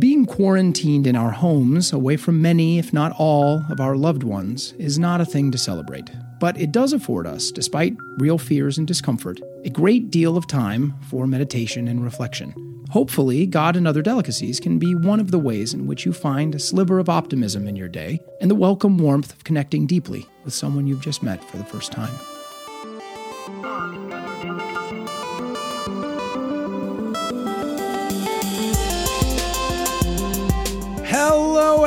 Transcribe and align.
Being 0.00 0.24
quarantined 0.24 1.06
in 1.06 1.14
our 1.14 1.30
homes, 1.30 1.92
away 1.92 2.16
from 2.16 2.40
many, 2.40 2.78
if 2.78 2.90
not 2.90 3.12
all, 3.18 3.62
of 3.68 3.80
our 3.80 3.96
loved 3.96 4.22
ones, 4.22 4.72
is 4.78 4.98
not 4.98 5.20
a 5.20 5.26
thing 5.26 5.50
to 5.50 5.58
celebrate. 5.58 6.10
But 6.40 6.58
it 6.58 6.72
does 6.72 6.94
afford 6.94 7.26
us, 7.26 7.50
despite 7.50 7.98
real 8.16 8.38
fears 8.38 8.78
and 8.78 8.86
discomfort, 8.86 9.38
a 9.62 9.68
great 9.68 10.10
deal 10.10 10.38
of 10.38 10.46
time 10.46 10.94
for 11.10 11.26
meditation 11.26 11.86
and 11.86 12.02
reflection. 12.02 12.82
Hopefully, 12.88 13.44
God 13.44 13.76
and 13.76 13.86
other 13.86 14.00
delicacies 14.00 14.58
can 14.58 14.78
be 14.78 14.94
one 14.94 15.20
of 15.20 15.32
the 15.32 15.38
ways 15.38 15.74
in 15.74 15.86
which 15.86 16.06
you 16.06 16.14
find 16.14 16.54
a 16.54 16.58
sliver 16.58 16.98
of 16.98 17.10
optimism 17.10 17.68
in 17.68 17.76
your 17.76 17.88
day 17.88 18.20
and 18.40 18.50
the 18.50 18.54
welcome 18.54 18.96
warmth 18.96 19.34
of 19.34 19.44
connecting 19.44 19.86
deeply 19.86 20.26
with 20.44 20.54
someone 20.54 20.86
you've 20.86 21.02
just 21.02 21.22
met 21.22 21.44
for 21.44 21.58
the 21.58 21.64
first 21.64 21.92
time. 21.92 22.14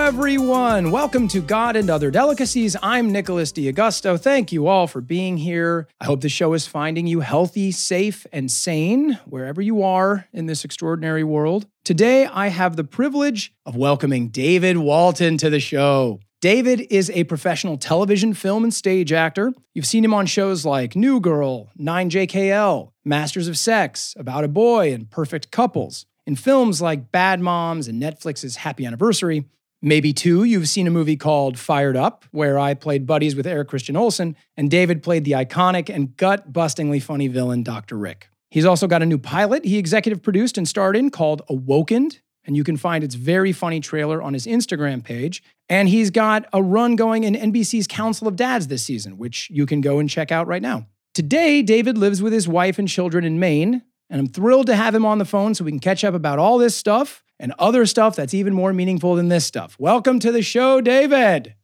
Everyone. 0.04 0.92
Welcome 0.92 1.30
to 1.30 1.40
God 1.40 1.78
and 1.78 1.90
Other 1.90 2.12
Delicacies. 2.12 2.76
I'm 2.84 3.14
Nicholas 3.14 3.54
D'Agosto. 3.54 4.18
Thank 4.18 4.52
you 4.52 4.68
all 4.68 4.86
for 4.86 5.00
being 5.00 5.38
here. 5.38 5.88
I 6.02 6.06
hope 6.06 6.20
the 6.20 6.28
show 6.28 6.52
is 6.52 6.68
finding 6.68 7.08
you 7.08 7.22
healthy, 7.22 7.72
safe, 7.72 8.28
and 8.34 8.52
sane 8.52 9.14
wherever 9.26 9.62
you 9.62 9.82
are 9.82 10.28
in 10.34 10.46
this 10.46 10.66
extraordinary 10.66 11.24
world. 11.24 11.68
Today, 11.86 12.26
I 12.26 12.50
have 12.50 12.76
the 12.76 12.84
privilege 12.84 13.54
of 13.66 13.78
welcoming 13.78 14.28
David 14.28 14.78
Walton 14.78 15.38
to 15.38 15.50
the 15.50 15.62
show. 15.62 16.20
David 16.42 16.82
is 16.90 17.10
a 17.12 17.24
professional 17.24 17.78
television, 17.78 18.34
film, 18.34 18.66
and 18.66 18.74
stage 18.74 19.14
actor. 19.14 19.54
You've 19.74 19.88
seen 19.88 20.04
him 20.04 20.14
on 20.14 20.26
shows 20.26 20.66
like 20.66 20.98
New 20.98 21.22
Girl, 21.22 21.72
9JKL, 21.80 22.92
Masters 23.06 23.48
of 23.48 23.58
Sex, 23.58 24.14
About 24.18 24.44
a 24.44 24.50
Boy, 24.50 24.94
and 24.94 25.10
Perfect 25.10 25.50
Couples. 25.50 26.06
In 26.28 26.36
films 26.36 26.82
like 26.82 27.10
Bad 27.10 27.40
Moms 27.40 27.88
and 27.88 28.02
Netflix's 28.02 28.58
Happy 28.58 28.86
Anniversary, 28.86 29.46
maybe 29.84 30.14
two, 30.14 30.44
you've 30.46 30.70
seen 30.70 30.88
a 30.88 30.92
movie 30.92 31.18
called 31.18 31.60
Fired 31.60 31.96
Up, 31.96 32.26
where 32.32 32.58
I 32.58 32.74
played 32.74 33.06
buddies 33.06 33.36
with 33.36 33.46
Eric 33.46 33.68
Christian 33.68 33.96
Olsen, 33.96 34.36
and 34.58 34.72
David 34.72 35.04
played 35.04 35.26
the 35.26 35.34
iconic 35.34 35.94
and 35.94 36.18
gut 36.18 36.52
bustingly 36.52 37.04
funny 37.04 37.28
villain, 37.28 37.62
Dr. 37.62 37.98
Rick. 37.98 38.30
He's 38.50 38.66
also 38.66 38.88
got 38.88 39.02
a 39.02 39.06
new 39.06 39.18
pilot 39.18 39.66
he 39.66 39.78
executive 39.78 40.24
produced 40.24 40.58
and 40.58 40.68
starred 40.68 40.96
in 40.96 41.12
called 41.12 41.42
Awokened, 41.50 42.22
and 42.46 42.56
you 42.56 42.64
can 42.64 42.78
find 42.78 43.04
its 43.04 43.16
very 43.16 43.52
funny 43.52 43.80
trailer 43.80 44.22
on 44.22 44.34
his 44.34 44.46
Instagram 44.46 45.04
page. 45.04 45.44
And 45.70 45.90
he's 45.90 46.12
got 46.12 46.46
a 46.54 46.62
run 46.62 46.96
going 46.96 47.24
in 47.24 47.36
NBC's 47.36 47.88
Council 47.88 48.28
of 48.28 48.36
Dads 48.36 48.68
this 48.68 48.84
season, 48.84 49.18
which 49.18 49.50
you 49.50 49.66
can 49.66 49.82
go 49.82 50.00
and 50.00 50.10
check 50.10 50.32
out 50.32 50.48
right 50.48 50.62
now. 50.62 50.88
Today, 51.14 51.62
David 51.62 51.98
lives 51.98 52.22
with 52.22 52.34
his 52.34 52.48
wife 52.48 52.80
and 52.80 52.88
children 52.88 53.24
in 53.24 53.40
Maine, 53.40 53.84
and 54.10 54.20
I'm 54.20 54.28
thrilled 54.28 54.68
to 54.68 54.76
have 54.76 54.96
him 54.96 55.06
on 55.06 55.18
the 55.18 55.26
phone 55.26 55.56
so 55.56 55.64
we 55.64 55.72
can 55.72 55.80
catch 55.80 56.04
up 56.04 56.14
about 56.14 56.40
all 56.40 56.58
this 56.58 56.76
stuff 56.76 57.24
and 57.40 57.54
other 57.60 57.86
stuff 57.86 58.16
that's 58.16 58.34
even 58.34 58.54
more 58.54 58.74
meaningful 58.74 59.16
than 59.16 59.30
this 59.30 59.46
stuff. 59.46 59.76
Welcome 59.80 60.20
to 60.20 60.32
the 60.32 60.42
show, 60.42 60.82
David. 60.82 61.56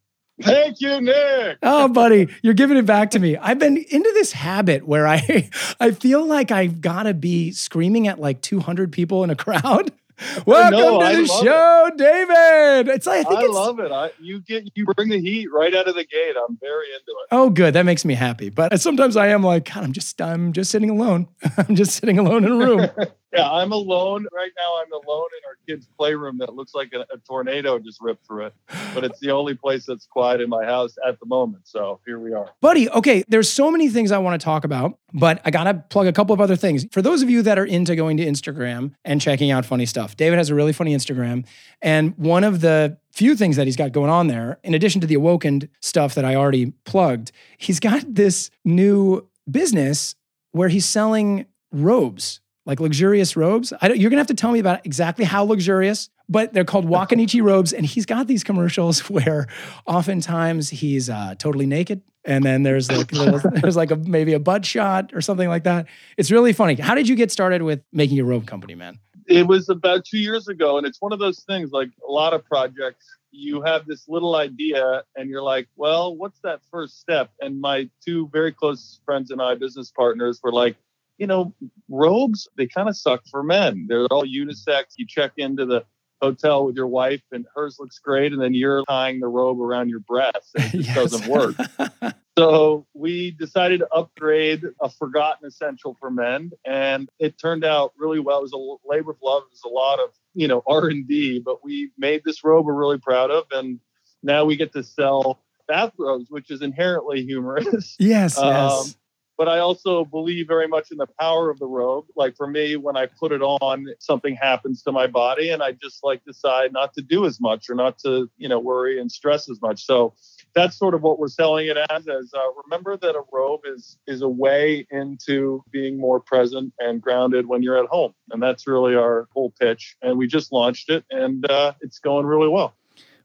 Thank 0.41 0.79
you, 0.79 1.01
Nick. 1.01 1.57
Oh, 1.61 1.89
buddy, 1.89 2.29
you're 2.41 2.53
giving 2.53 2.77
it 2.77 2.85
back 2.85 3.11
to 3.11 3.19
me. 3.19 3.35
I've 3.35 3.59
been 3.59 3.77
into 3.77 4.11
this 4.13 4.31
habit 4.31 4.87
where 4.87 5.07
I 5.07 5.49
I 5.79 5.91
feel 5.91 6.25
like 6.25 6.51
I've 6.51 6.81
got 6.81 7.03
to 7.03 7.13
be 7.13 7.51
screaming 7.51 8.07
at 8.07 8.19
like 8.19 8.41
200 8.41 8.91
people 8.91 9.23
in 9.23 9.29
a 9.29 9.35
crowd. 9.35 9.91
Welcome 10.45 10.79
know, 10.79 10.99
to 10.99 11.21
the 11.21 11.27
show, 11.27 11.91
David. 11.95 12.93
It's 12.93 13.07
like 13.07 13.25
I 13.25 13.29
think 13.29 13.39
I 13.39 13.45
it's 13.45 13.53
love 13.53 13.79
it. 13.79 13.91
I, 13.91 14.11
you 14.19 14.41
get 14.41 14.69
you 14.75 14.85
bring 14.85 15.09
the 15.09 15.19
heat 15.19 15.47
right 15.51 15.73
out 15.73 15.87
of 15.87 15.95
the 15.95 16.03
gate. 16.03 16.35
I'm 16.35 16.57
very 16.59 16.87
into 16.87 17.11
it. 17.11 17.27
Oh, 17.31 17.49
good. 17.49 17.73
That 17.73 17.85
makes 17.85 18.03
me 18.03 18.15
happy. 18.15 18.49
But 18.49 18.81
sometimes 18.81 19.15
I 19.15 19.27
am 19.27 19.43
like, 19.43 19.65
God, 19.73 19.83
I'm 19.83 19.93
just 19.93 20.21
I'm 20.21 20.51
just 20.51 20.71
sitting 20.71 20.89
alone. 20.89 21.27
I'm 21.57 21.75
just 21.75 21.95
sitting 21.95 22.19
alone 22.19 22.43
in 22.43 22.51
a 22.51 22.55
room. 22.55 22.89
Yeah, 23.31 23.49
I'm 23.49 23.71
alone 23.71 24.25
right 24.33 24.51
now. 24.57 24.81
I'm 24.81 24.91
alone 24.91 25.27
in 25.37 25.47
our 25.47 25.55
kids' 25.67 25.87
playroom 25.97 26.39
that 26.39 26.55
looks 26.55 26.73
like 26.73 26.93
a, 26.93 27.01
a 27.13 27.17
tornado 27.27 27.77
just 27.77 28.01
ripped 28.01 28.25
through 28.25 28.47
it. 28.47 28.53
But 28.93 29.03
it's 29.03 29.19
the 29.19 29.31
only 29.31 29.53
place 29.53 29.85
that's 29.85 30.07
quiet 30.07 30.41
in 30.41 30.49
my 30.49 30.65
house 30.65 30.95
at 31.07 31.19
the 31.19 31.25
moment. 31.27 31.67
So 31.67 31.99
here 32.05 32.17
we 32.17 32.33
are. 32.33 32.49
Buddy, 32.59 32.89
okay, 32.89 33.23
there's 33.27 33.49
so 33.49 33.69
many 33.69 33.89
things 33.89 34.11
I 34.11 34.17
want 34.17 34.39
to 34.39 34.43
talk 34.43 34.63
about, 34.63 34.97
but 35.13 35.41
I 35.45 35.51
got 35.51 35.65
to 35.65 35.75
plug 35.75 36.07
a 36.07 36.13
couple 36.13 36.33
of 36.33 36.41
other 36.41 36.55
things. 36.55 36.85
For 36.91 37.01
those 37.01 37.21
of 37.21 37.29
you 37.29 37.43
that 37.43 37.59
are 37.59 37.65
into 37.65 37.95
going 37.95 38.17
to 38.17 38.25
Instagram 38.25 38.93
and 39.05 39.21
checking 39.21 39.51
out 39.51 39.63
funny 39.63 39.85
stuff, 39.85 40.17
David 40.17 40.37
has 40.37 40.49
a 40.49 40.55
really 40.55 40.73
funny 40.73 40.95
Instagram. 40.95 41.45
And 41.81 42.17
one 42.17 42.43
of 42.43 42.61
the 42.61 42.97
few 43.11 43.35
things 43.35 43.57
that 43.57 43.67
he's 43.67 43.75
got 43.75 43.91
going 43.91 44.09
on 44.09 44.27
there, 44.27 44.59
in 44.63 44.73
addition 44.73 45.01
to 45.01 45.07
the 45.07 45.15
awoken 45.15 45.69
stuff 45.81 46.15
that 46.15 46.25
I 46.25 46.35
already 46.35 46.71
plugged, 46.85 47.31
he's 47.57 47.79
got 47.79 48.15
this 48.15 48.49
new 48.65 49.27
business 49.49 50.15
where 50.51 50.69
he's 50.69 50.85
selling 50.85 51.45
robes, 51.71 52.41
like 52.69 52.79
luxurious 52.79 53.35
robes. 53.35 53.73
I 53.81 53.87
don't, 53.87 53.99
you're 53.99 54.11
gonna 54.11 54.19
have 54.19 54.27
to 54.27 54.35
tell 54.35 54.51
me 54.51 54.59
about 54.59 54.85
exactly 54.85 55.25
how 55.25 55.43
luxurious, 55.43 56.09
but 56.29 56.53
they're 56.53 56.63
called 56.63 56.85
Wakanicci 56.89 57.41
robes, 57.41 57.73
and 57.73 57.85
he's 57.85 58.05
got 58.05 58.27
these 58.27 58.43
commercials 58.43 59.09
where 59.09 59.47
oftentimes 59.87 60.69
he's 60.69 61.09
uh, 61.09 61.33
totally 61.39 61.65
naked, 61.65 62.01
and 62.23 62.45
then 62.45 62.61
there's 62.63 62.89
like 62.91 63.11
little, 63.11 63.41
there's 63.53 63.75
like 63.75 63.89
a 63.91 63.95
maybe 63.95 64.33
a 64.33 64.39
butt 64.39 64.65
shot 64.65 65.11
or 65.13 65.21
something 65.21 65.49
like 65.49 65.63
that. 65.63 65.87
It's 66.15 66.29
really 66.29 66.53
funny. 66.53 66.75
How 66.75 66.93
did 66.93 67.09
you 67.09 67.15
get 67.15 67.31
started 67.31 67.63
with 67.63 67.81
making 67.91 68.19
a 68.19 68.23
robe 68.23 68.45
company, 68.45 68.75
man? 68.75 68.99
It 69.25 69.47
was 69.47 69.67
about 69.69 70.05
two 70.05 70.19
years 70.19 70.47
ago, 70.47 70.77
and 70.77 70.85
it's 70.85 71.01
one 71.01 71.11
of 71.11 71.19
those 71.19 71.39
things 71.39 71.71
like 71.71 71.89
a 72.07 72.11
lot 72.11 72.33
of 72.33 72.45
projects. 72.45 73.05
You 73.31 73.61
have 73.63 73.87
this 73.87 74.07
little 74.07 74.35
idea, 74.35 75.03
and 75.15 75.27
you're 75.27 75.43
like, 75.43 75.67
well, 75.75 76.15
what's 76.15 76.39
that 76.41 76.61
first 76.69 76.99
step? 76.99 77.31
And 77.41 77.59
my 77.59 77.89
two 78.05 78.29
very 78.31 78.51
close 78.51 79.01
friends 79.05 79.31
and 79.31 79.41
I, 79.41 79.55
business 79.55 79.91
partners, 79.91 80.39
were 80.43 80.51
like, 80.51 80.77
you 81.19 81.27
know, 81.27 81.53
robes, 81.89 82.47
they 82.57 82.65
kind 82.65 82.89
of 82.89 82.97
suck 82.97 83.21
for 83.29 83.43
men. 83.43 83.85
They're 83.87 84.05
all 84.05 84.23
unisex. 84.25 84.93
You 84.97 85.05
check 85.07 85.33
into 85.37 85.65
the 85.65 85.85
hotel 86.21 86.65
with 86.65 86.75
your 86.75 86.87
wife 86.87 87.21
and 87.31 87.45
hers 87.55 87.77
looks 87.79 87.99
great. 87.99 88.33
And 88.33 88.41
then 88.41 88.53
you're 88.53 88.83
tying 88.85 89.19
the 89.19 89.27
robe 89.27 89.61
around 89.61 89.89
your 89.89 89.99
breast 89.99 90.49
and 90.55 90.65
it 90.73 90.77
just 90.77 90.87
Yes. 90.89 90.95
doesn't 90.95 91.27
work. 91.29 91.55
So 92.37 92.85
we 92.93 93.31
decided 93.31 93.81
to 93.81 93.87
upgrade 93.93 94.63
a 94.81 94.89
forgotten 94.89 95.45
essential 95.45 95.97
for 95.99 96.09
men, 96.09 96.51
and 96.65 97.09
it 97.19 97.37
turned 97.37 97.65
out 97.65 97.91
really 97.97 98.21
well. 98.21 98.39
It 98.39 98.43
was 98.43 98.53
a 98.53 98.87
labor 98.89 99.11
of 99.11 99.17
love. 99.21 99.43
It 99.43 99.51
was 99.51 99.63
a 99.65 99.67
lot 99.67 99.99
of 99.99 100.11
you 100.35 100.47
know 100.47 100.63
R 100.65 100.87
and 100.87 101.05
D, 101.05 101.41
but 101.43 101.65
we 101.65 101.91
made 101.97 102.21
this 102.23 102.41
robe 102.41 102.65
we're 102.65 102.75
really 102.75 102.97
proud 102.97 103.29
of, 103.29 103.43
and 103.51 103.81
now 104.23 104.45
we 104.45 104.55
get 104.55 104.71
to 104.71 104.83
sell 104.83 105.41
bathrobes, 105.67 106.27
which 106.29 106.49
is 106.49 106.61
inherently 106.61 107.25
humorous. 107.25 107.97
yes, 107.99 108.37
um, 108.41 108.47
yes. 108.47 108.95
But 109.39 109.47
I 109.47 109.59
also 109.59 110.03
believe 110.03 110.49
very 110.49 110.67
much 110.67 110.91
in 110.91 110.97
the 110.97 111.07
power 111.17 111.49
of 111.49 111.59
the 111.59 111.65
robe. 111.65 112.07
Like 112.17 112.35
for 112.35 112.45
me, 112.45 112.75
when 112.75 112.97
I 112.97 113.05
put 113.05 113.31
it 113.31 113.41
on, 113.41 113.87
something 113.97 114.35
happens 114.35 114.83
to 114.83 114.91
my 114.91 115.07
body, 115.07 115.49
and 115.49 115.63
I 115.63 115.71
just 115.71 116.03
like 116.03 116.25
decide 116.25 116.73
not 116.73 116.93
to 116.95 117.01
do 117.01 117.25
as 117.25 117.39
much 117.39 117.69
or 117.69 117.75
not 117.75 117.97
to, 117.99 118.29
you 118.35 118.49
know, 118.49 118.59
worry 118.59 118.99
and 118.99 119.09
stress 119.09 119.49
as 119.49 119.61
much. 119.61 119.85
So 119.85 120.13
that's 120.53 120.77
sort 120.77 120.93
of 120.93 121.03
what 121.03 121.19
we're 121.19 121.29
selling 121.29 121.67
it 121.67 121.77
as. 121.77 122.05
As 122.09 122.33
uh, 122.35 122.51
remember 122.65 122.97
that 122.97 123.15
a 123.15 123.21
robe 123.31 123.61
is 123.63 123.97
is 124.07 124.21
a 124.21 124.27
way 124.27 124.85
into 124.91 125.63
being 125.71 125.97
more 125.97 126.19
present 126.19 126.73
and 126.77 127.01
grounded 127.01 127.47
when 127.47 127.63
you're 127.63 127.81
at 127.81 127.89
home, 127.89 128.13
and 128.31 128.43
that's 128.43 128.67
really 128.67 128.93
our 128.93 129.29
whole 129.31 129.53
pitch. 129.57 129.95
And 130.01 130.17
we 130.17 130.27
just 130.27 130.51
launched 130.51 130.89
it, 130.89 131.05
and 131.11 131.49
uh, 131.49 131.75
it's 131.79 131.99
going 131.99 132.25
really 132.25 132.49
well. 132.49 132.73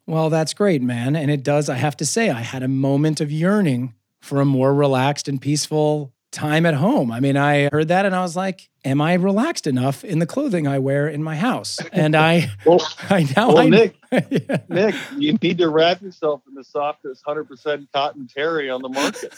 Well, 0.07 0.31
that's 0.31 0.55
great, 0.55 0.81
man. 0.81 1.17
And 1.17 1.29
it 1.29 1.43
does, 1.43 1.69
I 1.69 1.77
have 1.77 1.97
to 1.97 2.07
say, 2.07 2.31
I 2.31 2.43
had 2.43 2.63
a 2.63 2.69
moment 2.69 3.21
of 3.21 3.33
yearning 3.33 3.95
for 4.25 4.41
a 4.41 4.45
more 4.45 4.75
relaxed 4.75 5.29
and 5.29 5.41
peaceful 5.41 6.13
time 6.33 6.67
at 6.67 6.75
home. 6.75 7.13
I 7.13 7.21
mean, 7.21 7.37
I 7.37 7.69
heard 7.71 7.89
that 7.89 8.07
and 8.07 8.15
I 8.15 8.23
was 8.23 8.35
like, 8.35 8.69
am 8.85 9.01
I 9.01 9.15
relaxed 9.15 9.67
enough 9.67 10.03
in 10.03 10.19
the 10.19 10.27
clothing 10.27 10.67
I 10.67 10.79
wear 10.81 11.07
in 11.07 11.23
my 11.23 11.37
house? 11.37 11.79
And 11.93 12.17
I, 12.17 12.51
Well, 12.67 12.81
I 13.11 13.29
now 13.37 13.49
well 13.49 13.59
I 13.59 13.69
Nick, 13.69 13.97
Yeah. 14.13 14.57
Nick, 14.69 14.95
you 15.17 15.35
need 15.41 15.59
to 15.59 15.69
wrap 15.69 16.03
yourself 16.03 16.43
in 16.49 16.55
the 16.55 16.65
softest 16.65 17.25
100% 17.25 17.87
cotton 17.93 18.27
terry 18.27 18.69
on 18.71 18.83
the 18.83 18.89
market. 18.89 19.33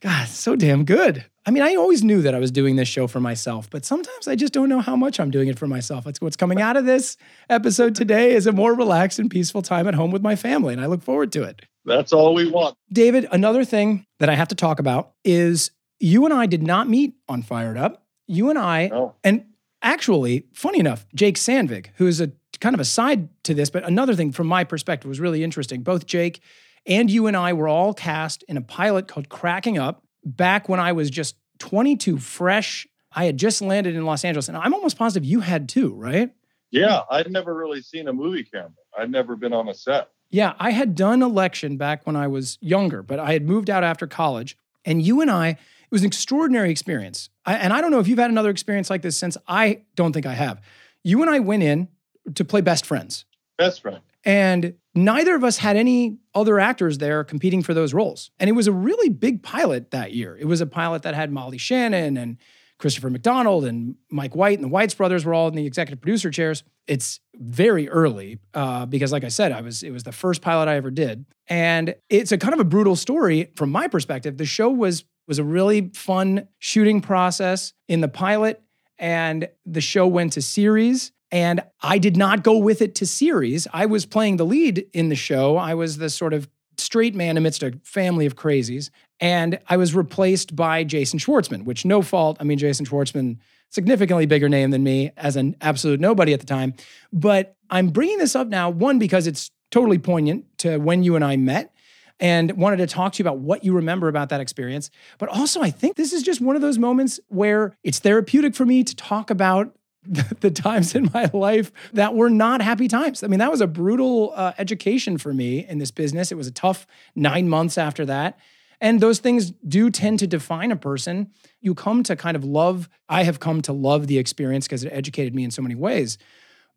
God, 0.00 0.28
so 0.28 0.56
damn 0.56 0.84
good. 0.84 1.24
I 1.44 1.50
mean, 1.50 1.62
I 1.62 1.74
always 1.74 2.04
knew 2.04 2.22
that 2.22 2.34
I 2.34 2.38
was 2.38 2.50
doing 2.50 2.76
this 2.76 2.88
show 2.88 3.06
for 3.06 3.20
myself, 3.20 3.68
but 3.68 3.84
sometimes 3.84 4.28
I 4.28 4.36
just 4.36 4.52
don't 4.52 4.68
know 4.68 4.80
how 4.80 4.94
much 4.94 5.18
I'm 5.18 5.30
doing 5.30 5.48
it 5.48 5.58
for 5.58 5.66
myself. 5.66 6.06
It's 6.06 6.20
what's 6.20 6.36
coming 6.36 6.60
out 6.60 6.76
of 6.76 6.86
this 6.86 7.16
episode 7.48 7.94
today 7.94 8.32
is 8.32 8.46
a 8.46 8.52
more 8.52 8.72
relaxed 8.74 9.18
and 9.18 9.30
peaceful 9.30 9.62
time 9.62 9.88
at 9.88 9.94
home 9.94 10.12
with 10.12 10.22
my 10.22 10.36
family, 10.36 10.72
and 10.72 10.80
I 10.80 10.86
look 10.86 11.02
forward 11.02 11.32
to 11.32 11.42
it. 11.42 11.62
That's 11.84 12.12
all 12.12 12.34
we 12.34 12.50
want. 12.50 12.76
David, 12.92 13.26
another 13.32 13.64
thing 13.64 14.04
that 14.18 14.28
I 14.28 14.34
have 14.34 14.48
to 14.48 14.54
talk 14.54 14.78
about 14.80 15.12
is 15.24 15.70
you 15.98 16.24
and 16.24 16.34
I 16.34 16.46
did 16.46 16.62
not 16.62 16.88
meet 16.88 17.14
on 17.28 17.42
Fired 17.42 17.76
Up. 17.76 18.04
You 18.26 18.50
and 18.50 18.58
I, 18.58 18.88
No. 18.88 19.14
and 19.24 19.44
actually, 19.82 20.46
funny 20.52 20.78
enough, 20.78 21.06
Jake 21.14 21.36
Sandvig, 21.36 21.86
who 21.96 22.06
is 22.06 22.20
a 22.20 22.30
kind 22.60 22.74
of 22.74 22.80
a 22.80 22.84
side 22.84 23.28
to 23.44 23.54
this, 23.54 23.70
but 23.70 23.84
another 23.84 24.14
thing 24.14 24.32
from 24.32 24.46
my 24.46 24.64
perspective 24.64 25.08
was 25.08 25.18
really 25.20 25.42
interesting. 25.42 25.82
Both 25.82 26.06
Jake 26.06 26.40
and 26.86 27.10
you 27.10 27.26
and 27.26 27.36
I 27.36 27.52
were 27.54 27.68
all 27.68 27.94
cast 27.94 28.42
in 28.48 28.56
a 28.56 28.62
pilot 28.62 29.08
called 29.08 29.28
Cracking 29.30 29.78
Up 29.78 30.02
back 30.24 30.68
when 30.68 30.78
I 30.80 30.92
was 30.92 31.10
just 31.10 31.36
22, 31.60 32.18
fresh. 32.18 32.86
I 33.12 33.24
had 33.24 33.36
just 33.38 33.60
landed 33.62 33.96
in 33.96 34.04
Los 34.04 34.24
Angeles, 34.24 34.48
and 34.48 34.56
I'm 34.56 34.74
almost 34.74 34.96
positive 34.98 35.24
you 35.26 35.40
had 35.40 35.68
too, 35.68 35.94
right? 35.94 36.30
Yeah, 36.70 37.00
I'd 37.10 37.30
never 37.32 37.54
really 37.54 37.80
seen 37.82 38.06
a 38.08 38.12
movie 38.12 38.44
camera. 38.44 38.70
I'd 38.96 39.10
never 39.10 39.34
been 39.36 39.52
on 39.52 39.68
a 39.68 39.74
set. 39.74 40.08
Yeah, 40.30 40.54
I 40.58 40.70
had 40.70 40.94
done 40.94 41.22
election 41.22 41.76
back 41.76 42.06
when 42.06 42.16
I 42.16 42.28
was 42.28 42.58
younger, 42.60 43.02
but 43.02 43.18
I 43.18 43.32
had 43.32 43.46
moved 43.46 43.68
out 43.68 43.82
after 43.82 44.06
college. 44.06 44.56
And 44.84 45.02
you 45.02 45.20
and 45.20 45.30
I, 45.30 45.48
it 45.48 45.58
was 45.90 46.02
an 46.02 46.06
extraordinary 46.06 46.70
experience. 46.70 47.28
I, 47.44 47.54
and 47.56 47.72
I 47.72 47.80
don't 47.80 47.90
know 47.90 47.98
if 47.98 48.08
you've 48.08 48.18
had 48.18 48.30
another 48.30 48.50
experience 48.50 48.90
like 48.90 49.02
this 49.02 49.16
since. 49.16 49.36
I 49.48 49.82
don't 49.96 50.12
think 50.12 50.26
I 50.26 50.34
have. 50.34 50.60
You 51.02 51.20
and 51.22 51.30
I 51.30 51.40
went 51.40 51.62
in 51.62 51.88
to 52.34 52.44
play 52.44 52.60
best 52.60 52.86
friends. 52.86 53.24
Best 53.58 53.82
friend. 53.82 54.00
And 54.24 54.74
neither 54.94 55.34
of 55.34 55.42
us 55.44 55.58
had 55.58 55.76
any 55.76 56.18
other 56.34 56.60
actors 56.60 56.98
there 56.98 57.24
competing 57.24 57.62
for 57.62 57.74
those 57.74 57.92
roles. 57.92 58.30
And 58.38 58.48
it 58.48 58.52
was 58.52 58.66
a 58.66 58.72
really 58.72 59.08
big 59.08 59.42
pilot 59.42 59.90
that 59.90 60.12
year. 60.12 60.36
It 60.38 60.44
was 60.46 60.60
a 60.60 60.66
pilot 60.66 61.02
that 61.02 61.14
had 61.14 61.32
Molly 61.32 61.58
Shannon 61.58 62.16
and 62.16 62.36
Christopher 62.80 63.10
McDonald 63.10 63.66
and 63.66 63.94
Mike 64.10 64.34
White 64.34 64.58
and 64.58 64.64
the 64.64 64.74
Weitz 64.74 64.96
brothers 64.96 65.26
were 65.26 65.34
all 65.34 65.48
in 65.48 65.54
the 65.54 65.66
executive 65.66 66.00
producer 66.00 66.30
chairs. 66.30 66.64
It's 66.86 67.20
very 67.36 67.88
early 67.90 68.38
uh, 68.54 68.86
because, 68.86 69.12
like 69.12 69.22
I 69.22 69.28
said, 69.28 69.52
I 69.52 69.60
was 69.60 69.82
it 69.82 69.90
was 69.90 70.02
the 70.02 70.12
first 70.12 70.40
pilot 70.40 70.66
I 70.66 70.76
ever 70.76 70.90
did, 70.90 71.26
and 71.46 71.94
it's 72.08 72.32
a 72.32 72.38
kind 72.38 72.54
of 72.54 72.60
a 72.60 72.64
brutal 72.64 72.96
story 72.96 73.52
from 73.54 73.70
my 73.70 73.86
perspective. 73.86 74.38
The 74.38 74.46
show 74.46 74.70
was 74.70 75.04
was 75.28 75.38
a 75.38 75.44
really 75.44 75.90
fun 75.94 76.48
shooting 76.58 77.02
process 77.02 77.74
in 77.86 78.00
the 78.00 78.08
pilot, 78.08 78.62
and 78.98 79.48
the 79.66 79.82
show 79.82 80.06
went 80.06 80.32
to 80.32 80.42
series. 80.42 81.12
And 81.32 81.62
I 81.80 81.98
did 81.98 82.16
not 82.16 82.42
go 82.42 82.58
with 82.58 82.82
it 82.82 82.96
to 82.96 83.06
series. 83.06 83.68
I 83.72 83.86
was 83.86 84.04
playing 84.04 84.38
the 84.38 84.44
lead 84.44 84.86
in 84.92 85.10
the 85.10 85.14
show. 85.14 85.56
I 85.56 85.74
was 85.74 85.98
the 85.98 86.10
sort 86.10 86.32
of 86.32 86.48
straight 86.80 87.14
man 87.14 87.36
amidst 87.36 87.62
a 87.62 87.78
family 87.82 88.26
of 88.26 88.36
crazies. 88.36 88.90
And 89.20 89.58
I 89.68 89.76
was 89.76 89.94
replaced 89.94 90.56
by 90.56 90.84
Jason 90.84 91.18
Schwartzman, 91.18 91.64
which 91.64 91.84
no 91.84 92.02
fault. 92.02 92.36
I 92.40 92.44
mean, 92.44 92.58
Jason 92.58 92.86
Schwartzman, 92.86 93.38
significantly 93.68 94.26
bigger 94.26 94.48
name 94.48 94.70
than 94.70 94.82
me 94.82 95.12
as 95.16 95.36
an 95.36 95.56
absolute 95.60 96.00
nobody 96.00 96.32
at 96.32 96.40
the 96.40 96.46
time. 96.46 96.74
But 97.12 97.54
I'm 97.70 97.88
bringing 97.88 98.18
this 98.18 98.34
up 98.34 98.48
now, 98.48 98.70
one, 98.70 98.98
because 98.98 99.26
it's 99.26 99.50
totally 99.70 99.98
poignant 99.98 100.46
to 100.58 100.78
when 100.78 101.02
you 101.02 101.14
and 101.16 101.24
I 101.24 101.36
met 101.36 101.72
and 102.18 102.52
wanted 102.52 102.76
to 102.78 102.86
talk 102.86 103.12
to 103.14 103.22
you 103.22 103.28
about 103.28 103.38
what 103.38 103.64
you 103.64 103.72
remember 103.72 104.08
about 104.08 104.28
that 104.28 104.40
experience. 104.40 104.90
But 105.18 105.28
also, 105.30 105.62
I 105.62 105.70
think 105.70 105.96
this 105.96 106.12
is 106.12 106.22
just 106.22 106.40
one 106.40 106.56
of 106.56 106.62
those 106.62 106.78
moments 106.78 107.18
where 107.28 107.76
it's 107.82 107.98
therapeutic 107.98 108.54
for 108.54 108.66
me 108.66 108.84
to 108.84 108.94
talk 108.94 109.30
about 109.30 109.74
the 110.40 110.50
times 110.50 110.94
in 110.94 111.10
my 111.12 111.28
life 111.32 111.70
that 111.92 112.14
were 112.14 112.30
not 112.30 112.62
happy 112.62 112.88
times. 112.88 113.22
I 113.22 113.26
mean, 113.26 113.38
that 113.38 113.50
was 113.50 113.60
a 113.60 113.66
brutal 113.66 114.32
uh, 114.34 114.52
education 114.56 115.18
for 115.18 115.34
me 115.34 115.66
in 115.66 115.78
this 115.78 115.90
business. 115.90 116.32
It 116.32 116.36
was 116.36 116.46
a 116.46 116.52
tough 116.52 116.86
nine 117.14 117.48
months 117.48 117.76
after 117.76 118.06
that. 118.06 118.38
And 118.80 119.00
those 119.00 119.18
things 119.18 119.50
do 119.50 119.90
tend 119.90 120.18
to 120.20 120.26
define 120.26 120.72
a 120.72 120.76
person. 120.76 121.30
You 121.60 121.74
come 121.74 122.02
to 122.04 122.16
kind 122.16 122.34
of 122.34 122.44
love, 122.44 122.88
I 123.10 123.24
have 123.24 123.40
come 123.40 123.60
to 123.62 123.74
love 123.74 124.06
the 124.06 124.18
experience 124.18 124.66
because 124.66 124.84
it 124.84 124.92
educated 124.92 125.34
me 125.34 125.44
in 125.44 125.50
so 125.50 125.60
many 125.60 125.74
ways. 125.74 126.16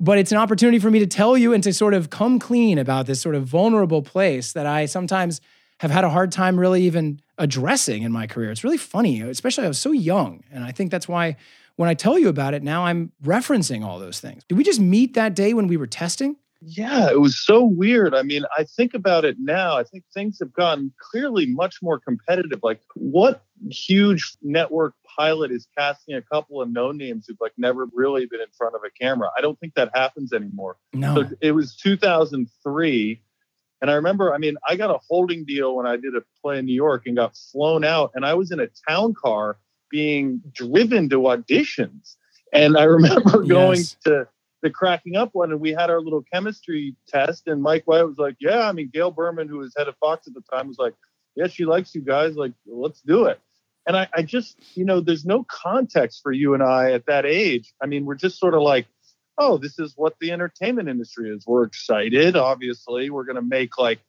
But 0.01 0.17
it's 0.17 0.33
an 0.33 0.37
opportunity 0.37 0.79
for 0.79 0.91
me 0.91 0.99
to 0.99 1.07
tell 1.07 1.37
you 1.37 1.53
and 1.53 1.63
to 1.63 1.71
sort 1.71 1.93
of 1.93 2.09
come 2.09 2.39
clean 2.39 2.77
about 2.77 3.05
this 3.05 3.21
sort 3.21 3.35
of 3.35 3.45
vulnerable 3.45 4.01
place 4.01 4.51
that 4.51 4.65
I 4.65 4.85
sometimes 4.85 5.39
have 5.79 5.91
had 5.91 6.03
a 6.03 6.09
hard 6.09 6.31
time 6.31 6.59
really 6.59 6.83
even 6.83 7.21
addressing 7.37 8.03
in 8.03 8.11
my 8.11 8.27
career. 8.27 8.51
It's 8.51 8.65
really 8.65 8.77
funny, 8.77 9.21
especially 9.21 9.63
I 9.65 9.69
was 9.69 9.79
so 9.79 9.91
young. 9.91 10.43
And 10.51 10.63
I 10.63 10.71
think 10.73 10.91
that's 10.91 11.07
why 11.07 11.37
when 11.75 11.89
I 11.89 11.93
tell 11.93 12.19
you 12.19 12.29
about 12.29 12.53
it 12.53 12.63
now, 12.63 12.85
I'm 12.85 13.11
referencing 13.23 13.83
all 13.83 13.99
those 13.99 14.19
things. 14.19 14.43
Did 14.47 14.57
we 14.57 14.63
just 14.63 14.79
meet 14.79 15.13
that 15.15 15.35
day 15.35 15.53
when 15.53 15.67
we 15.67 15.77
were 15.77 15.87
testing? 15.87 16.35
Yeah, 16.65 17.09
it 17.09 17.19
was 17.19 17.37
so 17.37 17.63
weird. 17.63 18.15
I 18.15 18.23
mean, 18.23 18.43
I 18.57 18.63
think 18.63 18.93
about 18.93 19.25
it 19.25 19.35
now. 19.37 19.77
I 19.77 19.83
think 19.83 20.05
things 20.13 20.37
have 20.39 20.53
gotten 20.53 20.93
clearly 20.97 21.45
much 21.45 21.79
more 21.81 21.99
competitive. 21.99 22.59
Like, 22.63 22.79
what 22.95 23.43
huge 23.69 24.37
network 24.41 24.93
pilot 25.17 25.51
is 25.51 25.67
casting 25.77 26.15
a 26.15 26.21
couple 26.21 26.61
of 26.61 26.69
no 26.69 26.93
names 26.93 27.25
who've 27.27 27.37
like 27.41 27.51
never 27.57 27.87
really 27.93 28.25
been 28.27 28.39
in 28.39 28.47
front 28.57 28.75
of 28.75 28.81
a 28.85 28.89
camera? 28.91 29.29
I 29.37 29.41
don't 29.41 29.59
think 29.59 29.73
that 29.73 29.89
happens 29.93 30.31
anymore. 30.31 30.77
No. 30.93 31.15
So 31.15 31.29
it 31.41 31.51
was 31.51 31.75
2003. 31.75 33.21
And 33.81 33.91
I 33.91 33.95
remember, 33.95 34.33
I 34.33 34.37
mean, 34.37 34.55
I 34.65 34.77
got 34.77 34.89
a 34.89 34.99
holding 35.09 35.43
deal 35.43 35.75
when 35.75 35.85
I 35.85 35.97
did 35.97 36.15
a 36.15 36.21
play 36.41 36.59
in 36.59 36.65
New 36.65 36.73
York 36.73 37.03
and 37.05 37.17
got 37.17 37.35
flown 37.35 37.83
out. 37.83 38.11
And 38.15 38.25
I 38.25 38.35
was 38.35 38.51
in 38.51 38.61
a 38.61 38.67
town 38.87 39.13
car 39.21 39.57
being 39.93 40.41
driven 40.51 41.07
to 41.07 41.19
auditions. 41.19 42.15
And 42.51 42.75
I 42.75 42.85
remember 42.85 43.43
going 43.47 43.77
yes. 43.77 43.95
to 44.05 44.27
the 44.63 44.71
cracking 44.71 45.15
up 45.15 45.29
one 45.33 45.51
and 45.51 45.61
we 45.61 45.71
had 45.71 45.91
our 45.91 46.01
little 46.01 46.23
chemistry 46.33 46.95
test 47.07 47.47
and 47.47 47.61
Mike 47.61 47.83
White 47.85 48.03
was 48.03 48.17
like, 48.17 48.35
Yeah, 48.39 48.67
I 48.67 48.71
mean 48.71 48.89
Gail 48.91 49.11
Berman, 49.11 49.47
who 49.47 49.59
was 49.59 49.71
head 49.77 49.87
of 49.87 49.95
Fox 49.97 50.27
at 50.27 50.33
the 50.33 50.41
time, 50.51 50.67
was 50.67 50.79
like, 50.79 50.95
Yeah, 51.35 51.45
she 51.45 51.65
likes 51.65 51.93
you 51.93 52.01
guys, 52.01 52.35
like, 52.35 52.53
let's 52.65 53.01
do 53.01 53.25
it. 53.25 53.39
And 53.85 53.95
I, 53.95 54.07
I 54.15 54.23
just, 54.23 54.57
you 54.75 54.83
know, 54.83 54.99
there's 54.99 55.25
no 55.25 55.45
context 55.47 56.21
for 56.23 56.31
you 56.31 56.55
and 56.55 56.63
I 56.63 56.93
at 56.93 57.05
that 57.05 57.27
age. 57.27 57.71
I 57.81 57.85
mean, 57.85 58.05
we're 58.05 58.15
just 58.15 58.39
sort 58.39 58.55
of 58.55 58.61
like, 58.61 58.87
oh, 59.37 59.57
this 59.57 59.77
is 59.77 59.93
what 59.95 60.15
the 60.19 60.31
entertainment 60.31 60.89
industry 60.89 61.29
is. 61.29 61.45
We're 61.45 61.63
excited, 61.63 62.35
obviously. 62.35 63.11
We're 63.11 63.25
gonna 63.25 63.43
make 63.43 63.77
like 63.77 63.99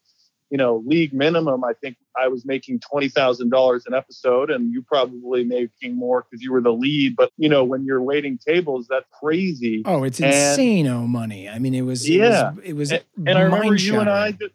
you 0.54 0.58
know, 0.58 0.84
league 0.86 1.12
minimum, 1.12 1.64
I 1.64 1.72
think 1.72 1.96
I 2.16 2.28
was 2.28 2.46
making 2.46 2.78
$20,000 2.78 3.86
an 3.86 3.92
episode 3.92 4.52
and 4.52 4.72
you 4.72 4.82
probably 4.82 5.42
making 5.42 5.96
more 5.96 6.22
because 6.22 6.44
you 6.44 6.52
were 6.52 6.60
the 6.60 6.72
lead. 6.72 7.16
But, 7.16 7.32
you 7.36 7.48
know, 7.48 7.64
when 7.64 7.84
you're 7.84 8.00
waiting 8.00 8.38
tables, 8.38 8.86
that's 8.88 9.04
crazy. 9.20 9.82
Oh, 9.84 10.04
it's 10.04 10.20
insane 10.20 10.86
oh 10.86 11.08
money. 11.08 11.48
I 11.48 11.58
mean, 11.58 11.74
it 11.74 11.80
was, 11.80 12.08
yeah. 12.08 12.50
it 12.50 12.54
was, 12.54 12.64
it 12.66 12.72
was 12.74 12.92
and, 12.92 13.30
and 13.30 13.36
I 13.36 13.40
remember 13.40 13.74
you 13.74 13.98
and 13.98 14.08
I 14.08 14.30
just, 14.30 14.54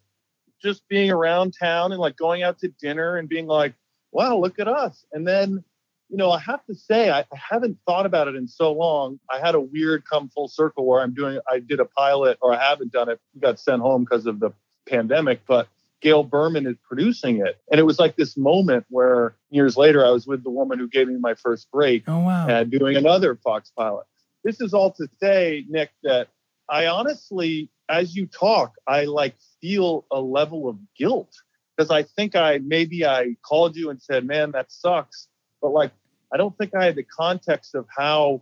just 0.63 0.87
being 0.87 1.11
around 1.11 1.53
town 1.59 1.91
and 1.91 1.99
like 1.99 2.15
going 2.15 2.43
out 2.43 2.59
to 2.59 2.69
dinner 2.69 3.17
and 3.17 3.27
being 3.27 3.47
like, 3.47 3.73
wow, 4.13 4.37
look 4.37 4.57
at 4.57 4.69
us. 4.69 5.03
And 5.11 5.27
then, 5.27 5.65
you 6.07 6.15
know, 6.15 6.31
I 6.31 6.39
have 6.39 6.65
to 6.67 6.75
say, 6.75 7.09
I, 7.09 7.19
I 7.19 7.25
haven't 7.51 7.77
thought 7.85 8.05
about 8.05 8.29
it 8.29 8.35
in 8.35 8.47
so 8.47 8.71
long. 8.71 9.19
I 9.29 9.45
had 9.45 9.53
a 9.53 9.59
weird 9.59 10.05
come 10.09 10.29
full 10.29 10.47
circle 10.47 10.85
where 10.85 11.01
I'm 11.01 11.13
doing, 11.13 11.41
I 11.51 11.59
did 11.59 11.81
a 11.81 11.85
pilot 11.85 12.37
or 12.41 12.53
I 12.53 12.69
haven't 12.69 12.93
done 12.93 13.09
it, 13.09 13.19
got 13.37 13.59
sent 13.59 13.81
home 13.81 14.05
because 14.05 14.27
of 14.27 14.39
the 14.39 14.51
pandemic, 14.87 15.41
but 15.45 15.67
Gail 16.01 16.23
Berman 16.23 16.65
is 16.65 16.77
producing 16.87 17.45
it. 17.45 17.59
And 17.71 17.79
it 17.79 17.83
was 17.83 17.99
like 17.99 18.15
this 18.15 18.37
moment 18.37 18.85
where 18.89 19.35
years 19.49 19.75
later 19.75 20.05
I 20.05 20.11
was 20.11 20.25
with 20.25 20.43
the 20.43 20.49
woman 20.49 20.79
who 20.79 20.87
gave 20.87 21.07
me 21.07 21.17
my 21.19 21.35
first 21.35 21.69
break 21.71 22.03
oh, 22.07 22.19
wow. 22.19 22.47
and 22.47 22.71
doing 22.71 22.95
another 22.95 23.35
Fox 23.35 23.71
pilot. 23.75 24.05
This 24.43 24.61
is 24.61 24.73
all 24.73 24.91
to 24.93 25.07
say, 25.21 25.65
Nick, 25.67 25.91
that 26.03 26.29
I 26.69 26.87
honestly, 26.87 27.69
as 27.89 28.15
you 28.15 28.27
talk, 28.27 28.73
I 28.87 29.05
like 29.05 29.35
feel 29.61 30.05
a 30.11 30.21
level 30.21 30.69
of 30.69 30.77
guilt 30.97 31.33
because 31.75 31.91
I 31.91 32.03
think 32.03 32.35
I 32.35 32.59
maybe 32.59 33.05
I 33.05 33.35
called 33.41 33.75
you 33.75 33.89
and 33.89 34.01
said, 34.01 34.25
man, 34.25 34.51
that 34.51 34.71
sucks. 34.71 35.27
But 35.61 35.69
like, 35.69 35.91
I 36.33 36.37
don't 36.37 36.57
think 36.57 36.75
I 36.75 36.85
had 36.85 36.95
the 36.95 37.03
context 37.03 37.75
of 37.75 37.85
how 37.95 38.41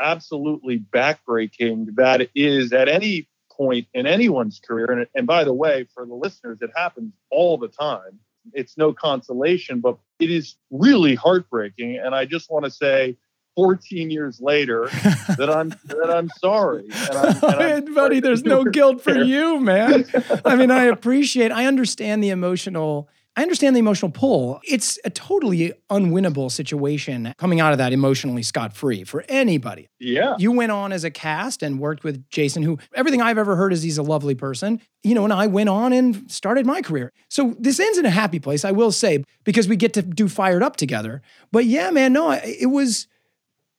absolutely 0.00 0.78
backbreaking 0.78 1.94
that 1.96 2.28
is 2.34 2.72
at 2.72 2.88
any 2.88 3.28
point 3.56 3.86
in 3.94 4.06
anyone's 4.06 4.60
career. 4.60 4.90
And, 4.90 5.06
and 5.14 5.26
by 5.26 5.44
the 5.44 5.52
way, 5.52 5.86
for 5.94 6.06
the 6.06 6.14
listeners, 6.14 6.58
it 6.60 6.70
happens 6.74 7.12
all 7.30 7.58
the 7.58 7.68
time. 7.68 8.20
It's 8.52 8.76
no 8.76 8.92
consolation, 8.92 9.80
but 9.80 9.98
it 10.18 10.30
is 10.30 10.56
really 10.70 11.14
heartbreaking. 11.14 11.96
And 11.96 12.14
I 12.14 12.24
just 12.24 12.50
want 12.50 12.64
to 12.64 12.70
say, 12.70 13.16
14 13.56 14.10
years 14.10 14.38
later 14.38 14.84
that 15.38 15.48
I'm 15.50 15.70
that 15.86 16.10
I'm 16.10 16.28
sorry. 16.38 16.84
And 16.90 17.16
I'm, 17.16 17.36
and 17.42 17.88
I'm 17.88 17.94
buddy, 17.94 18.20
there's 18.20 18.44
no 18.44 18.64
guilt 18.64 19.00
for 19.00 19.16
you, 19.16 19.58
man. 19.58 20.04
I 20.44 20.56
mean, 20.56 20.70
I 20.70 20.84
appreciate, 20.84 21.50
I 21.50 21.64
understand 21.64 22.22
the 22.22 22.28
emotional 22.28 23.08
I 23.36 23.42
understand 23.42 23.76
the 23.76 23.80
emotional 23.80 24.10
pull. 24.10 24.60
It's 24.64 24.98
a 25.04 25.10
totally 25.10 25.74
unwinnable 25.90 26.50
situation 26.50 27.34
coming 27.36 27.60
out 27.60 27.72
of 27.72 27.78
that 27.78 27.92
emotionally 27.92 28.42
scot 28.42 28.72
free 28.72 29.04
for 29.04 29.24
anybody. 29.28 29.88
Yeah. 30.00 30.36
You 30.38 30.52
went 30.52 30.72
on 30.72 30.90
as 30.90 31.04
a 31.04 31.10
cast 31.10 31.62
and 31.62 31.78
worked 31.78 32.02
with 32.02 32.28
Jason, 32.30 32.62
who 32.62 32.78
everything 32.94 33.20
I've 33.20 33.36
ever 33.36 33.54
heard 33.54 33.74
is 33.74 33.82
he's 33.82 33.98
a 33.98 34.02
lovely 34.02 34.34
person. 34.34 34.80
You 35.04 35.14
know, 35.14 35.24
and 35.24 35.34
I 35.34 35.48
went 35.48 35.68
on 35.68 35.92
and 35.92 36.30
started 36.30 36.64
my 36.64 36.80
career. 36.80 37.12
So 37.28 37.54
this 37.58 37.78
ends 37.78 37.98
in 37.98 38.06
a 38.06 38.10
happy 38.10 38.38
place, 38.38 38.64
I 38.64 38.72
will 38.72 38.90
say, 38.90 39.22
because 39.44 39.68
we 39.68 39.76
get 39.76 39.92
to 39.94 40.02
do 40.02 40.28
Fired 40.28 40.62
Up 40.62 40.76
together. 40.76 41.20
But 41.52 41.66
yeah, 41.66 41.90
man, 41.90 42.14
no, 42.14 42.30
it 42.32 42.70
was. 42.70 43.06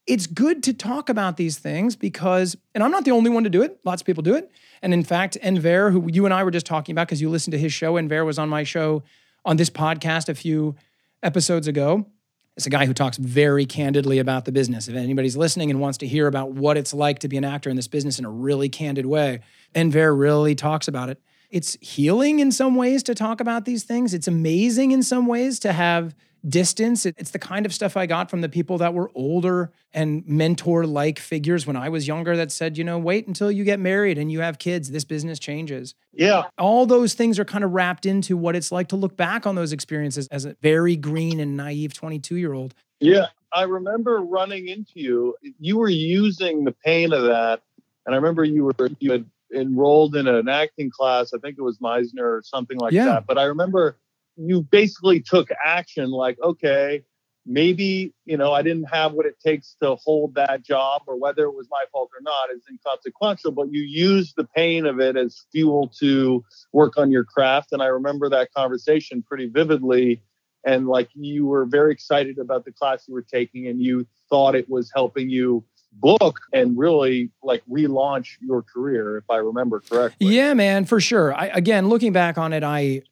It's 0.06 0.26
good 0.26 0.62
to 0.62 0.72
talk 0.72 1.10
about 1.10 1.36
these 1.36 1.58
things 1.58 1.94
because, 1.94 2.56
and 2.74 2.82
I'm 2.82 2.90
not 2.90 3.04
the 3.04 3.10
only 3.10 3.28
one 3.28 3.44
to 3.44 3.50
do 3.50 3.60
it. 3.60 3.78
Lots 3.84 4.00
of 4.00 4.06
people 4.06 4.22
do 4.22 4.34
it. 4.34 4.50
And 4.80 4.94
in 4.94 5.04
fact, 5.04 5.36
Enver, 5.42 5.90
who 5.90 6.08
you 6.10 6.24
and 6.24 6.32
I 6.32 6.44
were 6.44 6.50
just 6.50 6.64
talking 6.64 6.94
about, 6.94 7.08
because 7.08 7.20
you 7.20 7.28
listened 7.28 7.52
to 7.52 7.58
his 7.58 7.74
show, 7.74 7.98
Enver 7.98 8.24
was 8.24 8.38
on 8.38 8.48
my 8.48 8.62
show 8.62 9.02
on 9.48 9.56
this 9.56 9.70
podcast 9.70 10.28
a 10.28 10.34
few 10.34 10.76
episodes 11.22 11.66
ago. 11.66 12.06
It's 12.58 12.66
a 12.66 12.70
guy 12.70 12.84
who 12.84 12.92
talks 12.92 13.16
very 13.16 13.64
candidly 13.64 14.18
about 14.18 14.44
the 14.44 14.52
business. 14.52 14.88
If 14.88 14.94
anybody's 14.94 15.38
listening 15.38 15.70
and 15.70 15.80
wants 15.80 15.96
to 15.98 16.06
hear 16.06 16.26
about 16.26 16.52
what 16.52 16.76
it's 16.76 16.92
like 16.92 17.20
to 17.20 17.28
be 17.28 17.38
an 17.38 17.46
actor 17.46 17.70
in 17.70 17.76
this 17.76 17.88
business 17.88 18.18
in 18.18 18.26
a 18.26 18.30
really 18.30 18.68
candid 18.68 19.06
way, 19.06 19.40
Enver 19.74 20.14
really 20.14 20.54
talks 20.54 20.86
about 20.86 21.08
it. 21.08 21.18
It's 21.48 21.78
healing 21.80 22.40
in 22.40 22.52
some 22.52 22.74
ways 22.74 23.02
to 23.04 23.14
talk 23.14 23.40
about 23.40 23.64
these 23.64 23.84
things. 23.84 24.12
It's 24.12 24.28
amazing 24.28 24.90
in 24.90 25.02
some 25.02 25.26
ways 25.26 25.58
to 25.60 25.72
have 25.72 26.14
distance. 26.48 27.06
It's 27.06 27.30
the 27.30 27.38
kind 27.38 27.66
of 27.66 27.74
stuff 27.74 27.96
I 27.96 28.06
got 28.06 28.30
from 28.30 28.40
the 28.40 28.48
people 28.48 28.78
that 28.78 28.94
were 28.94 29.10
older 29.14 29.72
and 29.92 30.26
mentor 30.26 30.86
like 30.86 31.18
figures 31.18 31.66
when 31.66 31.76
I 31.76 31.88
was 31.88 32.06
younger 32.06 32.36
that 32.36 32.52
said, 32.52 32.78
you 32.78 32.84
know, 32.84 32.98
wait 32.98 33.26
until 33.26 33.50
you 33.50 33.64
get 33.64 33.80
married 33.80 34.18
and 34.18 34.30
you 34.30 34.40
have 34.40 34.58
kids. 34.58 34.90
This 34.90 35.04
business 35.04 35.38
changes. 35.38 35.94
Yeah. 36.12 36.44
All 36.58 36.86
those 36.86 37.14
things 37.14 37.38
are 37.38 37.44
kind 37.44 37.64
of 37.64 37.72
wrapped 37.72 38.06
into 38.06 38.36
what 38.36 38.56
it's 38.56 38.72
like 38.72 38.88
to 38.88 38.96
look 38.96 39.16
back 39.16 39.46
on 39.46 39.54
those 39.54 39.72
experiences 39.72 40.28
as 40.30 40.44
a 40.44 40.56
very 40.62 40.96
green 40.96 41.40
and 41.40 41.56
naive 41.56 41.94
22 41.94 42.36
year 42.36 42.52
old. 42.52 42.74
Yeah. 43.00 43.26
I 43.52 43.62
remember 43.62 44.18
running 44.20 44.68
into 44.68 44.92
you. 45.00 45.36
You 45.58 45.78
were 45.78 45.88
using 45.88 46.64
the 46.64 46.72
pain 46.72 47.12
of 47.12 47.22
that. 47.24 47.62
And 48.04 48.14
I 48.14 48.16
remember 48.16 48.44
you 48.44 48.64
were, 48.64 48.74
you 49.00 49.12
had 49.12 49.24
enrolled 49.54 50.16
in 50.16 50.26
an 50.26 50.48
acting 50.48 50.90
class. 50.90 51.32
I 51.32 51.38
think 51.38 51.56
it 51.58 51.62
was 51.62 51.78
Meisner 51.78 52.20
or 52.20 52.42
something 52.44 52.78
like 52.78 52.92
yeah. 52.92 53.06
that. 53.06 53.26
But 53.26 53.38
I 53.38 53.44
remember 53.44 53.96
you 54.38 54.62
basically 54.62 55.20
took 55.20 55.48
action 55.64 56.10
like, 56.10 56.38
okay, 56.42 57.02
maybe 57.48 58.12
you 58.26 58.36
know 58.36 58.52
i 58.52 58.60
didn't 58.60 58.84
have 58.84 59.12
what 59.12 59.24
it 59.24 59.40
takes 59.40 59.74
to 59.82 59.96
hold 60.04 60.34
that 60.34 60.62
job 60.62 61.00
or 61.06 61.18
whether 61.18 61.44
it 61.44 61.54
was 61.54 61.66
my 61.70 61.82
fault 61.90 62.10
or 62.14 62.20
not 62.20 62.54
is 62.54 62.62
inconsequential 62.70 63.50
but 63.50 63.72
you 63.72 63.80
use 63.80 64.34
the 64.36 64.44
pain 64.44 64.84
of 64.84 65.00
it 65.00 65.16
as 65.16 65.46
fuel 65.50 65.90
to 65.98 66.44
work 66.72 66.98
on 66.98 67.10
your 67.10 67.24
craft. 67.24 67.72
And 67.72 67.82
i 67.82 67.86
remember 67.86 68.28
that 68.28 68.52
conversation 68.52 69.22
pretty 69.22 69.46
vividly. 69.46 70.22
And 70.66 70.86
like 70.88 71.08
you 71.14 71.46
were 71.46 71.64
very 71.64 71.92
excited 71.92 72.38
about 72.38 72.66
the 72.66 72.72
class 72.72 73.04
you 73.08 73.14
were 73.14 73.22
taking 73.22 73.66
and 73.68 73.80
you 73.80 74.06
thought 74.28 74.54
it 74.54 74.68
was 74.68 74.90
helping 74.94 75.30
you 75.30 75.64
book 75.92 76.40
and 76.52 76.76
really 76.76 77.30
like 77.42 77.62
relaunch 77.70 78.36
your 78.42 78.62
career 78.62 79.16
if 79.16 79.24
i 79.30 79.36
remember 79.36 79.80
correctly. 79.80 80.34
Yeah 80.36 80.52
man 80.52 80.84
for 80.84 81.00
sure. 81.00 81.32
I, 81.32 81.46
again 81.46 81.88
looking 81.88 82.12
back 82.12 82.36
on 82.36 82.52
it 82.52 82.62
i 82.62 83.02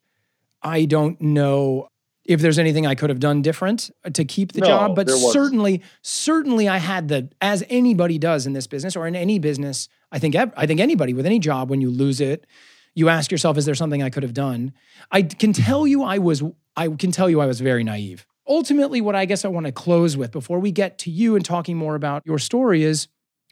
i 0.66 0.84
don't 0.84 1.20
know 1.20 1.88
if 2.28 2.40
there's 2.40 2.58
anything 2.58 2.86
I 2.86 2.94
could 2.94 3.10
have 3.10 3.20
done 3.20 3.42
different 3.42 3.90
uh, 4.04 4.10
to 4.10 4.24
keep 4.24 4.52
the 4.52 4.60
no, 4.60 4.66
job. 4.66 4.96
But 4.96 5.08
certainly, 5.08 5.82
certainly 6.02 6.68
I 6.68 6.78
had 6.78 7.08
the, 7.08 7.30
as 7.40 7.64
anybody 7.68 8.18
does 8.18 8.46
in 8.46 8.52
this 8.52 8.66
business 8.66 8.96
or 8.96 9.06
in 9.06 9.16
any 9.16 9.38
business, 9.38 9.88
I 10.12 10.18
think, 10.18 10.34
I 10.34 10.66
think 10.66 10.80
anybody 10.80 11.14
with 11.14 11.26
any 11.26 11.38
job, 11.38 11.70
when 11.70 11.80
you 11.80 11.90
lose 11.90 12.20
it, 12.20 12.46
you 12.94 13.08
ask 13.08 13.30
yourself, 13.30 13.56
is 13.58 13.66
there 13.66 13.74
something 13.74 14.02
I 14.02 14.10
could 14.10 14.22
have 14.22 14.34
done? 14.34 14.72
I 15.10 15.22
can 15.22 15.52
tell 15.52 15.86
you 15.86 16.02
I 16.02 16.18
was, 16.18 16.42
I 16.76 16.88
can 16.88 17.12
tell 17.12 17.28
you 17.28 17.40
I 17.40 17.46
was 17.46 17.60
very 17.60 17.84
naive. 17.84 18.26
Ultimately, 18.48 19.00
what 19.00 19.14
I 19.14 19.24
guess 19.24 19.44
I 19.44 19.48
want 19.48 19.66
to 19.66 19.72
close 19.72 20.16
with 20.16 20.30
before 20.30 20.60
we 20.60 20.70
get 20.70 20.98
to 20.98 21.10
you 21.10 21.36
and 21.36 21.44
talking 21.44 21.76
more 21.76 21.94
about 21.94 22.22
your 22.24 22.38
story 22.38 22.84
is 22.84 23.08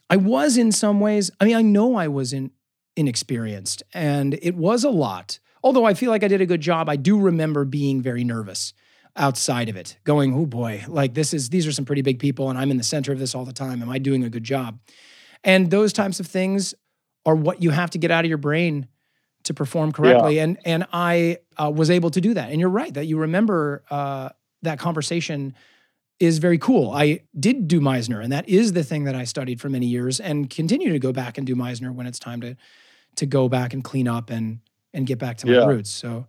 I 0.09 0.17
was 0.17 0.57
in 0.57 0.71
some 0.71 0.99
ways, 0.99 1.31
I 1.39 1.45
mean, 1.45 1.55
I 1.55 1.61
know 1.61 1.95
I 1.95 2.07
was 2.07 2.33
in, 2.33 2.51
inexperienced 2.95 3.83
and 3.93 4.39
it 4.41 4.55
was 4.55 4.83
a 4.83 4.89
lot 4.89 5.39
although 5.65 5.83
I 5.83 5.95
feel 5.95 6.11
like 6.11 6.23
I 6.23 6.27
did 6.27 6.41
a 6.41 6.45
good 6.45 6.61
job, 6.61 6.87
I 6.87 6.95
do 6.95 7.19
remember 7.19 7.65
being 7.65 7.99
very 8.01 8.23
nervous 8.23 8.73
outside 9.17 9.67
of 9.67 9.75
it, 9.75 9.97
going, 10.03 10.33
oh 10.35 10.45
boy, 10.45 10.85
like 10.87 11.15
this 11.15 11.33
is, 11.33 11.49
these 11.49 11.65
are 11.65 11.71
some 11.71 11.85
pretty 11.85 12.03
big 12.03 12.19
people 12.19 12.49
and 12.49 12.59
I'm 12.59 12.69
in 12.69 12.77
the 12.77 12.83
center 12.83 13.11
of 13.11 13.17
this 13.17 13.33
all 13.33 13.45
the 13.45 13.53
time. 13.53 13.81
Am 13.81 13.89
I 13.89 13.97
doing 13.97 14.23
a 14.23 14.29
good 14.29 14.43
job? 14.43 14.79
And 15.43 15.71
those 15.71 15.91
types 15.91 16.19
of 16.19 16.27
things 16.27 16.75
are 17.25 17.35
what 17.35 17.63
you 17.63 17.71
have 17.71 17.89
to 17.91 17.97
get 17.97 18.11
out 18.11 18.23
of 18.23 18.29
your 18.29 18.37
brain 18.37 18.87
to 19.43 19.53
perform 19.53 19.91
correctly. 19.91 20.35
Yeah. 20.35 20.43
And, 20.43 20.57
and 20.65 20.87
I 20.93 21.39
uh, 21.57 21.71
was 21.73 21.89
able 21.89 22.11
to 22.11 22.21
do 22.21 22.35
that. 22.35 22.51
And 22.51 22.59
you're 22.59 22.69
right 22.69 22.93
that 22.93 23.05
you 23.05 23.17
remember 23.17 23.83
uh, 23.89 24.29
that 24.61 24.77
conversation 24.77 25.55
is 26.19 26.37
very 26.37 26.57
cool. 26.57 26.91
I 26.91 27.21
did 27.37 27.67
do 27.67 27.81
Meisner, 27.81 28.23
and 28.23 28.31
that 28.31 28.47
is 28.47 28.73
the 28.73 28.83
thing 28.83 29.03
that 29.03 29.15
I 29.15 29.25
studied 29.25 29.59
for 29.59 29.69
many 29.69 29.85
years 29.85 30.19
and 30.19 30.49
continue 30.49 30.91
to 30.93 30.99
go 30.99 31.11
back 31.11 31.37
and 31.37 31.45
do 31.45 31.55
Meisner 31.55 31.93
when 31.93 32.07
it's 32.07 32.19
time 32.19 32.41
to 32.41 32.55
to 33.15 33.25
go 33.25 33.47
back 33.47 33.73
and 33.73 33.83
clean 33.83 34.07
up 34.07 34.29
and 34.29 34.59
and 34.95 35.05
get 35.05 35.19
back 35.19 35.37
to 35.37 35.47
my 35.47 35.53
yeah. 35.53 35.65
roots. 35.65 35.91
So 35.91 36.25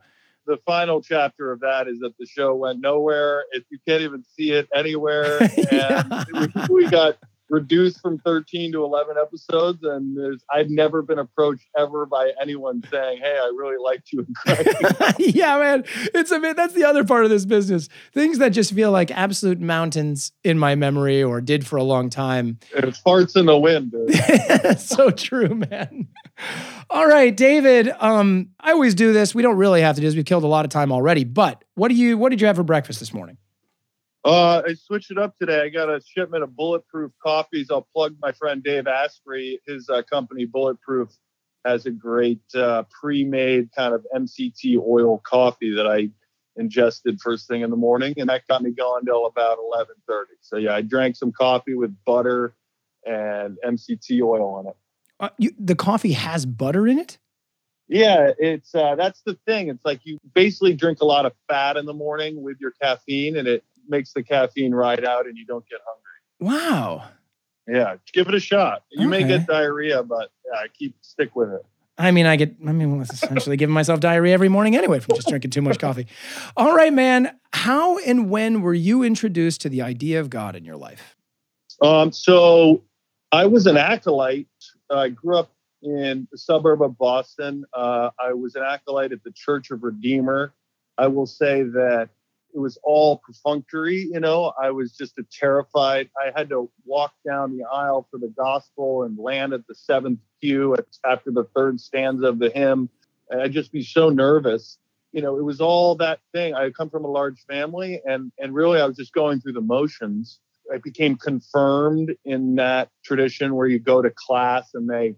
the 0.47 0.59
final 0.67 1.01
chapter 1.01 1.53
of 1.53 1.61
that 1.61 1.89
is 1.89 2.01
that 2.01 2.13
the 2.19 2.27
show 2.27 2.55
went 2.55 2.81
nowhere. 2.81 3.45
If 3.53 3.65
you 3.71 3.79
can't 3.87 4.03
even 4.03 4.25
see 4.25 4.53
it 4.53 4.69
anywhere, 4.75 5.39
and 5.57 5.69
yeah. 5.73 6.25
we, 6.69 6.85
we, 6.85 6.91
got 6.91 7.17
reduced 7.49 8.00
from 8.00 8.19
13 8.19 8.73
to 8.73 8.85
11 8.85 9.17
episodes, 9.21 9.83
and 9.83 10.17
there's 10.17 10.43
I've 10.53 10.71
never 10.71 11.03
been 11.03 11.19
approached 11.19 11.67
ever 11.76 12.07
by 12.07 12.33
anyone 12.41 12.83
saying, 12.91 13.19
"Hey, 13.19 13.38
I 13.41 13.53
really 13.57 13.76
liked 13.83 14.12
you." 14.12 14.26
yeah, 15.35 15.59
man, 15.59 15.85
it's 16.15 16.31
a 16.31 16.38
bit 16.38 16.57
that's 16.57 16.75
the 16.75 16.85
other 16.85 17.05
part 17.05 17.25
of 17.25 17.31
this 17.31 17.45
business. 17.45 17.88
Things 18.12 18.38
that 18.38 18.50
just 18.50 18.73
feel 18.73 18.91
like 18.91 19.11
absolute 19.11 19.61
mountains 19.61 20.33
in 20.45 20.59
my 20.59 20.75
memory, 20.75 21.23
or 21.23 21.41
did 21.41 21.67
for 21.67 21.76
a 21.76 21.85
long 21.85 22.11
time. 22.11 22.59
It's 22.75 23.00
farts 23.00 23.37
in 23.37 23.47
the 23.47 23.59
wind. 23.59 23.95
so 24.81 25.11
true, 25.11 25.55
man. 25.55 26.09
All 26.91 27.07
right, 27.07 27.37
David. 27.37 27.91
Um, 27.99 28.50
I 28.61 28.73
always 28.73 28.95
do 28.95 29.12
this. 29.12 29.35
We 29.35 29.43
don't 29.43 29.57
really 29.57 29.81
have 29.81 29.97
to 29.97 30.00
do 30.00 30.07
this. 30.07 30.17
We've 30.17 30.25
killed 30.25 30.45
a 30.45 30.49
lot 30.49 30.65
of 30.65 30.71
time 30.71 30.93
already. 30.93 31.25
But 31.25 31.65
what 31.75 31.88
do 31.88 31.95
you? 31.95 32.19
What 32.19 32.31
did 32.31 32.41
you 32.41 32.47
have 32.47 32.57
for 32.57 32.62
breakfast 32.62 33.00
this 33.00 33.12
morning? 33.12 33.38
Uh, 34.26 34.61
I 34.66 34.75
switched 34.75 35.12
it 35.12 35.18
up 35.18 35.38
today. 35.38 35.61
I 35.61 35.68
got 35.68 35.88
a 35.88 36.00
shipment 36.04 36.42
of 36.42 36.56
bulletproof 36.56 37.12
coffees. 37.23 37.68
I'll 37.71 37.87
plug 37.95 38.16
my 38.21 38.33
friend 38.33 38.61
Dave 38.61 38.88
Asprey. 38.88 39.61
His 39.68 39.88
uh, 39.88 40.02
company, 40.02 40.47
Bulletproof, 40.47 41.11
has 41.64 41.87
a 41.87 41.92
great 41.92 42.42
uh, 42.52 42.83
pre-made 42.90 43.71
kind 43.76 43.95
of 43.95 44.04
MCT 44.12 44.78
oil 44.85 45.23
coffee 45.25 45.73
that 45.76 45.87
I 45.87 46.11
ingested 46.56 47.21
first 47.21 47.47
thing 47.47 47.61
in 47.61 47.71
the 47.71 47.76
morning, 47.76 48.14
and 48.16 48.28
that 48.28 48.49
got 48.49 48.64
me 48.64 48.73
going 48.73 49.04
till 49.04 49.26
about 49.26 49.59
11:30. 49.59 50.25
So 50.40 50.56
yeah, 50.56 50.75
I 50.75 50.83
drank 50.83 51.14
some 51.14 51.30
coffee 51.30 51.75
with 51.75 51.95
butter 52.04 52.56
and 53.04 53.59
MCT 53.64 54.21
oil 54.23 54.56
on 54.56 54.66
it. 54.66 54.76
Uh, 55.21 55.28
you, 55.38 55.52
the 55.56 55.76
coffee 55.76 56.12
has 56.12 56.45
butter 56.45 56.88
in 56.88 56.99
it. 56.99 57.18
Yeah, 57.87 58.33
it's 58.40 58.75
uh, 58.75 58.97
that's 58.97 59.23
the 59.25 59.38
thing. 59.47 59.68
It's 59.68 59.85
like 59.85 60.00
you 60.02 60.18
basically 60.35 60.75
drink 60.75 61.00
a 61.00 61.04
lot 61.04 61.26
of 61.26 61.33
fat 61.49 61.76
in 61.76 61.87
the 61.87 61.95
morning 61.95 62.42
with 62.42 62.56
your 62.61 62.73
caffeine, 62.83 63.37
and 63.37 63.47
it 63.47 63.62
makes 63.88 64.12
the 64.12 64.23
caffeine 64.23 64.75
ride 64.75 65.05
out 65.05 65.26
and 65.26 65.37
you 65.37 65.45
don't 65.47 65.64
get 65.69 65.81
hungry. 65.87 66.57
Wow. 66.57 67.05
Yeah, 67.66 67.97
give 68.12 68.28
it 68.28 68.35
a 68.35 68.40
shot. 68.40 68.85
You 68.90 69.09
okay. 69.09 69.25
may 69.25 69.28
get 69.28 69.47
diarrhea, 69.47 70.02
but 70.02 70.31
yeah, 70.45 70.66
keep 70.78 70.95
stick 71.00 71.35
with 71.35 71.50
it. 71.50 71.64
I 71.99 72.11
mean, 72.11 72.26
I 72.26 72.37
get, 72.37 72.55
I 72.66 72.73
mean, 72.73 73.00
essentially 73.00 73.57
giving 73.57 73.73
myself 73.73 74.00
diarrhea 74.00 74.35
every 74.35 74.50
morning 74.50 74.76
anyway 74.76 75.00
from 75.00 75.16
just 75.16 75.28
drinking 75.28 75.50
too 75.50 75.62
much 75.62 75.78
coffee. 75.78 76.07
All 76.57 76.76
right, 76.76 76.93
man. 76.93 77.35
How 77.52 77.97
and 77.99 78.28
when 78.28 78.61
were 78.61 78.75
you 78.75 79.02
introduced 79.02 79.62
to 79.62 79.71
the 79.71 79.81
idea 79.81 80.21
of 80.21 80.28
God 80.28 80.55
in 80.57 80.64
your 80.64 80.76
life? 80.76 81.16
Um, 81.81 82.12
so 82.12 82.83
I 83.33 83.47
was 83.47 83.66
an 83.66 83.78
acolyte. 83.78 84.47
I 84.90 85.09
grew 85.09 85.38
up 85.38 85.50
in 85.83 86.28
the 86.31 86.38
suburb 86.38 86.83
of 86.83 86.99
Boston. 86.99 87.64
Uh, 87.73 88.11
I 88.21 88.35
was 88.35 88.55
an 88.57 88.62
acolyte 88.62 89.12
at 89.12 89.25
the 89.25 89.33
Church 89.33 89.71
of 89.71 89.83
Redeemer. 89.83 90.52
I 90.99 91.07
will 91.07 91.26
say 91.26 91.62
that 91.62 92.11
it 92.57 92.61
was 92.61 92.79
all 92.83 93.19
perfunctory. 93.19 94.09
You 94.11 94.19
know, 94.19 94.55
I 94.61 94.71
was 94.71 94.93
just 94.93 95.19
a 95.19 95.25
terrified. 95.31 96.09
I 96.19 96.33
had 96.35 96.49
to 96.49 96.71
walk 96.87 97.13
down 97.25 97.57
the 97.57 97.65
aisle 97.71 98.09
for 98.11 98.19
the 98.19 98.33
gospel 98.35 99.03
and 99.03 99.19
land 99.19 99.53
at 99.53 99.67
the 99.67 99.75
seventh 99.75 100.21
pew 100.41 100.75
after 101.05 101.31
the 101.31 101.45
third 101.55 101.79
stanza 101.79 102.29
of 102.29 102.39
the 102.39 102.49
hymn. 102.49 102.89
And 103.29 103.43
I'd 103.43 103.53
just 103.53 103.73
be 103.73 103.83
so 103.83 104.09
nervous. 104.09 104.79
You 105.13 105.21
know, 105.21 105.39
it 105.39 105.45
was 105.45 105.61
all 105.61 105.97
that 105.97 106.21
thing. 106.33 106.55
I 106.55 106.71
come 106.71 106.89
from 106.89 107.05
a 107.05 107.11
large 107.11 107.45
family, 107.47 108.01
and 108.05 108.33
and 108.39 108.55
really, 108.55 108.81
I 108.81 108.87
was 108.87 108.97
just 108.97 109.13
going 109.13 109.41
through 109.41 109.53
the 109.53 109.61
motions. 109.61 110.41
I 110.73 110.79
became 110.79 111.17
confirmed 111.17 112.17
in 112.25 112.57
that 112.57 112.89
tradition 113.05 113.55
where 113.55 113.67
you 113.67 113.79
go 113.79 114.01
to 114.03 114.11
class 114.11 114.71
and 114.75 114.89
they 114.89 115.15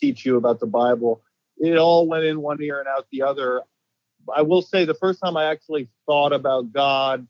teach 0.00 0.24
you 0.24 0.36
about 0.36 0.60
the 0.60 0.66
Bible. 0.66 1.22
It 1.58 1.76
all 1.78 2.06
went 2.06 2.24
in 2.24 2.40
one 2.40 2.62
ear 2.62 2.78
and 2.78 2.88
out 2.88 3.06
the 3.10 3.22
other. 3.22 3.62
I 4.34 4.42
will 4.42 4.62
say 4.62 4.84
the 4.84 4.94
first 4.94 5.20
time 5.24 5.36
I 5.36 5.50
actually 5.50 5.88
thought 6.06 6.32
about 6.32 6.72
God, 6.72 7.26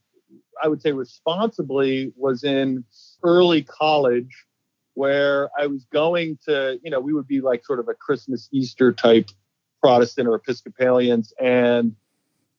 I 0.63 0.69
would 0.69 0.83
say 0.83 0.93
responsibly, 0.93 2.13
was 2.17 2.45
in 2.45 2.85
early 3.23 3.63
college 3.63 4.45
where 4.95 5.51
I 5.59 5.67
was 5.67 5.85
going 5.93 6.39
to, 6.47 6.79
you 6.83 6.91
know, 6.91 7.01
we 7.01 7.13
would 7.13 7.27
be 7.27 7.41
like 7.41 7.65
sort 7.65 7.81
of 7.81 7.89
a 7.89 7.95
Christmas 7.95 8.49
Easter 8.53 8.93
type 8.93 9.31
Protestant 9.83 10.29
or 10.29 10.37
Episcopalians. 10.37 11.33
And 11.41 11.97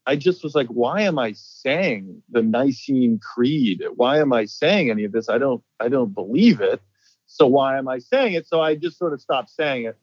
I 0.05 0.15
just 0.15 0.43
was 0.43 0.53
like, 0.53 0.67
why 0.67 1.01
am 1.01 1.17
I 1.17 1.33
saying 1.33 2.21
the 2.29 2.43
Nicene 2.43 3.19
Creed? 3.19 3.83
Why 3.95 4.19
am 4.19 4.33
I 4.33 4.45
saying 4.45 4.91
any 4.91 5.03
of 5.05 5.11
this? 5.11 5.29
I 5.29 5.37
don't 5.37 5.63
I 5.79 5.87
don't 5.87 6.13
believe 6.13 6.61
it. 6.61 6.81
So 7.25 7.47
why 7.47 7.77
am 7.77 7.87
I 7.87 7.99
saying 7.99 8.33
it? 8.33 8.47
So 8.47 8.61
I 8.61 8.75
just 8.75 8.97
sort 8.99 9.13
of 9.13 9.21
stopped 9.21 9.49
saying 9.49 9.85
it. 9.85 9.97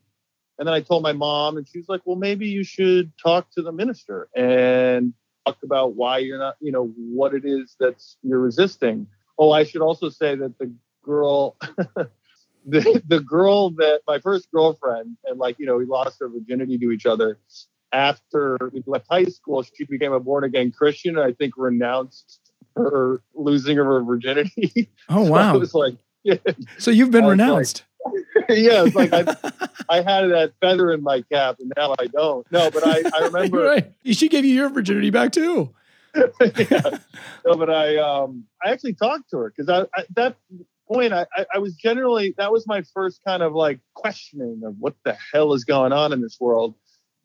And 0.62 0.69
then 0.69 0.75
I 0.75 0.81
told 0.81 1.02
my 1.02 1.12
mom, 1.12 1.57
and 1.57 1.66
she's 1.66 1.88
like, 1.88 2.02
well, 2.04 2.14
maybe 2.14 2.47
you 2.47 2.62
should 2.62 3.11
talk 3.21 3.50
to 3.57 3.62
the 3.62 3.73
minister 3.73 4.28
and 4.37 5.12
talk 5.45 5.59
about 5.64 5.97
why 5.97 6.19
you're 6.19 6.38
not, 6.38 6.54
you 6.61 6.71
know, 6.71 6.87
what 6.97 7.35
it 7.35 7.45
is 7.45 7.75
that's 7.81 8.16
you're 8.23 8.38
resisting. 8.38 9.09
Oh, 9.37 9.50
I 9.50 9.64
should 9.64 9.83
also 9.83 10.09
say 10.09 10.37
that 10.37 10.57
the 10.61 10.73
girl, 11.02 11.57
the, 12.64 13.02
the 13.09 13.19
girl 13.19 13.71
that 13.71 14.02
my 14.07 14.21
first 14.21 14.52
girlfriend, 14.52 15.16
and 15.25 15.37
like, 15.37 15.59
you 15.59 15.66
know, 15.66 15.78
we 15.78 15.85
lost 15.85 16.23
our 16.23 16.28
virginity 16.28 16.78
to 16.78 16.92
each 16.92 17.07
other 17.07 17.40
after 17.92 18.57
we 18.73 18.85
left 18.87 19.09
high 19.11 19.25
school. 19.25 19.64
She 19.64 19.83
became 19.83 20.12
a 20.12 20.21
born 20.21 20.45
again 20.45 20.71
Christian, 20.71 21.19
and 21.19 21.26
I 21.26 21.33
think 21.33 21.54
renounced 21.57 22.38
her 22.76 23.21
losing 23.35 23.81
of 23.81 23.87
her 23.87 24.04
virginity. 24.04 24.90
Oh, 25.09 25.23
wow. 25.23 25.54
so 25.54 25.59
was 25.59 25.75
like. 25.75 25.97
So 26.79 26.91
you've 26.91 27.11
been 27.11 27.26
renounced. 27.26 27.85
Like, 27.85 27.88
yeah, 28.49 28.85
it's 28.85 28.95
like 28.95 29.12
I, 29.12 29.23
I 29.88 29.97
had 29.97 30.29
that 30.29 30.52
feather 30.61 30.93
in 30.93 31.02
my 31.02 31.23
cap, 31.33 31.57
and 31.61 31.73
now 31.76 31.95
I 31.99 32.07
don't. 32.07 32.50
No, 32.50 32.71
but 32.71 32.87
I, 32.87 33.02
I 33.14 33.25
remember. 33.26 33.62
right. 33.64 33.93
She 34.05 34.29
gave 34.29 34.45
you 34.45 34.55
your 34.55 34.69
virginity 34.69 35.11
back 35.11 35.33
too. 35.33 35.73
yeah. 36.14 36.99
No, 37.47 37.57
but 37.57 37.71
I, 37.71 37.97
um, 37.97 38.45
I 38.62 38.71
actually 38.71 38.95
talked 38.95 39.31
to 39.31 39.38
her 39.38 39.55
because 39.57 39.69
I, 39.69 39.99
at 39.99 40.14
that 40.14 40.37
point, 40.87 41.12
I, 41.12 41.26
I 41.55 41.59
was 41.59 41.75
generally 41.75 42.35
that 42.38 42.52
was 42.52 42.67
my 42.67 42.83
first 42.95 43.21
kind 43.26 43.43
of 43.43 43.55
like 43.55 43.81
questioning 43.95 44.62
of 44.64 44.76
what 44.79 44.95
the 45.05 45.17
hell 45.33 45.55
is 45.55 45.64
going 45.64 45.93
on 45.93 46.12
in 46.12 46.21
this 46.21 46.38
world. 46.41 46.75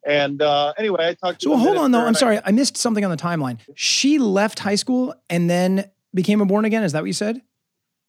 And 0.06 0.40
uh, 0.40 0.72
anyway, 0.78 1.08
I 1.08 1.14
talked. 1.14 1.42
To 1.42 1.50
her 1.50 1.56
So 1.56 1.62
hold 1.62 1.76
on, 1.76 1.90
though. 1.90 2.04
I'm 2.04 2.14
sorry, 2.14 2.40
I 2.44 2.52
missed 2.52 2.76
something 2.76 3.04
on 3.04 3.10
the 3.10 3.16
timeline. 3.16 3.58
She 3.74 4.18
left 4.18 4.60
high 4.60 4.76
school 4.76 5.14
and 5.28 5.50
then 5.50 5.90
became 6.14 6.40
a 6.40 6.46
born 6.46 6.64
again. 6.64 6.82
Is 6.84 6.92
that 6.92 7.02
what 7.02 7.08
you 7.08 7.12
said? 7.12 7.42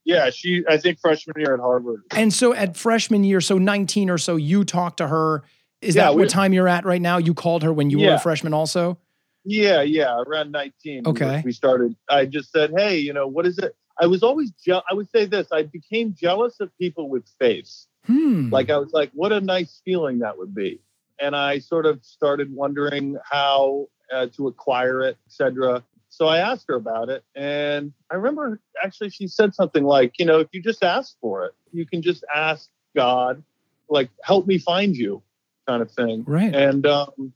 Yeah, 0.05 0.29
she 0.29 0.63
I 0.67 0.77
think 0.77 0.99
freshman 0.99 1.35
year 1.37 1.53
at 1.53 1.59
Harvard. 1.59 2.03
And 2.11 2.33
so 2.33 2.53
at 2.53 2.77
freshman 2.77 3.23
year, 3.23 3.41
so 3.41 3.57
19 3.57 4.09
or 4.09 4.17
so, 4.17 4.35
you 4.35 4.63
talked 4.63 4.97
to 4.97 5.07
her. 5.07 5.43
Is 5.81 5.95
yeah, 5.95 6.03
that 6.03 6.15
we, 6.15 6.23
what 6.23 6.29
time 6.29 6.51
you're 6.51 6.67
at 6.67 6.85
right 6.85 7.01
now? 7.01 7.17
You 7.17 7.33
called 7.33 7.63
her 7.63 7.71
when 7.71 7.89
you 7.89 7.99
yeah. 7.99 8.09
were 8.09 8.15
a 8.15 8.19
freshman 8.19 8.53
also? 8.53 8.97
Yeah, 9.45 9.81
yeah, 9.81 10.21
around 10.27 10.51
19. 10.51 11.07
Okay. 11.07 11.41
We, 11.45 11.51
started. 11.51 11.95
I 12.09 12.25
just 12.25 12.51
said, 12.51 12.71
hey, 12.75 12.97
you 12.97 13.13
know, 13.13 13.27
what 13.27 13.45
is 13.45 13.57
it? 13.57 13.75
I 13.99 14.05
was 14.05 14.23
always, 14.23 14.51
je- 14.51 14.73
I 14.73 14.93
would 14.93 15.09
say 15.09 15.25
this 15.25 15.47
I 15.51 15.63
became 15.63 16.13
jealous 16.13 16.59
of 16.59 16.75
people 16.77 17.09
with 17.09 17.23
faith. 17.39 17.85
Hmm. 18.05 18.49
Like, 18.49 18.69
I 18.69 18.77
was 18.77 18.91
like, 18.93 19.11
what 19.13 19.31
a 19.31 19.41
nice 19.41 19.81
feeling 19.83 20.19
that 20.19 20.37
would 20.37 20.53
be. 20.53 20.81
And 21.21 21.35
I 21.35 21.59
sort 21.59 21.85
of 21.85 22.03
started 22.03 22.53
wondering 22.53 23.17
how 23.29 23.87
uh, 24.13 24.27
to 24.37 24.47
acquire 24.47 25.01
it, 25.01 25.17
etc. 25.27 25.83
So 26.19 26.27
I 26.27 26.39
asked 26.39 26.65
her 26.67 26.75
about 26.75 27.07
it. 27.07 27.23
And 27.33 27.93
I 28.11 28.15
remember 28.15 28.59
actually 28.83 29.09
she 29.09 29.27
said 29.27 29.55
something 29.55 29.85
like, 29.85 30.19
you 30.19 30.25
know, 30.25 30.39
if 30.39 30.49
you 30.51 30.61
just 30.61 30.83
ask 30.83 31.15
for 31.21 31.45
it, 31.45 31.53
you 31.71 31.85
can 31.85 32.01
just 32.01 32.25
ask 32.35 32.69
God, 32.93 33.41
like, 33.89 34.09
help 34.21 34.45
me 34.45 34.57
find 34.57 34.97
you, 34.97 35.23
kind 35.65 35.81
of 35.81 35.89
thing. 35.91 36.25
right. 36.27 36.53
And 36.53 36.85
um, 36.85 37.31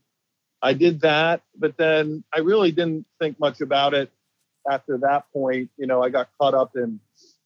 I 0.60 0.74
did 0.74 1.00
that, 1.00 1.40
but 1.56 1.78
then 1.78 2.24
I 2.34 2.40
really 2.40 2.72
didn't 2.72 3.06
think 3.18 3.40
much 3.40 3.62
about 3.62 3.94
it 3.94 4.12
after 4.70 4.98
that 4.98 5.32
point. 5.32 5.70
You 5.78 5.86
know, 5.86 6.02
I 6.02 6.10
got 6.10 6.28
caught 6.38 6.52
up 6.52 6.76
in, 6.76 7.00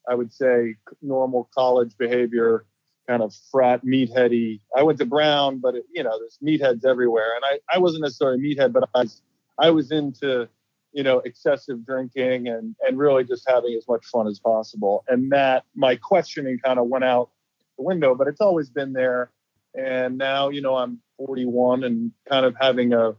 I 0.09 0.15
would 0.15 0.33
say, 0.33 0.75
normal 1.01 1.49
college 1.55 1.97
behavior, 1.97 2.65
kind 3.07 3.23
of 3.23 3.33
frat 3.49 3.85
meatheady. 3.85 4.59
I 4.75 4.83
went 4.83 4.99
to 4.99 5.05
Brown, 5.05 5.59
but 5.59 5.75
it, 5.75 5.85
you 5.95 6.03
know, 6.03 6.19
there's 6.19 6.37
meatheads 6.43 6.83
everywhere, 6.85 7.33
and 7.37 7.45
I, 7.45 7.75
I 7.75 7.79
wasn't 7.79 8.01
necessarily 8.03 8.39
a 8.39 8.55
meathead, 8.55 8.73
but 8.73 8.89
I 8.93 8.99
was, 8.99 9.21
I 9.57 9.69
was 9.69 9.91
into, 9.91 10.49
you 10.91 11.03
know, 11.03 11.19
excessive 11.19 11.85
drinking 11.85 12.47
and 12.47 12.75
and 12.81 12.97
really 12.97 13.23
just 13.23 13.47
having 13.47 13.73
as 13.75 13.87
much 13.87 14.05
fun 14.05 14.27
as 14.27 14.39
possible. 14.39 15.03
And 15.07 15.31
that 15.31 15.63
my 15.75 15.95
questioning 15.95 16.59
kind 16.63 16.79
of 16.79 16.87
went 16.87 17.03
out 17.03 17.29
the 17.77 17.83
window, 17.83 18.15
but 18.15 18.27
it's 18.27 18.41
always 18.41 18.69
been 18.69 18.93
there. 18.93 19.31
And 19.75 20.17
now, 20.17 20.49
you 20.49 20.61
know, 20.61 20.75
I'm 20.75 20.99
41 21.17 21.83
and 21.83 22.11
kind 22.27 22.45
of 22.45 22.55
having 22.59 22.93
a, 22.93 23.09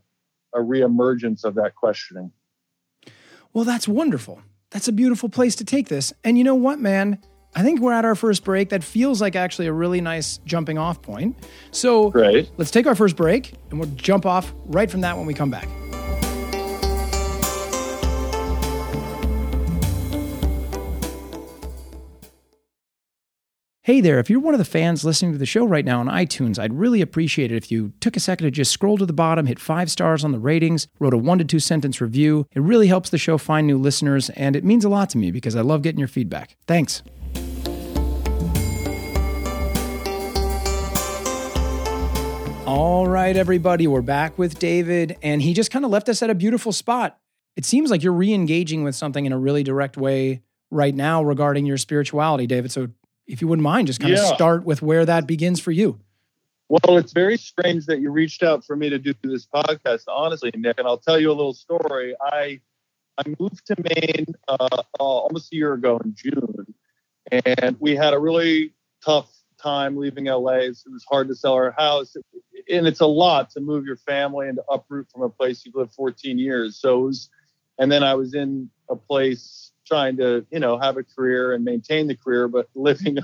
a 0.53 0.59
reemergence 0.59 1.45
of 1.45 1.55
that 1.55 1.75
questioning. 1.75 2.33
Well, 3.53 3.65
that's 3.65 3.89
wonderful. 3.89 4.43
That's 4.71 4.89
a 4.89 4.93
beautiful 4.93 5.29
place 5.29 5.57
to 5.57 5.65
take 5.65 5.89
this. 5.89 6.13
And 6.25 6.39
you 6.39 6.45
know 6.45 6.55
what, 6.55 6.79
man? 6.79 7.19
I 7.55 7.63
think 7.63 7.81
we're 7.81 7.93
at 7.93 8.05
our 8.05 8.15
first 8.15 8.45
break. 8.45 8.69
That 8.69 8.85
feels 8.85 9.21
like 9.21 9.35
actually 9.35 9.67
a 9.67 9.73
really 9.73 10.01
nice 10.01 10.39
jumping 10.45 10.79
off 10.79 11.03
point. 11.03 11.37
So 11.73 12.11
Great. 12.11 12.51
let's 12.57 12.71
take 12.71 12.87
our 12.87 12.95
first 12.95 13.17
break 13.17 13.55
and 13.71 13.81
we'll 13.81 13.91
jump 13.97 14.25
off 14.25 14.53
right 14.67 14.89
from 14.91 15.01
that 15.01 15.17
when 15.17 15.27
we 15.27 15.35
come 15.35 15.51
back. 15.51 15.69
Hey 23.91 24.01
there, 24.01 24.21
if 24.21 24.31
you're 24.31 24.39
one 24.39 24.55
of 24.55 24.59
the 24.59 24.65
fans 24.65 25.05
listening 25.05 25.33
to 25.33 25.39
the 25.39 25.45
show 25.45 25.65
right 25.65 25.85
now 25.85 25.99
on 25.99 26.07
iTunes, 26.07 26.61
I'd 26.61 26.75
really 26.75 27.01
appreciate 27.01 27.51
it 27.51 27.57
if 27.57 27.73
you 27.73 27.93
took 27.99 28.17
a 28.17 28.21
second 28.21 28.45
to 28.45 28.53
just 28.53 28.71
scroll 28.71 28.97
to 28.97 29.05
the 29.05 29.13
bottom, 29.13 29.47
hit 29.47 29.59
five 29.59 29.91
stars 29.91 30.25
on 30.25 30.31
the 30.31 30.39
ratings, 30.39 30.87
wrote 31.01 31.13
a 31.13 31.19
one 31.19 31.39
to 31.39 31.45
two 31.45 31.59
sentence 31.59 32.01
review. 32.01 32.47
It 32.53 32.63
really 32.63 32.87
helps 32.87 33.11
the 33.11 33.19
show 33.19 33.37
find 33.37 33.67
new 33.67 33.77
listeners, 33.77 34.31
and 34.31 34.55
it 34.55 34.63
means 34.63 34.85
a 34.85 34.89
lot 34.89 35.11
to 35.11 35.19
me 35.19 35.33
because 35.33 35.57
I 35.57 35.63
love 35.63 35.83
getting 35.83 35.99
your 35.99 36.07
feedback. 36.07 36.57
Thanks. 36.69 37.03
All 42.67 43.09
right, 43.09 43.37
everybody, 43.37 43.89
we're 43.89 44.03
back 44.03 44.39
with 44.39 44.61
David, 44.61 45.17
and 45.21 45.43
he 45.43 45.53
just 45.53 45.73
kind 45.73 45.85
of 45.85 45.91
left 45.91 46.09
us 46.09 46.23
at 46.23 46.31
a 46.31 46.37
beautiful 46.37 46.71
spot. 46.71 47.19
It 47.57 47.65
seems 47.65 47.91
like 47.91 48.05
you're 48.05 48.13
re 48.13 48.33
engaging 48.33 48.85
with 48.85 48.95
something 48.95 49.27
in 49.27 49.33
a 49.33 49.39
really 49.39 49.65
direct 49.65 49.97
way 49.97 50.43
right 50.71 50.95
now 50.95 51.25
regarding 51.25 51.67
your 51.67 51.77
spirituality, 51.77 52.47
David. 52.47 52.71
So 52.71 52.91
if 53.31 53.41
you 53.41 53.49
wouldn't 53.49 53.63
mind, 53.63 53.87
just 53.87 54.01
kind 54.01 54.13
of 54.13 54.19
start 54.19 54.65
with 54.65 54.83
where 54.83 55.07
that 55.07 55.27
begins 55.27 55.61
for 55.61 55.71
you. 55.71 56.01
Well, 56.69 56.99
it's 56.99 57.13
very 57.13 57.37
strange 57.37 57.87
that 57.87 58.01
you 58.01 58.11
reached 58.11 58.43
out 58.43 58.65
for 58.65 58.77
me 58.77 58.91
to 58.91 58.99
do 58.99 59.15
this 59.23 59.47
podcast, 59.47 60.05
honestly, 60.09 60.53
Nick. 60.55 60.79
And 60.79 60.87
I'll 60.87 60.99
tell 60.99 61.19
you 61.19 61.31
a 61.31 61.35
little 61.35 61.55
story. 61.55 62.15
I 62.21 62.61
I 63.19 63.35
moved 63.39 63.67
to 63.67 63.77
Maine 63.79 64.27
uh, 64.49 64.69
uh, 64.71 64.83
almost 64.99 65.53
a 65.53 65.57
year 65.57 65.73
ago 65.75 66.01
in 66.05 66.15
June, 66.15 66.75
and 67.31 67.77
we 67.81 67.97
had 67.97 68.15
a 68.15 68.19
really 68.19 68.73
tough 69.05 69.31
time 69.61 69.97
leaving 69.97 70.25
LA. 70.25 70.59
It 70.59 70.77
was 70.87 71.05
hard 71.09 71.29
to 71.29 71.35
sell 71.35 71.55
our 71.55 71.73
house, 71.73 72.17
and 72.71 72.87
it's 72.87 73.01
a 73.01 73.07
lot 73.07 73.51
to 73.51 73.61
move 73.61 73.85
your 73.85 73.97
family 73.97 74.49
and 74.49 74.57
to 74.57 74.65
uproot 74.71 75.09
from 75.11 75.23
a 75.23 75.29
place 75.29 75.65
you've 75.65 75.75
lived 75.75 75.93
14 75.95 76.39
years. 76.39 76.77
So 76.77 77.01
it 77.01 77.07
was, 77.07 77.31
and 77.79 77.91
then 77.91 78.03
I 78.03 78.15
was 78.15 78.35
in 78.35 78.71
a 78.89 78.97
place 78.97 79.70
trying 79.91 80.17
to, 80.19 80.47
you 80.51 80.61
know, 80.61 80.79
have 80.79 80.97
a 80.97 81.03
career 81.03 81.53
and 81.53 81.65
maintain 81.65 82.07
the 82.07 82.17
career, 82.17 82.49
but 82.49 82.69
living 82.75 83.19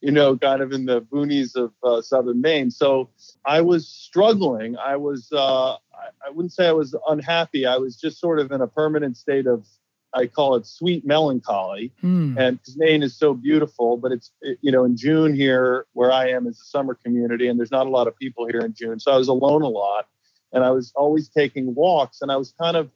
you 0.00 0.12
know, 0.12 0.36
kind 0.36 0.62
of 0.62 0.72
in 0.72 0.86
the 0.86 1.00
boonies 1.00 1.56
of 1.56 1.72
uh, 1.82 2.00
southern 2.00 2.40
Maine. 2.40 2.70
So 2.70 3.10
I 3.44 3.60
was 3.60 3.88
struggling. 3.88 4.76
I 4.76 4.96
was, 4.96 5.28
uh, 5.32 5.72
I, 5.72 6.30
wouldn't 6.30 6.52
say 6.52 6.68
I 6.68 6.72
was 6.72 6.94
unhappy. 7.08 7.66
I 7.66 7.78
was 7.78 7.96
just 7.96 8.20
sort 8.20 8.38
of 8.38 8.52
in 8.52 8.60
a 8.60 8.68
permanent 8.68 9.16
state 9.16 9.46
of, 9.46 9.66
I 10.14 10.26
call 10.26 10.54
it 10.54 10.66
sweet 10.66 11.04
melancholy. 11.04 11.92
And 12.02 12.38
And 12.38 12.62
'cause 12.62 12.76
Maine 12.76 13.02
is 13.02 13.16
so 13.16 13.34
beautiful, 13.34 13.96
but 13.96 14.12
it's, 14.12 14.30
it, 14.40 14.58
you 14.62 14.70
know, 14.70 14.84
in 14.84 14.96
June 14.96 15.34
here, 15.34 15.86
where 15.94 16.12
I 16.12 16.28
am 16.30 16.46
is 16.46 16.60
a 16.60 16.64
summer 16.64 16.94
community, 16.94 17.48
and 17.48 17.58
there's 17.58 17.72
not 17.72 17.86
a 17.86 17.90
lot 17.90 18.06
of 18.06 18.16
people 18.16 18.46
here 18.46 18.60
in 18.60 18.74
June. 18.74 19.00
So 19.00 19.10
I 19.10 19.16
was 19.16 19.28
alone 19.28 19.62
a 19.62 19.68
lot. 19.68 20.06
And 20.52 20.64
I 20.64 20.70
was 20.70 20.92
always 20.94 21.28
taking 21.28 21.74
walks, 21.74 22.22
and 22.22 22.32
I 22.32 22.36
was 22.36 22.54
kind 22.58 22.76
of 22.76 22.90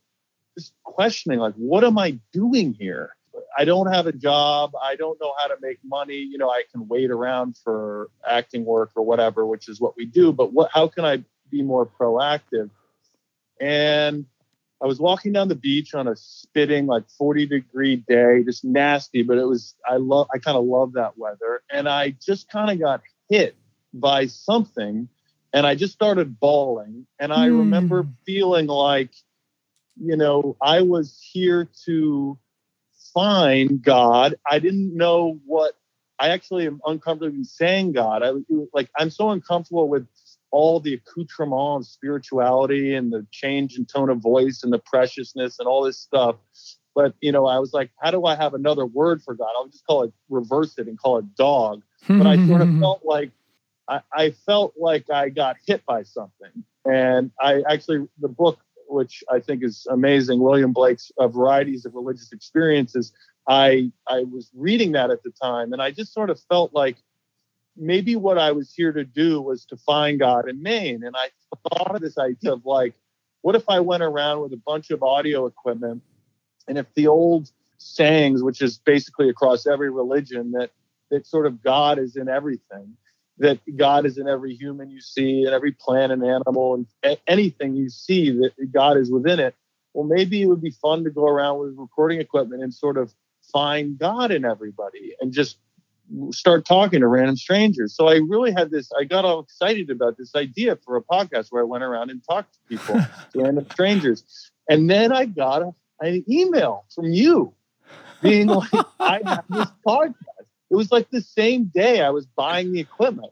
just 0.57 0.73
questioning, 0.85 1.39
like, 1.39 1.55
what 1.55 1.85
am 1.85 1.99
I 1.99 2.19
doing 2.33 2.75
here? 2.75 3.15
I 3.57 3.65
don't 3.65 3.93
have 3.93 4.07
a 4.07 4.13
job. 4.13 4.73
I 4.83 4.97
don't 4.97 5.21
know 5.21 5.33
how 5.39 5.49
to 5.49 5.57
make 5.61 5.79
money. 5.85 6.17
You 6.17 6.39
know, 6.39 6.51
I 6.51 6.63
can 6.73 6.89
wait 6.89 7.11
around 7.11 7.57
for 7.63 8.09
acting 8.27 8.65
work 8.65 8.91
or 8.97 9.05
whatever, 9.05 9.47
which 9.47 9.69
is 9.69 9.81
what 9.81 9.97
we 9.97 10.07
do. 10.07 10.33
But 10.33 10.53
what? 10.53 10.71
How 10.73 10.89
can 10.89 11.05
I 11.05 11.25
be 11.51 11.63
more 11.63 11.87
proactive? 11.87 12.71
And 13.61 14.27
I 14.83 14.87
was 14.87 14.99
walking 15.01 15.33
down 15.33 15.49
the 15.49 15.55
beach 15.55 15.95
on 15.95 16.09
a 16.09 16.17
spitting 16.17 16.87
like 16.87 17.09
40 17.11 17.47
degree 17.47 17.97
day, 17.97 18.43
just 18.45 18.65
nasty. 18.65 19.23
But 19.23 19.39
it 19.39 19.45
was 19.45 19.75
I 19.89 19.97
love 19.97 20.29
I 20.35 20.39
kind 20.39 20.57
of 20.57 20.65
love 20.65 20.93
that 20.95 21.17
weather, 21.19 21.63
and 21.71 21.89
I 21.89 22.11
just 22.25 22.49
kind 22.51 22.71
of 22.71 22.79
got 22.81 23.03
hit 23.29 23.57
by 23.95 24.27
something, 24.27 25.09
and 25.53 25.67
I 25.67 25.75
just 25.75 25.93
started 25.93 26.39
bawling. 26.41 27.07
And 27.19 27.33
I 27.33 27.47
Hmm. 27.47 27.59
remember 27.59 28.07
feeling 28.27 28.67
like, 28.67 29.11
you 29.97 30.17
know, 30.17 30.57
I 30.61 30.83
was 30.83 31.21
here 31.33 31.69
to 31.87 32.39
find 33.15 33.83
God. 33.83 34.35
I 34.49 34.59
didn't 34.59 34.97
know 34.97 35.41
what 35.47 35.75
I 36.19 36.29
actually 36.29 36.67
am 36.67 36.81
uncomfortable 36.87 37.43
saying 37.43 37.93
God. 37.93 38.23
I 38.23 38.33
like, 38.73 38.91
I'm 38.97 39.11
so 39.11 39.31
uncomfortable 39.31 39.89
with 39.89 40.07
all 40.51 40.81
the 40.81 40.95
accoutrement 40.95 41.83
of 41.83 41.87
spirituality 41.87 42.95
and 42.95 43.13
the 43.13 43.27
change 43.31 43.77
in 43.77 43.87
tone 43.87 44.11
of 44.11 44.19
voice 44.19 44.63
and 44.63 44.73
the 44.73 44.79
preciousness 44.79 45.59
and 45.59 45.67
all 45.67 45.83
this 45.83 45.99
stuff. 45.99 46.37
But 46.95 47.15
you 47.21 47.33
know, 47.33 47.47
I 47.47 47.59
was 47.59 47.73
like, 47.73 47.91
how 48.01 48.11
do 48.11 48.25
I 48.27 48.37
have 48.37 48.55
another 48.55 48.87
word 48.87 49.23
for 49.23 49.35
God? 49.35 49.49
I'll 49.57 49.69
just 49.69 49.87
call 49.87 50.05
it 50.05 50.13
reverse 50.29 50.79
it 50.79 50.89
and 50.89 50.99
call 50.99 51.19
it 51.19 51.35
dog. 51.35 51.83
But 52.07 52.27
I 52.27 52.37
sort 52.47 52.63
of 52.63 52.69
felt 52.81 53.01
like 53.05 53.33
I, 53.89 54.01
I 54.13 54.31
felt 54.31 54.75
like 54.79 55.11
I 55.11 55.31
got 55.31 55.57
hit 55.67 55.85
by 55.87 56.03
something. 56.03 56.65
And 56.85 57.31
I 57.41 57.63
actually 57.69 58.07
the 58.21 58.29
book 58.29 58.59
which 58.93 59.25
I 59.31 59.41
think 59.41 59.65
is 59.65 59.87
amazing, 59.91 60.41
William 60.41 60.73
Blake's 60.73 61.11
uh, 61.19 61.29
Varieties 61.29 61.85
of 61.87 61.95
Religious 61.95 62.33
Experiences. 62.33 63.13
I 63.49 63.91
I 64.07 64.25
was 64.25 64.51
reading 64.55 64.93
that 64.93 65.11
at 65.11 65.23
the 65.23 65.31
time, 65.31 65.73
and 65.73 65.83
I 65.83 65.91
just 65.91 66.13
sort 66.13 66.31
of 66.31 66.39
felt 66.49 66.73
like 66.73 66.97
maybe 67.77 68.17
what 68.17 68.39
I 68.39 68.53
was 68.53 68.73
here 68.73 68.93
to 68.93 69.05
do 69.05 69.41
was 69.41 69.65
to 69.67 69.77
find 69.77 70.19
God 70.19 70.49
in 70.49 70.63
Maine. 70.63 71.03
And 71.05 71.17
I 71.17 71.29
thought 71.71 71.95
of 71.95 72.03
this 72.03 72.19
idea 72.19 72.53
of 72.53 72.67
like, 72.67 72.95
what 73.41 73.57
if 73.57 73.65
I 73.69 73.81
went 73.81 74.03
around 74.03 74.43
with 74.43 74.53
a 74.53 74.61
bunch 74.65 74.91
of 74.91 75.03
audio 75.03 75.47
equipment, 75.47 76.03
and 76.69 76.79
if 76.79 76.87
the 76.95 77.09
old 77.09 77.51
sayings, 77.79 78.43
which 78.43 78.63
is 78.63 78.79
basically 78.79 79.29
across 79.29 79.67
every 79.67 79.91
religion, 79.91 80.53
that 80.53 80.71
that 81.11 81.27
sort 81.27 81.47
of 81.47 81.63
God 81.63 81.99
is 81.99 82.17
in 82.17 82.29
everything, 82.29 82.97
that 83.43 83.59
God 83.77 84.07
is 84.07 84.19
in 84.19 84.29
every 84.29 84.55
human 84.55 84.89
you 84.89 85.01
see, 85.01 85.45
and 85.45 85.53
every 85.53 85.73
plant 85.73 86.13
and 86.13 86.25
animal, 86.25 86.75
and 87.03 87.19
anything 87.27 87.75
you 87.75 87.91
see 87.91 88.31
that 88.31 88.53
God 88.73 88.97
is 88.97 89.11
within 89.11 89.41
it. 89.41 89.55
Well, 89.95 90.07
maybe 90.07 90.41
it 90.41 90.47
would 90.47 90.63
be 90.63 90.71
fun 90.71 91.03
to 91.05 91.11
go 91.11 91.27
around 91.27 91.59
with 91.59 91.75
recording 91.77 92.21
equipment 92.21 92.63
and 92.63 92.73
sort 92.73 92.97
of 92.97 93.13
find 93.53 93.99
God 93.99 94.31
in 94.31 94.45
everybody 94.45 95.15
and 95.21 95.33
just 95.33 95.59
start 96.31 96.65
talking 96.65 97.01
to 97.01 97.09
random 97.09 97.37
strangers. 97.37 97.97
So 97.97 98.07
I 98.07 98.21
really 98.29 98.53
had 98.53 98.71
this, 98.71 98.91
I 98.99 99.05
got 99.05 99.25
all 99.25 99.41
excited 99.41 99.91
about 99.91 100.17
this 100.17 100.35
idea 100.37 100.77
for 100.77 100.97
a 100.97 101.03
podcast 101.03 101.49
where 101.51 101.63
I 101.63 101.65
went 101.65 101.83
around 101.83 102.11
and 102.11 102.23
talked 102.25 102.55
to 102.55 102.61
people, 102.69 102.95
to 103.33 103.43
random 103.43 103.67
strangers. 103.73 104.51
And 104.69 104.89
then 104.89 105.13
I 105.13 105.27
got 105.27 105.63
a, 105.63 105.75
an 106.01 106.25
email 106.29 106.85
from 106.95 107.07
you 107.07 107.55
being 108.23 108.47
like, 108.47 108.71
I 109.01 109.21
have 109.25 109.45
this 109.49 109.69
podcast. 109.87 110.15
It 110.73 110.77
was 110.77 110.91
like 110.91 111.11
the 111.11 111.21
same 111.21 111.65
day 111.65 112.01
I 112.01 112.09
was 112.09 112.25
buying 112.25 112.73
the 112.73 112.81
equipment. 112.81 113.31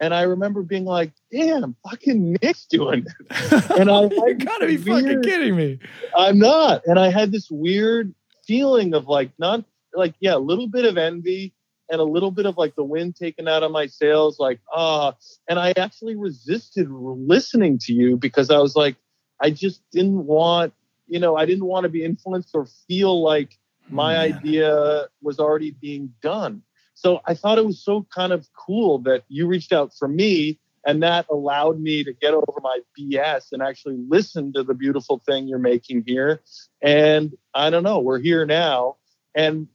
And 0.00 0.12
I 0.12 0.22
remember 0.22 0.62
being 0.62 0.84
like, 0.84 1.12
damn, 1.30 1.76
fucking 1.88 2.36
Nick's 2.42 2.66
doing 2.66 3.06
this. 3.06 3.70
And 3.78 3.88
I 3.88 4.02
you 4.02 4.34
gotta 4.34 4.66
be 4.66 4.76
this 4.76 4.88
fucking 4.88 5.22
kidding 5.22 5.54
me. 5.54 5.78
I'm 6.16 6.40
not. 6.40 6.82
And 6.84 6.98
I 6.98 7.10
had 7.10 7.30
this 7.30 7.48
weird 7.48 8.12
feeling 8.44 8.92
of 8.92 9.06
like, 9.06 9.30
not 9.38 9.64
like, 9.94 10.14
yeah, 10.18 10.34
a 10.34 10.38
little 10.38 10.66
bit 10.66 10.84
of 10.84 10.98
envy 10.98 11.54
and 11.92 12.00
a 12.00 12.04
little 12.04 12.32
bit 12.32 12.44
of 12.44 12.56
like 12.56 12.74
the 12.74 12.82
wind 12.82 13.14
taken 13.14 13.46
out 13.46 13.62
of 13.62 13.70
my 13.70 13.86
sails. 13.86 14.40
Like, 14.40 14.58
ah, 14.72 15.14
and 15.48 15.60
I 15.60 15.74
actually 15.76 16.16
resisted 16.16 16.90
listening 16.90 17.78
to 17.82 17.92
you 17.92 18.16
because 18.16 18.50
I 18.50 18.58
was 18.58 18.74
like, 18.74 18.96
I 19.40 19.50
just 19.50 19.80
didn't 19.92 20.26
want, 20.26 20.74
you 21.06 21.20
know, 21.20 21.36
I 21.36 21.46
didn't 21.46 21.66
want 21.66 21.84
to 21.84 21.88
be 21.88 22.02
influenced 22.02 22.50
or 22.52 22.66
feel 22.88 23.22
like 23.22 23.56
my 23.88 24.14
Man. 24.14 24.34
idea 24.34 25.06
was 25.22 25.38
already 25.38 25.72
being 25.72 26.12
done. 26.22 26.62
So 26.94 27.20
I 27.26 27.34
thought 27.34 27.58
it 27.58 27.66
was 27.66 27.82
so 27.84 28.06
kind 28.14 28.32
of 28.32 28.46
cool 28.54 28.98
that 29.00 29.24
you 29.28 29.46
reached 29.46 29.72
out 29.72 29.92
for 29.98 30.08
me 30.08 30.58
and 30.86 31.02
that 31.02 31.26
allowed 31.30 31.80
me 31.80 32.04
to 32.04 32.12
get 32.12 32.34
over 32.34 32.60
my 32.62 32.80
BS 32.98 33.52
and 33.52 33.62
actually 33.62 33.96
listen 34.08 34.52
to 34.52 34.62
the 34.62 34.74
beautiful 34.74 35.18
thing 35.18 35.48
you're 35.48 35.58
making 35.58 36.04
here. 36.06 36.40
And 36.82 37.36
I 37.54 37.70
don't 37.70 37.82
know, 37.82 38.00
we're 38.00 38.20
here 38.20 38.44
now. 38.44 38.96
And 39.34 39.68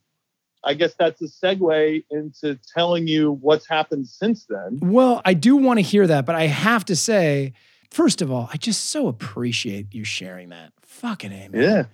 I 0.63 0.73
guess 0.73 0.93
that's 0.95 1.21
a 1.21 1.25
segue 1.25 2.03
into 2.11 2.59
telling 2.73 3.07
you 3.07 3.31
what's 3.31 3.67
happened 3.67 4.07
since 4.07 4.45
then. 4.45 4.79
Well, 4.81 5.21
I 5.25 5.33
do 5.33 5.55
want 5.55 5.77
to 5.77 5.81
hear 5.81 6.05
that, 6.05 6.25
but 6.25 6.35
I 6.35 6.47
have 6.47 6.85
to 6.85 6.95
say, 6.95 7.53
first 7.91 8.21
of 8.21 8.31
all, 8.31 8.49
I 8.53 8.57
just 8.57 8.89
so 8.89 9.07
appreciate 9.07 9.93
you 9.93 10.03
sharing 10.03 10.49
that. 10.49 10.73
Fucking 10.81 11.31
A, 11.31 11.49
man. 11.49 11.87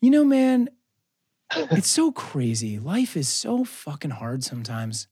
You 0.00 0.10
know, 0.10 0.24
man, 0.24 0.70
it's 1.56 1.88
so 1.88 2.12
crazy. 2.12 2.78
Life 2.78 3.16
is 3.16 3.28
so 3.28 3.64
fucking 3.64 4.10
hard 4.12 4.44
sometimes. 4.44 5.08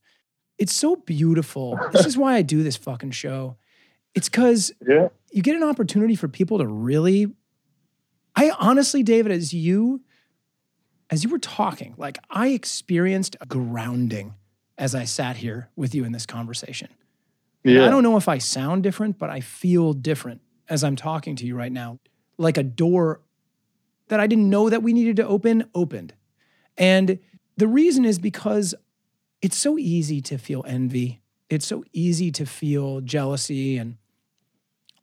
It's 0.59 0.73
so 0.73 0.97
beautiful. 0.97 1.79
This 1.93 2.07
is 2.07 2.17
why 2.17 2.35
I 2.35 2.43
do 2.43 2.63
this 2.63 2.77
fucking 2.77 3.11
show. 3.13 3.57
It's 4.15 4.29
because 4.29 4.73
Yeah. 4.87 5.09
you 5.31 5.43
get 5.43 5.57
an 5.57 5.63
opportunity 5.63 6.15
for 6.17 6.29
people 6.29 6.59
to 6.59 6.67
really. 6.67 7.35
I 8.35 8.51
honestly, 8.59 9.03
David, 9.03 9.33
as 9.33 9.53
you, 9.55 10.03
as 11.11 11.25
you 11.25 11.31
were 11.31 11.39
talking, 11.39 11.95
like 11.97 12.19
I 12.31 12.49
experienced 12.49 13.37
a 13.41 13.47
grounding 13.47 14.35
as 14.79 14.95
I 14.95 15.05
sat 15.05 15.37
here 15.39 15.71
with 15.77 15.95
you 15.95 16.05
in 16.05 16.13
this 16.13 16.27
conversation. 16.27 16.89
And 17.65 17.75
Yeah. 17.75 17.87
I 17.87 17.89
don't 17.91 18.03
know 18.03 18.17
if 18.19 18.29
I 18.29 18.39
sound 18.39 18.83
different, 18.83 19.19
but 19.19 19.31
I 19.31 19.41
feel 19.41 19.93
different 19.95 20.43
as 20.69 20.85
I'm 20.85 20.97
talking 20.97 21.35
to 21.37 21.47
you 21.47 21.55
right 21.57 21.73
now. 21.73 21.99
Like 22.39 22.59
a 22.59 22.63
door 22.63 23.21
that 24.09 24.21
I 24.21 24.27
didn't 24.27 24.51
know 24.51 24.69
that 24.69 24.83
we 24.83 24.93
needed 24.93 25.17
to 25.17 25.27
open 25.27 25.65
opened. 25.75 26.13
And 26.79 27.19
the 27.57 27.69
reason 27.69 28.05
is 28.05 28.19
because 28.19 28.75
it's 29.43 29.57
so 29.57 29.79
easy 29.79 30.21
to 30.23 30.39
feel 30.39 30.65
envy. 30.67 31.21
It's 31.49 31.67
so 31.67 31.85
easy 31.93 32.31
to 32.33 32.47
feel 32.47 33.01
jealousy 33.01 33.77
and 33.79 33.97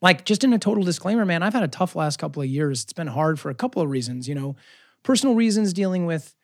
like 0.02 0.26
just 0.26 0.44
in 0.44 0.52
a 0.52 0.60
total 0.60 0.84
disclaimer, 0.84 1.26
man, 1.26 1.44
I've 1.44 1.54
had 1.54 1.64
a 1.64 1.68
tough 1.70 1.96
last 1.96 2.18
couple 2.18 2.42
of 2.42 2.50
years. 2.50 2.84
It's 2.84 2.94
been 2.94 3.08
hard 3.08 3.40
for 3.40 3.50
a 3.50 3.56
couple 3.56 3.82
of 3.82 3.90
reasons, 3.90 4.28
you 4.28 4.36
know, 4.36 4.56
personal 5.04 5.34
reasons 5.36 5.72
dealing 5.72 6.06
with 6.06 6.36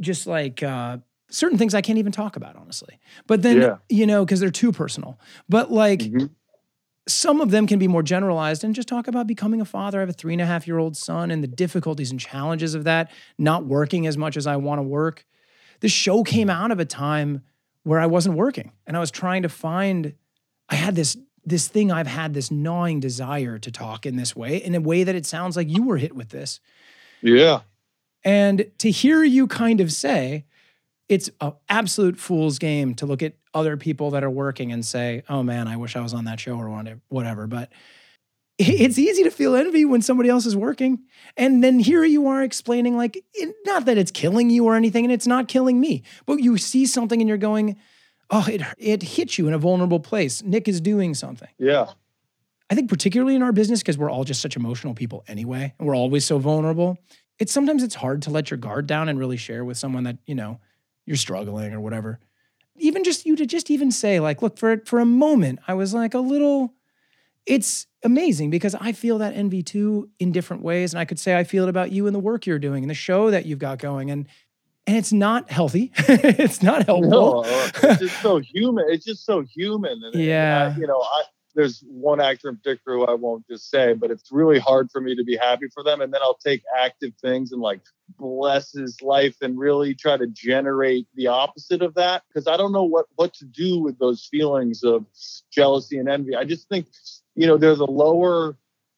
just 0.00 0.26
like 0.26 0.62
uh 0.62 0.98
certain 1.30 1.56
things 1.58 1.74
I 1.74 1.80
can't 1.80 1.98
even 1.98 2.12
talk 2.12 2.36
about, 2.36 2.56
honestly. 2.56 3.00
But 3.26 3.42
then, 3.42 3.60
Yeah. 3.62 3.76
you 3.88 4.06
know, 4.06 4.24
because 4.24 4.38
they're 4.40 4.50
too 4.50 4.70
personal. 4.72 5.18
But 5.48 5.72
like 5.72 6.00
Mhm. 6.00 6.30
Some 7.06 7.40
of 7.40 7.50
them 7.50 7.66
can 7.66 7.78
be 7.78 7.88
more 7.88 8.02
generalized 8.02 8.64
and 8.64 8.74
just 8.74 8.88
talk 8.88 9.08
about 9.08 9.26
becoming 9.26 9.60
a 9.60 9.64
father. 9.64 9.98
I 9.98 10.00
have 10.00 10.08
a 10.08 10.12
three 10.12 10.32
and 10.32 10.40
a 10.40 10.46
half 10.46 10.66
year 10.66 10.78
old 10.78 10.96
son 10.96 11.30
and 11.30 11.42
the 11.42 11.48
difficulties 11.48 12.10
and 12.10 12.18
challenges 12.18 12.74
of 12.74 12.84
that, 12.84 13.10
not 13.38 13.66
working 13.66 14.06
as 14.06 14.16
much 14.16 14.36
as 14.36 14.46
I 14.46 14.56
want 14.56 14.78
to 14.78 14.82
work. 14.82 15.26
The 15.80 15.88
show 15.88 16.22
came 16.22 16.48
out 16.48 16.70
of 16.70 16.80
a 16.80 16.84
time 16.84 17.42
where 17.82 18.00
I 18.00 18.06
wasn't 18.06 18.36
working 18.36 18.72
and 18.86 18.96
I 18.96 19.00
was 19.00 19.10
trying 19.10 19.42
to 19.42 19.48
find, 19.48 20.14
I 20.68 20.76
had 20.76 20.94
this 20.94 21.16
this 21.46 21.68
thing 21.68 21.92
I've 21.92 22.06
had 22.06 22.32
this 22.32 22.50
gnawing 22.50 23.00
desire 23.00 23.58
to 23.58 23.70
talk 23.70 24.06
in 24.06 24.16
this 24.16 24.34
way, 24.34 24.56
in 24.56 24.74
a 24.74 24.80
way 24.80 25.04
that 25.04 25.14
it 25.14 25.26
sounds 25.26 25.56
like 25.56 25.68
you 25.68 25.82
were 25.82 25.98
hit 25.98 26.14
with 26.14 26.30
this. 26.30 26.58
Yeah. 27.20 27.60
And 28.24 28.70
to 28.78 28.90
hear 28.90 29.22
you 29.22 29.46
kind 29.46 29.80
of 29.80 29.92
say, 29.92 30.46
it's 31.08 31.30
an 31.40 31.52
absolute 31.68 32.18
fool's 32.18 32.58
game 32.58 32.94
to 32.94 33.06
look 33.06 33.22
at 33.22 33.34
other 33.54 33.76
people 33.76 34.10
that 34.10 34.24
are 34.24 34.30
working 34.30 34.72
and 34.72 34.84
say, 34.84 35.22
oh 35.28 35.42
man, 35.42 35.68
I 35.68 35.76
wish 35.76 35.96
I 35.96 36.00
was 36.00 36.12
on 36.12 36.24
that 36.24 36.40
show 36.40 36.56
or 36.56 36.68
whatever- 36.68 37.00
whatever. 37.08 37.46
But 37.46 37.70
it's 38.58 38.98
easy 38.98 39.22
to 39.24 39.30
feel 39.30 39.54
envy 39.54 39.84
when 39.84 40.02
somebody 40.02 40.28
else 40.28 40.46
is 40.46 40.56
working. 40.56 41.04
And 41.36 41.62
then 41.62 41.78
here 41.78 42.04
you 42.04 42.26
are 42.28 42.42
explaining, 42.42 42.96
like, 42.96 43.24
not 43.64 43.86
that 43.86 43.98
it's 43.98 44.10
killing 44.10 44.50
you 44.50 44.64
or 44.66 44.76
anything, 44.76 45.04
and 45.04 45.12
it's 45.12 45.26
not 45.26 45.48
killing 45.48 45.80
me, 45.80 46.02
but 46.26 46.36
you 46.36 46.58
see 46.58 46.86
something 46.86 47.20
and 47.20 47.28
you're 47.28 47.38
going, 47.38 47.76
oh, 48.30 48.46
it, 48.48 48.62
it 48.78 49.02
hit 49.02 49.38
you 49.38 49.48
in 49.48 49.54
a 49.54 49.58
vulnerable 49.58 50.00
place. 50.00 50.42
Nick 50.42 50.68
is 50.68 50.80
doing 50.80 51.14
something. 51.14 51.48
Yeah. 51.58 51.86
I 52.70 52.74
think 52.74 52.88
particularly 52.88 53.34
in 53.34 53.42
our 53.42 53.52
business 53.52 53.80
because 53.80 53.98
we're 53.98 54.10
all 54.10 54.24
just 54.24 54.40
such 54.40 54.56
emotional 54.56 54.94
people 54.94 55.24
anyway, 55.28 55.74
and 55.78 55.86
we're 55.86 55.96
always 55.96 56.24
so 56.24 56.38
vulnerable. 56.38 56.98
It's 57.38 57.52
sometimes 57.52 57.82
it's 57.82 57.94
hard 57.94 58.22
to 58.22 58.30
let 58.30 58.50
your 58.50 58.58
guard 58.58 58.86
down 58.86 59.08
and 59.08 59.18
really 59.18 59.36
share 59.36 59.64
with 59.64 59.76
someone 59.76 60.04
that 60.04 60.18
you 60.26 60.34
know 60.34 60.60
you're 61.06 61.16
struggling 61.16 61.72
or 61.74 61.80
whatever. 61.80 62.20
Even 62.76 63.04
just 63.04 63.24
you 63.26 63.36
to 63.36 63.46
just 63.46 63.70
even 63.70 63.90
say 63.90 64.20
like, 64.20 64.42
look 64.42 64.58
for 64.58 64.78
for 64.84 64.98
a 64.98 65.06
moment, 65.06 65.60
I 65.68 65.74
was 65.74 65.94
like 65.94 66.14
a 66.14 66.18
little. 66.20 66.74
It's 67.46 67.86
amazing 68.02 68.48
because 68.50 68.74
I 68.74 68.92
feel 68.92 69.18
that 69.18 69.34
envy 69.34 69.62
too 69.62 70.08
in 70.18 70.32
different 70.32 70.62
ways, 70.62 70.92
and 70.94 70.98
I 71.00 71.04
could 71.04 71.18
say 71.18 71.36
I 71.36 71.44
feel 71.44 71.64
it 71.64 71.68
about 71.68 71.92
you 71.92 72.06
and 72.06 72.14
the 72.14 72.20
work 72.20 72.46
you're 72.46 72.58
doing 72.58 72.82
and 72.82 72.90
the 72.90 72.94
show 72.94 73.30
that 73.30 73.44
you've 73.46 73.58
got 73.58 73.78
going, 73.78 74.10
and 74.10 74.26
and 74.86 74.96
it's 74.96 75.12
not 75.12 75.50
healthy. 75.50 75.92
it's 75.98 76.62
not 76.62 76.86
helpful. 76.86 77.10
No, 77.10 77.42
it's 77.44 78.00
just 78.00 78.20
so 78.22 78.38
human. 78.38 78.84
It's 78.88 79.04
just 79.04 79.24
so 79.24 79.42
human. 79.42 80.02
And 80.04 80.14
Yeah. 80.14 80.72
I- 80.74 80.78
you 80.80 80.86
know, 80.86 81.00
I, 81.00 81.22
there's 81.54 81.82
one 81.86 82.20
actor 82.20 82.48
in 82.48 82.56
particular 82.56 82.98
who 82.98 83.06
I 83.06 83.14
won't 83.14 83.46
just 83.48 83.70
say, 83.70 83.94
but 83.94 84.10
it's 84.10 84.30
really 84.32 84.58
hard 84.58 84.90
for 84.90 85.00
me 85.00 85.14
to 85.16 85.24
be 85.24 85.36
happy 85.36 85.66
for 85.72 85.82
them. 85.82 86.00
And 86.00 86.12
then 86.12 86.20
I'll 86.22 86.38
take 86.38 86.62
active 86.76 87.12
things 87.22 87.52
and 87.52 87.60
like 87.60 87.80
bless 88.18 88.72
his 88.72 89.00
life 89.02 89.36
and 89.40 89.58
really 89.58 89.94
try 89.94 90.16
to 90.16 90.26
generate 90.26 91.06
the 91.14 91.28
opposite 91.28 91.82
of 91.82 91.94
that 91.94 92.22
because 92.28 92.46
I 92.46 92.56
don't 92.56 92.72
know 92.72 92.84
what 92.84 93.06
what 93.16 93.34
to 93.34 93.44
do 93.44 93.80
with 93.80 93.98
those 93.98 94.26
feelings 94.30 94.82
of 94.82 95.06
jealousy 95.52 95.98
and 95.98 96.08
envy. 96.08 96.34
I 96.36 96.44
just 96.44 96.68
think, 96.68 96.86
you 97.34 97.46
know, 97.46 97.56
there's 97.56 97.80
a 97.80 97.84
lower 97.84 98.56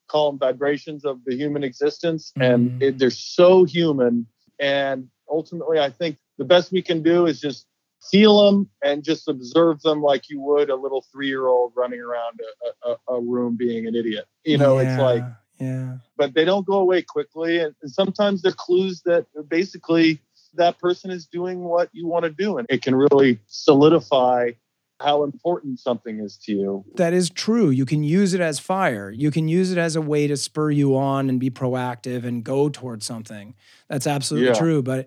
calm 0.08 0.38
vibrations 0.38 1.04
of 1.04 1.24
the 1.24 1.34
human 1.34 1.64
existence, 1.64 2.32
and 2.36 2.70
Mhm. 2.70 2.82
it, 2.82 2.98
they're 2.98 3.10
so 3.10 3.64
human. 3.64 4.26
And 4.58 5.10
ultimately, 5.28 5.78
I 5.78 5.90
think 5.90 6.18
the 6.38 6.44
best 6.44 6.72
we 6.72 6.82
can 6.82 7.02
do 7.02 7.26
is 7.26 7.40
just 7.40 7.66
feel 8.10 8.44
them 8.44 8.68
and 8.84 9.02
just 9.02 9.28
observe 9.28 9.80
them 9.82 10.02
like 10.02 10.28
you 10.28 10.40
would 10.40 10.70
a 10.70 10.76
little 10.76 11.04
three-year-old 11.12 11.72
running 11.76 12.00
around 12.00 12.40
a, 12.84 12.90
a, 12.90 13.16
a 13.16 13.20
room 13.20 13.56
being 13.56 13.86
an 13.86 13.94
idiot. 13.94 14.26
You 14.44 14.58
know, 14.58 14.78
it's 14.78 14.98
like, 14.98 15.22
Yeah, 15.58 15.66
yeah. 15.66 15.96
but 16.16 16.34
they 16.34 16.44
don't 16.44 16.66
go 16.66 16.74
away 16.74 17.02
quickly, 17.02 17.58
and, 17.58 17.74
and 17.82 17.90
sometimes 17.90 18.42
they're 18.42 18.52
clues 18.52 19.02
that 19.02 19.26
basically 19.48 20.20
that 20.54 20.78
person 20.78 21.10
is 21.10 21.26
doing 21.26 21.60
what 21.64 21.90
you 21.92 22.06
want 22.06 22.24
to 22.24 22.30
do, 22.30 22.58
and 22.58 22.66
it 22.70 22.82
can 22.82 22.94
really 22.94 23.38
solidify 23.46 24.52
how 25.00 25.24
important 25.24 25.78
something 25.78 26.20
is 26.20 26.38
to 26.38 26.52
you. 26.52 26.84
That 26.94 27.12
is 27.12 27.28
true. 27.28 27.68
You 27.68 27.84
can 27.84 28.02
use 28.02 28.32
it 28.32 28.40
as 28.40 28.58
fire. 28.58 29.10
You 29.10 29.30
can 29.30 29.46
use 29.46 29.70
it 29.70 29.76
as 29.76 29.94
a 29.94 30.00
way 30.00 30.26
to 30.26 30.38
spur 30.38 30.70
you 30.70 30.96
on 30.96 31.28
and 31.28 31.38
be 31.38 31.50
proactive 31.50 32.24
and 32.24 32.42
go 32.42 32.70
towards 32.70 33.04
something. 33.04 33.54
That's 33.90 34.06
absolutely 34.06 34.48
Yeah. 34.48 34.54
true. 34.58 34.82
But 34.82 35.06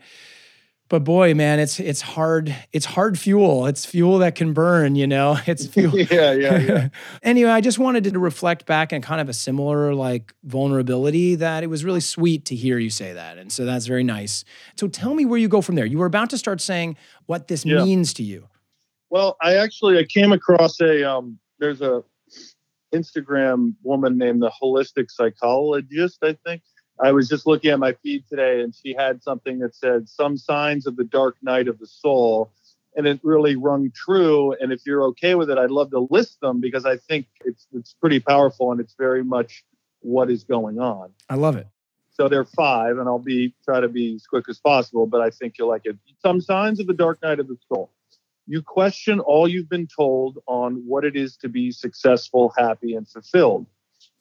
but 0.89 1.04
boy, 1.04 1.34
man, 1.36 1.60
it's 1.60 1.80
it's 1.80 2.02
hard. 2.02 2.56
It's 2.73 2.86
hard 2.86 3.17
fuel. 3.17 3.67
It's 3.67 3.86
fuel 3.86 4.17
that 4.19 4.36
can 4.36 4.54
burn, 4.54 4.95
you 4.95 5.06
know. 5.08 5.38
It's 5.47 5.67
fuel. 5.67 5.97
yeah, 6.12 6.32
yeah, 6.34 6.58
yeah. 6.58 6.89
anyway, 7.23 7.52
I 7.52 7.62
just 7.62 7.80
wanted 7.80 8.04
to 8.06 8.19
reflect 8.19 8.65
back 8.65 8.91
and 8.91 9.04
kind 9.04 9.21
of 9.21 9.30
a 9.30 9.34
similar 9.34 9.93
like 9.93 10.34
vulnerability 10.43 11.36
that 11.36 11.63
it 11.63 11.67
was 11.67 11.86
really 11.86 11.99
sweet 12.02 12.45
to 12.45 12.56
hear 12.56 12.78
you 12.80 12.89
say 12.89 13.13
that. 13.13 13.38
And 13.38 13.52
so 13.52 13.65
that's 13.65 13.86
very 13.86 14.04
nice. 14.04 14.43
So 14.75 14.88
tell 14.88 15.13
me 15.13 15.25
where 15.25 15.39
you 15.39 15.47
go 15.47 15.62
from 15.62 15.75
there. 15.75 15.86
You 15.86 15.99
were 15.99 16.08
about 16.08 16.32
to 16.32 16.38
start 16.38 16.60
saying 16.60 16.97
what 17.28 17.47
this 17.47 17.65
Yeah. 17.65 17.84
means 17.84 18.13
to 18.15 18.23
you. 18.23 18.47
Well, 19.12 19.38
I 19.41 19.56
actually 19.56 19.97
I 19.99 20.04
came 20.04 20.32
across 20.32 20.82
a 20.82 21.10
um 21.10 21.39
there's 21.60 21.82
a 21.82 22.04
Instagram 22.93 23.75
woman 23.84 24.17
named 24.17 24.41
the 24.41 24.52
holistic 24.62 25.12
psychologist, 25.12 26.17
I 26.23 26.36
think. 26.45 26.63
I 27.01 27.12
was 27.12 27.29
just 27.29 27.47
looking 27.47 27.71
at 27.71 27.79
my 27.79 27.93
feed 27.93 28.25
today 28.27 28.62
and 28.62 28.73
she 28.75 28.93
had 28.93 29.23
something 29.23 29.59
that 29.59 29.75
said 29.75 30.09
some 30.09 30.38
signs 30.38 30.85
of 30.85 30.95
the 30.95 31.03
dark 31.03 31.38
night 31.41 31.67
of 31.67 31.79
the 31.79 31.88
soul 31.88 32.51
and 32.95 33.07
it 33.07 33.19
really 33.23 33.55
rung 33.55 33.91
true 33.91 34.55
and 34.59 34.71
if 34.71 34.81
you're 34.85 35.03
okay 35.03 35.35
with 35.35 35.49
it 35.49 35.57
I'd 35.57 35.71
love 35.71 35.91
to 35.91 36.07
list 36.09 36.41
them 36.41 36.59
because 36.59 36.85
I 36.85 36.97
think 36.97 37.27
it's 37.45 37.67
it's 37.73 37.93
pretty 37.93 38.19
powerful 38.19 38.71
and 38.71 38.81
it's 38.81 38.95
very 38.97 39.23
much 39.23 39.63
what 40.01 40.29
is 40.29 40.43
going 40.43 40.79
on. 40.79 41.12
I 41.29 41.35
love 41.35 41.55
it. 41.55 41.67
So 42.12 42.27
there 42.27 42.41
are 42.41 42.45
five, 42.45 42.97
and 42.97 43.07
I'll 43.07 43.17
be 43.17 43.53
try 43.63 43.79
to 43.79 43.88
be 43.88 44.15
as 44.15 44.27
quick 44.27 44.49
as 44.49 44.59
possible, 44.59 45.07
but 45.07 45.21
I 45.21 45.29
think 45.29 45.57
you'll 45.57 45.69
like 45.69 45.85
it. 45.85 45.97
Some 46.21 46.41
signs 46.41 46.79
of 46.79 46.88
the 46.88 46.93
dark 46.93 47.21
night 47.23 47.39
of 47.39 47.47
the 47.47 47.57
soul. 47.69 47.89
You 48.45 48.62
question 48.62 49.19
all 49.19 49.47
you've 49.47 49.69
been 49.69 49.88
told 49.88 50.39
on 50.47 50.83
what 50.85 51.05
it 51.05 51.15
is 51.15 51.38
to 51.38 51.49
be 51.49 51.71
successful, 51.71 52.51
happy, 52.57 52.95
and 52.95 53.07
fulfilled. 53.07 53.67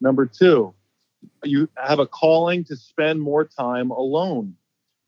Number 0.01 0.27
two, 0.27 0.75
you 1.45 1.69
have 1.77 1.99
a 1.99 2.07
calling 2.07 2.65
to 2.65 2.77
spend 2.77 3.21
more 3.21 3.45
time 3.45 3.91
alone. 3.91 4.55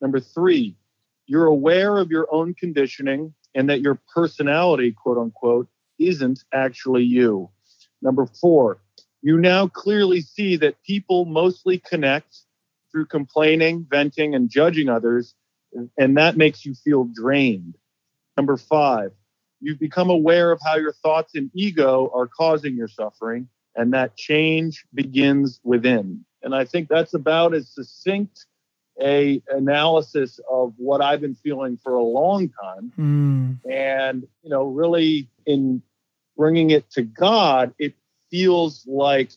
Number 0.00 0.20
three, 0.20 0.76
you're 1.26 1.46
aware 1.46 1.98
of 1.98 2.10
your 2.10 2.26
own 2.32 2.54
conditioning 2.54 3.34
and 3.54 3.68
that 3.68 3.80
your 3.80 4.00
personality, 4.12 4.92
quote 4.92 5.18
unquote, 5.18 5.68
isn't 5.98 6.44
actually 6.52 7.04
you. 7.04 7.50
Number 8.02 8.26
four, 8.26 8.80
you 9.22 9.38
now 9.38 9.68
clearly 9.68 10.20
see 10.22 10.56
that 10.56 10.82
people 10.82 11.24
mostly 11.26 11.78
connect 11.78 12.38
through 12.90 13.06
complaining, 13.06 13.86
venting, 13.88 14.34
and 14.34 14.50
judging 14.50 14.88
others, 14.88 15.34
and 15.96 16.16
that 16.16 16.36
makes 16.36 16.64
you 16.64 16.74
feel 16.74 17.04
drained. 17.04 17.76
Number 18.36 18.56
five, 18.56 19.12
you've 19.60 19.78
become 19.78 20.10
aware 20.10 20.50
of 20.50 20.60
how 20.64 20.76
your 20.76 20.92
thoughts 20.92 21.34
and 21.34 21.50
ego 21.54 22.10
are 22.14 22.26
causing 22.26 22.76
your 22.76 22.88
suffering. 22.88 23.48
And 23.74 23.92
that 23.92 24.16
change 24.16 24.84
begins 24.92 25.60
within. 25.62 26.24
And 26.42 26.54
I 26.54 26.64
think 26.64 26.88
that's 26.88 27.14
about 27.14 27.54
as 27.54 27.68
succinct 27.68 28.46
a 29.02 29.42
analysis 29.48 30.40
of 30.50 30.74
what 30.76 31.00
I've 31.00 31.20
been 31.20 31.34
feeling 31.34 31.78
for 31.82 31.94
a 31.94 32.02
long 32.02 32.50
time. 32.62 32.92
Mm. 32.98 33.70
And, 33.70 34.26
you 34.42 34.50
know, 34.50 34.64
really 34.64 35.28
in 35.46 35.82
bringing 36.36 36.70
it 36.70 36.90
to 36.92 37.02
God, 37.02 37.74
it 37.78 37.94
feels 38.30 38.86
like 38.86 39.30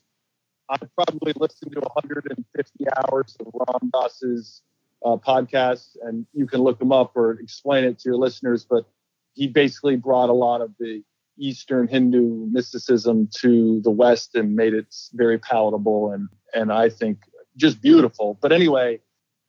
I 0.70 0.78
probably 0.96 1.34
listened 1.36 1.74
to 1.74 1.80
150 1.80 2.86
hours 2.98 3.38
of 3.40 3.48
Ram 3.54 3.92
Dass's 3.92 4.62
uh, 5.06 5.18
podcasts, 5.18 5.98
and 6.02 6.26
you 6.34 6.48
can 6.48 6.62
look 6.62 6.80
them 6.80 6.92
up 6.92 7.12
or 7.16 7.32
explain 7.40 7.84
it 7.84 8.00
to 8.00 8.10
your 8.10 8.18
listeners. 8.18 8.66
But 8.70 8.86
he 9.34 9.48
basically 9.48 9.98
brought 9.98 10.30
a 10.30 10.34
lot 10.34 10.62
of 10.62 10.72
the 10.80 11.04
Eastern 11.38 11.88
Hindu 11.88 12.48
mysticism 12.52 13.30
to 13.42 13.82
the 13.84 13.92
West 13.92 14.36
and 14.36 14.56
made 14.56 14.74
it 14.74 14.94
very 15.14 15.38
palatable 15.38 16.12
and 16.12 16.30
and 16.54 16.72
I 16.72 16.90
think 16.90 17.20
just 17.58 17.82
beautiful. 17.82 18.38
But 18.42 18.52
anyway, 18.52 19.00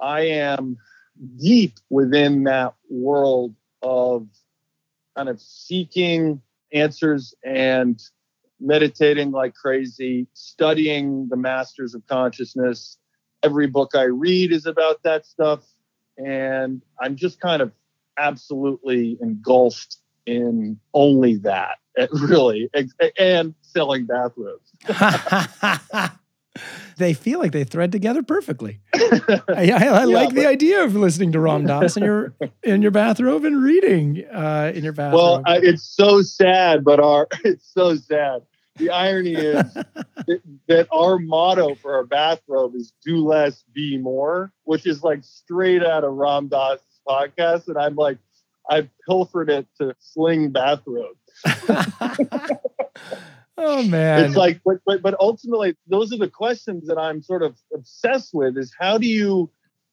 I 0.00 0.22
am 0.22 0.78
deep 1.36 1.74
within 1.90 2.44
that 2.44 2.74
world 2.90 3.54
of 3.82 4.28
kind 5.16 5.28
of 5.28 5.40
seeking 5.40 6.40
answers 6.72 7.34
and 7.44 8.00
meditating 8.60 9.30
like 9.30 9.54
crazy, 9.54 10.26
studying 10.32 11.28
the 11.28 11.36
masters 11.36 11.94
of 11.94 12.06
consciousness. 12.06 12.98
Every 13.42 13.66
book 13.66 13.90
I 13.94 14.04
read 14.04 14.52
is 14.52 14.66
about 14.66 15.02
that 15.02 15.26
stuff. 15.26 15.64
And 16.16 16.82
I'm 17.00 17.16
just 17.16 17.40
kind 17.40 17.60
of 17.60 17.72
absolutely 18.16 19.18
engulfed 19.20 19.98
in 20.26 20.78
only 20.92 21.36
that, 21.36 21.78
really, 22.12 22.70
and 23.18 23.54
selling 23.62 24.06
bathrobes. 24.06 24.72
they 26.96 27.14
feel 27.14 27.38
like 27.38 27.52
they 27.52 27.64
thread 27.64 27.92
together 27.92 28.22
perfectly. 28.22 28.80
I, 28.94 29.40
I, 29.48 29.56
I 29.56 29.64
yeah, 29.64 30.04
like 30.04 30.28
but, 30.28 30.34
the 30.34 30.46
idea 30.46 30.84
of 30.84 30.94
listening 30.94 31.32
to 31.32 31.40
Ram 31.40 31.66
Dass 31.66 31.96
in 31.96 32.04
your 32.04 32.34
in 32.62 32.82
your 32.82 32.90
bathrobe 32.90 33.44
and 33.44 33.62
reading 33.62 34.24
uh, 34.32 34.72
in 34.74 34.84
your 34.84 34.92
bathrobe. 34.92 35.20
Well, 35.20 35.42
I, 35.46 35.58
it's 35.58 35.82
so 35.84 36.22
sad, 36.22 36.84
but 36.84 37.00
our 37.00 37.28
it's 37.44 37.72
so 37.72 37.96
sad. 37.96 38.42
The 38.76 38.90
irony 38.90 39.34
is 39.34 39.72
that, 39.74 40.40
that 40.66 40.88
our 40.90 41.18
motto 41.18 41.76
for 41.76 41.94
our 41.94 42.04
bathrobe 42.04 42.74
is 42.74 42.92
"Do 43.04 43.18
less, 43.18 43.64
be 43.72 43.98
more," 43.98 44.52
which 44.64 44.86
is 44.86 45.02
like 45.02 45.22
straight 45.22 45.84
out 45.84 46.04
of 46.04 46.14
Ram 46.14 46.48
Dass 46.48 46.80
podcast, 47.06 47.68
and 47.68 47.78
I'm 47.78 47.94
like, 47.94 48.18
I 48.68 48.88
pilfered 49.06 49.50
it 49.50 49.66
to 49.80 49.94
sling 49.98 50.50
bathrobe. 50.50 51.16
oh 53.58 53.82
man 53.84 54.24
it's 54.24 54.36
like 54.36 54.60
but, 54.64 54.76
but 54.84 55.02
but 55.02 55.14
ultimately 55.20 55.76
those 55.86 56.12
are 56.12 56.16
the 56.16 56.28
questions 56.28 56.86
that 56.86 56.98
i'm 56.98 57.22
sort 57.22 57.42
of 57.42 57.56
obsessed 57.72 58.32
with 58.32 58.56
is 58.56 58.72
how 58.78 58.98
do 58.98 59.06
you 59.06 59.50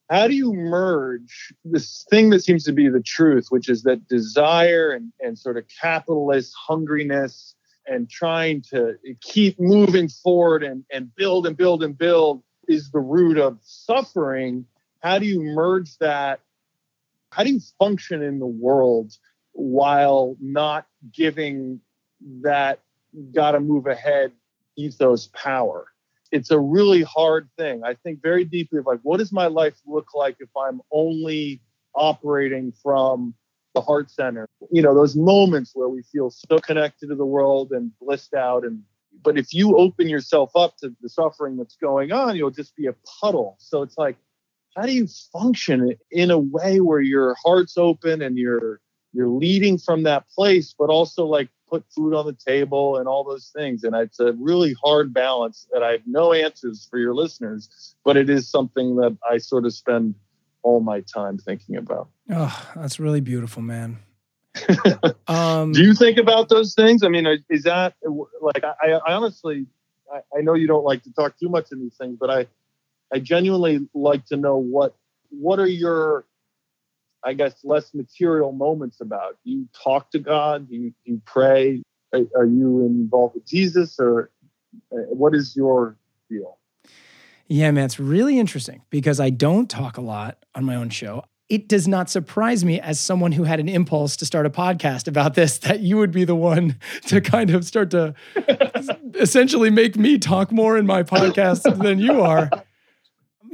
how 0.09 0.27
do 0.27 0.35
you 0.35 0.51
merge 0.53 1.53
this 1.63 2.05
thing 2.09 2.29
that 2.29 2.43
seems 2.43 2.63
to 2.63 2.73
be 2.73 2.89
the 2.89 3.01
truth 3.01 3.47
which 3.49 3.69
is 3.69 3.83
that 3.83 4.07
desire 4.07 4.91
and, 4.91 5.11
and 5.19 5.37
sort 5.37 5.57
of 5.57 5.63
capitalist 5.81 6.53
hungriness 6.69 7.53
and 7.87 8.09
trying 8.09 8.61
to 8.61 8.95
keep 9.21 9.59
moving 9.59 10.07
forward 10.07 10.63
and, 10.63 10.83
and 10.91 11.13
build 11.15 11.47
and 11.47 11.57
build 11.57 11.83
and 11.83 11.97
build 11.97 12.43
is 12.67 12.91
the 12.91 12.99
root 12.99 13.37
of 13.37 13.57
suffering 13.61 14.65
how 15.01 15.17
do 15.19 15.25
you 15.25 15.41
merge 15.41 15.97
that 15.97 16.39
how 17.31 17.43
do 17.43 17.51
you 17.51 17.59
function 17.79 18.21
in 18.21 18.39
the 18.39 18.47
world 18.47 19.13
while 19.53 20.35
not 20.39 20.85
giving 21.13 21.79
that 22.41 22.79
got 23.33 23.51
to 23.51 23.59
move 23.59 23.87
ahead 23.87 24.31
ethos 24.77 25.29
power. 25.33 25.87
It's 26.31 26.51
a 26.51 26.59
really 26.59 27.03
hard 27.03 27.49
thing. 27.57 27.83
I 27.83 27.95
think 27.95 28.21
very 28.21 28.45
deeply 28.45 28.79
of 28.79 28.85
like, 28.85 28.99
what 29.03 29.17
does 29.17 29.33
my 29.33 29.47
life 29.47 29.75
look 29.85 30.13
like 30.15 30.37
if 30.39 30.49
I'm 30.55 30.81
only 30.91 31.61
operating 31.93 32.71
from 32.81 33.33
the 33.75 33.81
heart 33.81 34.09
center? 34.09 34.47
You 34.71 34.81
know, 34.81 34.95
those 34.95 35.15
moments 35.15 35.71
where 35.73 35.89
we 35.89 36.03
feel 36.03 36.29
so 36.29 36.59
connected 36.59 37.09
to 37.09 37.15
the 37.15 37.25
world 37.25 37.71
and 37.71 37.91
blissed 37.99 38.33
out. 38.33 38.63
And 38.63 38.83
but 39.23 39.37
if 39.37 39.53
you 39.53 39.77
open 39.77 40.07
yourself 40.07 40.51
up 40.55 40.77
to 40.77 40.95
the 41.01 41.09
suffering 41.09 41.57
that's 41.57 41.75
going 41.75 42.13
on, 42.13 42.37
you'll 42.37 42.49
just 42.49 42.75
be 42.77 42.87
a 42.87 42.95
puddle. 43.19 43.57
So 43.59 43.81
it's 43.81 43.97
like, 43.97 44.15
how 44.75 44.83
do 44.83 44.93
you 44.93 45.07
function 45.31 45.95
in 46.11 46.31
a 46.31 46.37
way 46.37 46.79
where 46.79 47.01
your 47.01 47.35
heart's 47.43 47.77
open 47.77 48.21
and 48.21 48.37
you're 48.37 48.79
you're 49.13 49.27
leading 49.27 49.77
from 49.77 50.03
that 50.03 50.29
place, 50.29 50.73
but 50.77 50.89
also 50.89 51.25
like 51.25 51.49
put 51.69 51.83
food 51.93 52.13
on 52.13 52.25
the 52.25 52.33
table 52.33 52.97
and 52.97 53.07
all 53.07 53.23
those 53.23 53.51
things. 53.55 53.83
And 53.83 53.95
it's 53.95 54.19
a 54.19 54.33
really 54.33 54.75
hard 54.83 55.13
balance 55.13 55.67
that 55.73 55.83
I 55.83 55.93
have 55.93 56.01
no 56.05 56.33
answers 56.33 56.87
for 56.89 56.97
your 56.97 57.13
listeners, 57.13 57.95
but 58.05 58.17
it 58.17 58.29
is 58.29 58.49
something 58.49 58.95
that 58.97 59.17
I 59.29 59.37
sort 59.37 59.65
of 59.65 59.73
spend 59.73 60.15
all 60.63 60.79
my 60.79 61.01
time 61.01 61.37
thinking 61.37 61.75
about. 61.75 62.09
Oh, 62.29 62.71
that's 62.75 62.99
really 62.99 63.21
beautiful, 63.21 63.61
man. 63.61 63.99
um, 65.27 65.71
Do 65.71 65.81
you 65.81 65.93
think 65.93 66.17
about 66.17 66.49
those 66.49 66.73
things? 66.73 67.03
I 67.03 67.09
mean, 67.09 67.25
is 67.49 67.63
that 67.63 67.95
like 68.41 68.63
I, 68.63 68.99
I 69.07 69.13
honestly, 69.13 69.65
I, 70.13 70.19
I 70.37 70.41
know 70.41 70.53
you 70.53 70.67
don't 70.67 70.83
like 70.83 71.03
to 71.03 71.13
talk 71.13 71.37
too 71.39 71.49
much 71.49 71.71
in 71.71 71.79
these 71.79 71.95
things, 71.95 72.17
but 72.19 72.29
I, 72.29 72.47
I 73.13 73.19
genuinely 73.19 73.87
like 73.93 74.25
to 74.27 74.37
know 74.37 74.57
what 74.57 74.95
what 75.29 75.59
are 75.59 75.67
your 75.67 76.25
I 77.23 77.33
guess, 77.33 77.55
less 77.63 77.93
material 77.93 78.51
moments 78.51 79.01
about? 79.01 79.37
You 79.43 79.67
talk 79.73 80.11
to 80.11 80.19
God? 80.19 80.67
You, 80.69 80.93
you 81.03 81.21
pray? 81.25 81.81
Are, 82.13 82.21
are 82.35 82.45
you 82.45 82.81
involved 82.81 83.35
with 83.35 83.45
Jesus? 83.45 83.97
Or 83.99 84.31
uh, 84.91 84.97
what 85.09 85.35
is 85.35 85.55
your 85.55 85.97
deal? 86.29 86.57
Yeah, 87.47 87.71
man, 87.71 87.85
it's 87.85 87.99
really 87.99 88.39
interesting 88.39 88.81
because 88.89 89.19
I 89.19 89.29
don't 89.29 89.69
talk 89.69 89.97
a 89.97 90.01
lot 90.01 90.37
on 90.55 90.63
my 90.63 90.75
own 90.75 90.89
show. 90.89 91.25
It 91.49 91.67
does 91.67 91.85
not 91.85 92.09
surprise 92.09 92.63
me 92.63 92.79
as 92.79 92.97
someone 92.97 93.33
who 93.33 93.43
had 93.43 93.59
an 93.59 93.67
impulse 93.67 94.15
to 94.17 94.25
start 94.25 94.45
a 94.45 94.49
podcast 94.49 95.09
about 95.09 95.33
this 95.33 95.57
that 95.59 95.81
you 95.81 95.97
would 95.97 96.11
be 96.11 96.23
the 96.23 96.35
one 96.35 96.79
to 97.07 97.19
kind 97.19 97.49
of 97.49 97.65
start 97.65 97.91
to 97.91 98.15
essentially 99.15 99.69
make 99.69 99.97
me 99.97 100.17
talk 100.17 100.51
more 100.51 100.77
in 100.77 100.85
my 100.85 101.03
podcast 101.03 101.77
than 101.83 101.99
you 101.99 102.21
are 102.21 102.49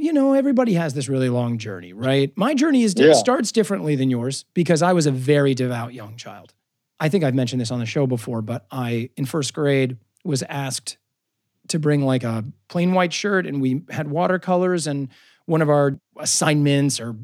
you 0.08 0.14
know, 0.14 0.32
everybody 0.32 0.74
has 0.76 0.94
this 0.94 1.10
really 1.10 1.28
long 1.28 1.58
journey, 1.58 1.92
right? 1.92 2.32
My 2.38 2.54
journey 2.54 2.84
is 2.84 2.94
yeah. 2.96 3.12
starts 3.12 3.52
differently 3.52 3.98
than 3.98 4.10
yours 4.10 4.46
because 4.54 4.82
I 4.82 4.94
was 4.94 5.06
a 5.06 5.12
very 5.12 5.54
devout 5.54 5.94
young 5.94 6.16
child. 6.16 6.54
I 6.98 7.10
think 7.10 7.26
I've 7.26 7.36
mentioned 7.36 7.60
this 7.60 7.72
on 7.72 7.80
the 7.80 7.86
show 7.86 8.08
before, 8.08 8.42
but 8.42 8.66
I 8.72 9.10
in 9.18 9.26
first 9.26 9.54
grade 9.54 9.98
was 10.24 10.44
asked 10.44 10.98
to 11.68 11.78
bring 11.78 12.06
like 12.06 12.24
a 12.24 12.46
plain 12.70 12.94
white 12.94 13.12
shirt 13.12 13.46
and 13.46 13.62
we 13.62 13.82
had 13.90 14.10
watercolors 14.10 14.88
and 14.88 15.10
one 15.46 15.62
of 15.62 15.70
our 15.70 16.00
assignments 16.18 17.02
or 17.02 17.18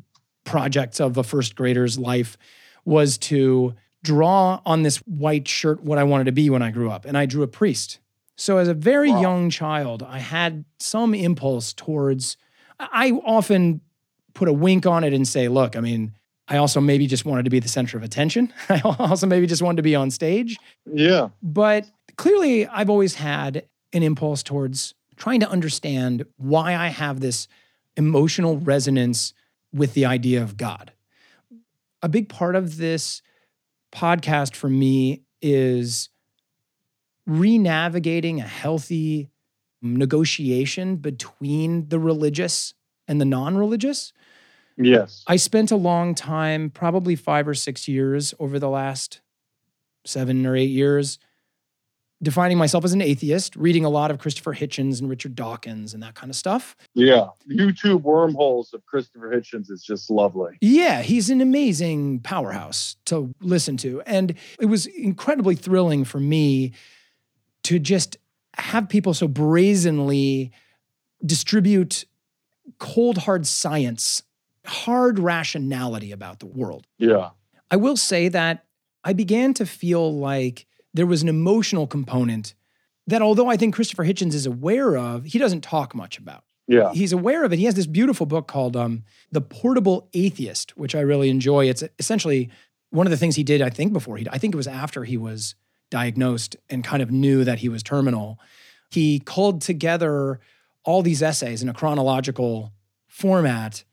projects 0.44 1.00
of 1.00 1.18
a 1.18 1.24
first 1.24 1.56
grader's 1.56 1.98
life 1.98 2.38
was 2.84 3.18
to 3.18 3.76
draw 4.04 4.60
on 4.66 4.84
this 4.84 4.98
white 4.98 5.48
shirt 5.48 5.82
what 5.82 5.98
I 5.98 6.04
wanted 6.04 6.26
to 6.26 6.34
be 6.34 6.50
when 6.50 6.62
I 6.62 6.72
grew 6.72 6.92
up. 6.92 7.06
And 7.06 7.18
I 7.18 7.28
drew 7.28 7.44
a 7.44 7.48
priest. 7.48 8.00
So 8.36 8.58
as 8.58 8.68
a 8.68 8.74
very 8.74 9.12
wow. 9.12 9.22
young 9.22 9.50
child, 9.50 10.04
I 10.04 10.20
had 10.20 10.66
some 10.80 11.16
impulse 11.16 11.72
towards 11.72 12.36
I 12.80 13.12
often 13.26 13.82
put 14.34 14.48
a 14.48 14.54
wink 14.54 14.86
on 14.86 15.04
it 15.04 15.14
and 15.14 15.28
say, 15.28 15.48
look, 15.48 15.76
I 15.76 15.80
mean, 15.80 16.14
I 16.48 16.58
also 16.58 16.82
maybe 16.82 17.08
just 17.08 17.26
wanted 17.26 17.44
to 17.44 17.50
be 17.50 17.60
the 17.60 17.68
center 17.68 17.98
of 17.98 18.04
attention. 18.04 18.54
I 18.70 18.82
also 18.82 19.28
maybe 19.28 19.48
just 19.48 19.62
wanted 19.62 19.78
to 19.78 19.84
be 19.84 19.96
on 19.96 20.12
stage. 20.12 20.58
Yeah. 20.92 21.30
But 21.42 21.90
clearly, 22.18 22.68
I've 22.68 22.90
always 22.90 23.16
had 23.16 23.66
an 23.94 24.04
impulse 24.04 24.44
towards 24.44 24.94
trying 25.16 25.40
to 25.40 25.50
understand 25.50 26.26
why 26.38 26.76
I 26.76 26.88
have 26.88 27.20
this 27.20 27.48
emotional 27.96 28.58
resonance 28.58 29.34
with 29.72 29.94
the 29.94 30.06
idea 30.06 30.42
of 30.42 30.58
God. 30.58 30.92
A 32.02 32.10
big 32.10 32.28
part 32.28 32.56
of 32.56 32.78
this 32.78 33.22
podcast 33.92 34.56
for 34.56 34.70
me 34.70 35.22
is 35.42 36.10
re-navigating 37.26 38.42
a 38.42 38.48
healthy 38.48 39.30
negotiation 39.84 40.96
between 40.96 41.90
the 41.90 42.00
religious 42.00 42.74
and 43.08 43.20
the 43.20 43.26
non 43.26 43.58
religious. 43.58 44.14
Yes. 44.78 45.24
I 45.28 45.36
spent 45.36 45.72
a 45.72 45.76
long 45.76 46.16
time, 46.16 46.70
probably 46.70 47.16
five 47.16 47.48
or 47.48 47.54
six 47.54 47.88
years 47.88 48.34
over 48.40 48.58
the 48.58 48.70
last 48.70 49.22
seven 50.06 50.46
or 50.46 50.56
eight 50.56 50.70
years, 50.70 51.20
defining 52.22 52.58
myself 52.58 52.84
as 52.84 52.94
an 52.94 53.02
atheist, 53.02 53.56
reading 53.56 53.86
a 53.86 53.90
lot 53.90 54.10
of 54.10 54.18
Christopher 54.18 54.54
Hitchens 54.54 55.00
and 55.00 55.10
Richard 55.10 55.36
Dawkins 55.36 55.94
and 55.94 56.02
that 56.02 56.16
kind 56.16 56.30
of 56.30 56.36
stuff. 56.36 56.76
Yeah. 56.96 57.28
YouTube 57.50 58.02
wormholes 58.02 58.74
of 58.74 58.86
Christopher 58.86 59.30
Hitchens 59.30 59.70
is 59.70 59.84
just 59.84 60.10
lovely. 60.10 60.58
Yeah. 60.62 61.02
He's 61.02 61.30
an 61.30 61.42
amazing 61.42 62.22
powerhouse 62.22 62.96
to 63.06 63.34
listen 63.42 63.78
to. 63.78 64.02
And 64.06 64.34
it 64.60 64.66
was 64.66 64.86
incredibly 64.88 65.56
thrilling 65.56 66.06
for 66.06 66.20
me 66.20 66.72
to 67.64 67.80
just 67.80 68.18
have 68.64 68.90
people 68.90 69.14
so 69.14 69.28
brazenly 69.28 70.52
distribute 71.26 72.06
cold 72.80 73.20
hard 73.20 73.46
science, 73.46 74.24
hard 74.66 75.20
rationality 75.20 76.12
about 76.12 76.40
the 76.40 76.46
world. 76.46 76.88
Yeah. 76.98 77.32
I 77.70 77.76
will 77.76 77.98
say 77.98 78.30
that 78.30 78.66
I 79.04 79.14
began 79.14 79.54
to 79.56 79.66
feel 79.66 80.18
like 80.18 80.66
there 80.94 81.06
was 81.06 81.22
an 81.22 81.30
emotional 81.30 81.88
component 81.88 82.54
that 83.08 83.22
although 83.22 83.50
I 83.50 83.58
think 83.58 83.76
Christopher 83.76 84.06
Hitchens 84.06 84.34
is 84.34 84.46
aware 84.46 84.96
of, 84.96 85.26
he 85.26 85.40
doesn't 85.40 85.62
talk 85.62 85.94
much 85.94 86.18
about. 86.18 86.44
Yeah. 86.68 86.94
He's 86.94 87.12
aware 87.12 87.44
of 87.44 87.52
it. 87.52 87.60
He 87.60 87.66
has 87.66 87.76
this 87.76 87.88
beautiful 87.88 88.26
book 88.26 88.48
called 88.48 88.78
um, 88.78 89.04
The 89.32 89.42
Portable 89.42 90.08
Atheist, 90.14 90.78
which 90.78 90.96
I 90.96 91.02
really 91.02 91.30
enjoy. 91.30 91.66
It's 91.66 91.84
essentially 92.00 92.50
one 92.92 93.06
of 93.06 93.12
the 93.12 93.18
things 93.18 93.36
he 93.36 93.44
did, 93.44 93.62
I 93.62 93.70
think, 93.70 93.92
before 93.92 94.16
he, 94.16 94.28
I 94.30 94.38
think 94.38 94.54
it 94.54 94.58
was 94.58 94.68
after 94.68 95.04
he 95.04 95.18
was 95.18 95.56
diagnosed 95.94 96.56
and 96.72 96.84
kind 96.84 97.04
of 97.04 97.12
knew 97.12 97.44
that 97.44 97.60
he 97.60 97.70
was 97.70 97.84
terminal. 97.84 98.40
He 98.90 99.20
called 99.20 99.62
together 99.62 100.40
all 100.84 101.04
these 101.04 101.22
essays 101.22 101.62
in 101.62 101.70
a 101.70 101.74
chronological 101.74 102.74
format, 103.08 103.84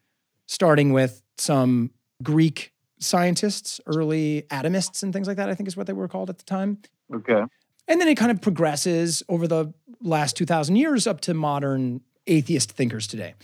starting 0.47 0.95
with 0.95 1.23
some 1.37 1.91
Greek 2.23 2.73
scientists, 3.01 3.83
early 3.85 4.47
atomists, 4.51 5.03
and 5.03 5.13
things 5.13 5.29
like 5.29 5.37
that, 5.37 5.51
I 5.51 5.55
think 5.55 5.69
is 5.69 5.77
what 5.77 5.87
they 5.87 5.93
were 5.93 6.09
called 6.09 6.31
at 6.31 6.39
the 6.39 6.45
time. 6.45 6.79
Okay. 7.15 7.43
And 7.87 8.01
then 8.01 8.09
it 8.09 8.17
kind 8.17 8.31
of 8.31 8.41
progresses 8.41 9.23
over 9.29 9.47
the 9.47 9.75
last 10.01 10.37
2,000 10.37 10.77
years 10.77 11.07
up 11.07 11.21
to 11.23 11.35
modern 11.35 12.01
atheist 12.27 12.73
thinkers 12.73 13.07
today. 13.07 13.35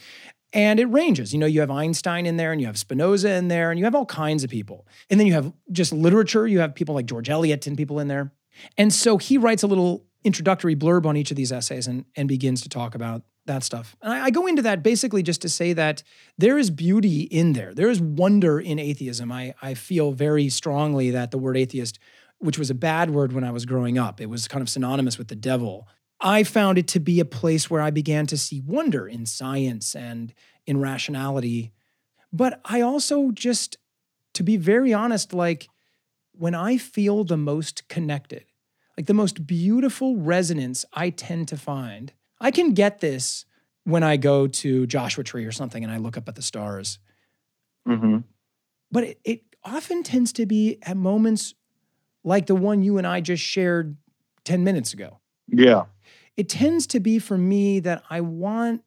And 0.55 0.81
it 0.81 0.87
ranges. 0.87 1.35
You 1.35 1.39
know, 1.39 1.47
you 1.47 1.61
have 1.61 1.71
Einstein 1.71 2.25
in 2.25 2.39
there 2.39 2.53
and 2.53 2.61
you 2.61 2.67
have 2.69 2.79
Spinoza 2.79 3.35
in 3.35 3.49
there 3.49 3.71
and 3.71 3.79
you 3.79 3.85
have 3.85 3.95
all 3.95 4.07
kinds 4.07 4.45
of 4.45 4.49
people. 4.49 4.87
And 5.11 5.21
then 5.21 5.27
you 5.27 5.35
have 5.35 5.53
just 5.73 5.93
literature. 5.93 6.47
You 6.47 6.61
have 6.61 6.75
people 6.75 6.95
like 6.95 7.05
George 7.05 7.29
Eliot 7.29 7.67
and 7.67 7.77
people 7.77 7.99
in 7.99 8.09
there. 8.09 8.33
And 8.77 8.93
so 8.93 9.19
he 9.19 9.39
writes 9.39 9.63
a 9.63 9.67
little 9.67 10.05
introductory 10.25 10.75
blurb 10.75 11.07
on 11.07 11.17
each 11.17 11.31
of 11.31 11.37
these 11.37 11.53
essays 11.53 11.87
and, 11.87 12.05
and 12.17 12.29
begins 12.29 12.61
to 12.63 12.69
talk 12.69 12.95
about 12.95 13.23
that 13.47 13.63
stuff. 13.63 13.97
And 14.03 14.13
I, 14.13 14.25
I 14.25 14.31
go 14.31 14.47
into 14.47 14.63
that 14.63 14.83
basically 14.83 15.23
just 15.23 15.43
to 15.43 15.49
say 15.49 15.73
that 15.73 16.03
there 16.37 16.59
is 16.59 16.71
beauty 16.71 17.23
in 17.23 17.53
there. 17.53 17.73
There 17.73 17.89
is 17.89 18.01
wonder 18.01 18.59
in 18.59 18.79
atheism. 18.79 19.31
I, 19.31 19.55
I 19.63 19.75
feel 19.75 20.13
very 20.13 20.49
strongly 20.49 21.11
that 21.13 21.31
the 21.31 21.39
word 21.39 21.57
atheist, 21.57 21.99
which 22.39 22.59
was 22.59 22.71
a 22.71 22.75
bad 22.75 23.11
word 23.11 23.33
when 23.33 23.45
I 23.45 23.53
was 23.53 23.65
growing 23.65 23.99
up, 23.99 24.21
it 24.21 24.27
was 24.27 24.49
kind 24.49 24.63
of 24.63 24.69
synonymous 24.69 25.17
with 25.17 25.29
the 25.29 25.37
devil. 25.37 25.87
I 26.21 26.43
found 26.43 26.79
it 26.79 26.89
to 26.89 27.01
be 27.01 27.21
a 27.21 27.25
place 27.25 27.71
where 27.71 27.83
I 27.83 27.91
began 27.91 28.27
to 28.27 28.39
see 28.39 28.61
wonder 28.61 29.07
in 29.07 29.27
science 29.27 29.95
and 29.95 30.33
in 30.67 30.81
rationality. 30.81 31.73
But 32.33 32.61
I 32.65 32.81
also 32.81 33.31
just, 33.31 33.77
to 34.35 34.43
be 34.43 34.57
very 34.57 34.93
honest, 34.93 35.33
like 35.33 35.69
when 36.39 36.55
I 36.55 36.77
feel 36.77 37.25
the 37.25 37.37
most 37.37 37.89
connected, 37.89 38.45
like 38.97 39.07
the 39.07 39.15
most 39.15 39.47
beautiful 39.47 40.17
resonance 40.17 40.85
I 40.93 41.11
tend 41.11 41.49
to 41.49 41.57
find, 41.57 42.13
I 42.41 42.51
can 42.51 42.73
get 42.73 43.01
this 43.01 43.45
when 43.85 44.03
I 44.03 44.17
go 44.17 44.47
to 44.47 44.87
Joshua 44.87 45.25
Tree 45.25 45.45
or 45.45 45.53
something 45.53 45.83
and 45.85 45.93
I 45.93 45.99
look 45.99 46.17
up 46.17 46.29
at 46.29 46.35
the 46.35 46.43
stars. 46.43 46.99
Mm-hmm. 47.89 48.19
But 48.91 49.05
it, 49.05 49.21
it 49.25 49.43
often 49.65 50.03
tends 50.03 50.33
to 50.35 50.47
be 50.47 50.79
at 50.83 50.97
moments 50.97 51.55
like 52.25 52.47
the 52.47 52.55
one 52.55 52.83
you 52.83 52.99
and 52.99 53.07
I 53.07 53.21
just 53.21 53.43
shared 53.43 53.97
10 54.45 54.65
minutes 54.65 54.93
ago. 54.93 55.21
Yeah. 55.49 55.85
It 56.37 56.49
tends 56.49 56.87
to 56.89 57.01
be 57.01 57.19
for 57.19 57.39
me 57.39 57.81
that 57.81 58.03
I 58.11 58.21
want 58.21 58.83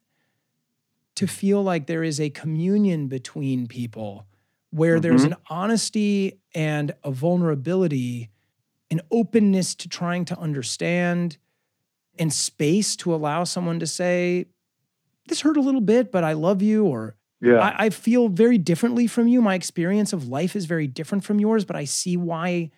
to 1.15 1.27
feel 1.27 1.63
like 1.63 1.87
there 1.87 2.03
is 2.03 2.19
a 2.19 2.29
communion 2.29 3.07
between 3.07 3.67
people 3.67 4.25
where 4.71 4.99
there's 4.99 5.23
Mhm. 5.23 5.31
an 5.31 5.35
honesty 5.49 6.39
and 6.53 6.93
a 7.03 7.11
vulnerability, 7.11 8.29
an 8.91 9.01
openness 9.11 9.75
to 9.75 9.89
trying 9.89 10.25
to 10.25 10.37
understand, 10.39 11.37
and 12.17 12.31
space 12.33 12.95
to 12.97 13.13
allow 13.13 13.43
someone 13.43 13.79
to 13.79 13.87
say, 13.87 14.45
This 15.27 15.41
hurt 15.41 15.57
a 15.57 15.61
little 15.61 15.81
bit, 15.81 16.11
but 16.11 16.23
I 16.23 16.33
love 16.33 16.61
you, 16.61 16.85
or 16.85 17.15
Yeah. 17.39 17.59
I, 17.59 17.85
I 17.85 17.89
feel 17.91 18.29
very 18.29 18.57
differently 18.57 19.05
from 19.07 19.27
you. 19.27 19.41
My 19.43 19.53
experience 19.53 20.11
of 20.11 20.27
life 20.27 20.55
is 20.55 20.65
very 20.65 20.87
different 20.87 21.23
from 21.23 21.39
yours, 21.39 21.65
but 21.65 21.75
I 21.75 21.85
see 21.85 22.17
why 22.17 22.71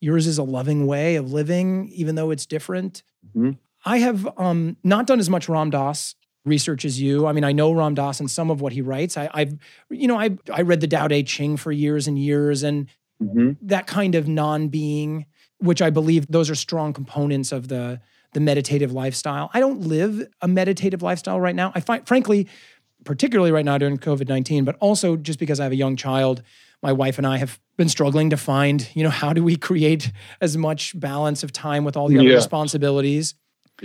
yours 0.00 0.26
is 0.26 0.36
a 0.36 0.42
loving 0.42 0.86
way 0.86 1.14
of 1.16 1.32
living, 1.32 1.88
even 1.94 2.16
though 2.16 2.30
it's 2.32 2.46
different. 2.46 3.02
Mhm. 3.34 3.58
I 3.84 3.98
have 3.98 4.28
um, 4.38 4.76
not 4.82 5.06
done 5.06 5.20
as 5.20 5.30
much 5.30 5.48
Ram 5.48 5.70
Dass 5.70 6.14
research 6.44 6.84
as 6.84 7.00
you. 7.00 7.26
I 7.26 7.32
mean, 7.32 7.44
I 7.44 7.52
know 7.52 7.72
Ram 7.72 7.94
Dass 7.94 8.20
and 8.20 8.30
some 8.30 8.50
of 8.50 8.60
what 8.60 8.72
he 8.72 8.82
writes. 8.82 9.16
I, 9.16 9.30
I've, 9.32 9.56
you 9.90 10.06
know, 10.06 10.18
I 10.18 10.36
I 10.52 10.62
read 10.62 10.80
the 10.80 10.86
Tao 10.86 11.08
Te 11.08 11.22
Ching 11.22 11.56
for 11.56 11.72
years 11.72 12.06
and 12.06 12.18
years, 12.18 12.62
and 12.62 12.86
mm-hmm. 13.22 13.52
that 13.62 13.86
kind 13.86 14.14
of 14.14 14.28
non-being, 14.28 15.26
which 15.58 15.80
I 15.80 15.90
believe 15.90 16.26
those 16.28 16.50
are 16.50 16.54
strong 16.54 16.92
components 16.92 17.52
of 17.52 17.68
the 17.68 18.00
the 18.32 18.40
meditative 18.40 18.92
lifestyle. 18.92 19.50
I 19.54 19.60
don't 19.60 19.82
live 19.82 20.26
a 20.40 20.48
meditative 20.48 21.02
lifestyle 21.02 21.40
right 21.40 21.54
now. 21.54 21.72
I 21.74 21.80
find, 21.80 22.06
frankly, 22.06 22.48
particularly 23.04 23.52
right 23.52 23.64
now 23.64 23.78
during 23.78 23.96
COVID 23.96 24.28
nineteen, 24.28 24.64
but 24.64 24.76
also 24.80 25.16
just 25.16 25.38
because 25.38 25.60
I 25.60 25.64
have 25.64 25.72
a 25.72 25.76
young 25.76 25.96
child, 25.96 26.42
my 26.82 26.92
wife 26.92 27.16
and 27.16 27.26
I 27.26 27.38
have 27.38 27.58
been 27.76 27.88
struggling 27.88 28.30
to 28.30 28.36
find, 28.36 28.88
you 28.94 29.02
know, 29.02 29.10
how 29.10 29.32
do 29.32 29.42
we 29.42 29.56
create 29.56 30.12
as 30.40 30.56
much 30.56 30.98
balance 30.98 31.42
of 31.42 31.52
time 31.52 31.84
with 31.84 31.96
all 31.96 32.08
the 32.08 32.18
other 32.18 32.28
Yeah. 32.28 32.36
responsibilities. 32.36 33.34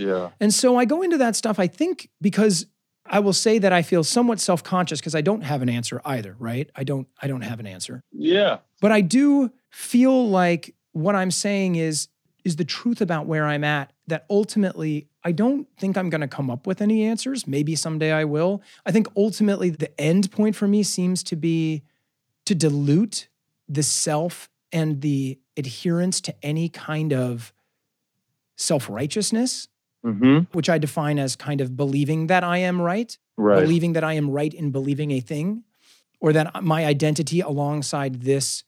Yeah. 0.00 0.30
And 0.40 0.52
so 0.52 0.76
I 0.76 0.86
go 0.86 1.02
into 1.02 1.18
that 1.18 1.36
stuff, 1.36 1.58
I 1.58 1.66
think, 1.66 2.08
because 2.20 2.66
I 3.04 3.20
will 3.20 3.32
say 3.32 3.58
that 3.58 3.72
I 3.72 3.82
feel 3.82 4.02
somewhat 4.02 4.40
self-conscious 4.40 5.00
because 5.00 5.14
I 5.14 5.20
don't 5.20 5.42
have 5.42 5.62
an 5.62 5.68
answer 5.68 6.00
either, 6.04 6.36
right? 6.38 6.70
I 6.74 6.84
don't 6.84 7.06
I 7.20 7.26
don't 7.26 7.42
have 7.42 7.60
an 7.60 7.66
answer. 7.66 8.02
Yeah. 8.12 8.58
But 8.80 8.92
I 8.92 9.00
do 9.00 9.50
feel 9.68 10.28
like 10.28 10.74
what 10.92 11.14
I'm 11.14 11.30
saying 11.30 11.76
is 11.76 12.08
is 12.44 12.56
the 12.56 12.64
truth 12.64 13.02
about 13.02 13.26
where 13.26 13.44
I'm 13.44 13.64
at 13.64 13.92
that 14.06 14.24
ultimately 14.30 15.08
I 15.22 15.32
don't 15.32 15.68
think 15.76 15.98
I'm 15.98 16.08
going 16.08 16.22
to 16.22 16.28
come 16.28 16.48
up 16.50 16.66
with 16.66 16.80
any 16.80 17.04
answers. 17.04 17.46
Maybe 17.46 17.76
someday 17.76 18.12
I 18.12 18.24
will. 18.24 18.62
I 18.86 18.92
think 18.92 19.08
ultimately 19.16 19.68
the 19.68 20.00
end 20.00 20.30
point 20.32 20.56
for 20.56 20.66
me 20.66 20.82
seems 20.82 21.22
to 21.24 21.36
be 21.36 21.82
to 22.46 22.54
dilute 22.54 23.28
the 23.68 23.82
self 23.82 24.48
and 24.72 25.02
the 25.02 25.38
adherence 25.56 26.22
to 26.22 26.34
any 26.42 26.68
kind 26.70 27.12
of 27.12 27.52
self-righteousness, 28.56 29.68
Mm-hmm. 30.04 30.38
which 30.52 30.70
I 30.70 30.78
define 30.78 31.18
as 31.18 31.36
kind 31.36 31.60
of 31.60 31.76
believing 31.76 32.28
that 32.28 32.42
I 32.42 32.56
am 32.58 32.80
right 32.80 33.16
Right. 33.36 33.60
believing 33.62 33.92
that 33.94 34.04
I 34.04 34.14
am 34.14 34.30
right 34.30 34.52
in 34.52 34.70
believing 34.70 35.10
a 35.10 35.20
thing, 35.20 35.64
or 36.20 36.32
that 36.34 36.62
my 36.62 36.84
identity 36.86 37.40
alongside 37.40 38.22
this 38.22 38.64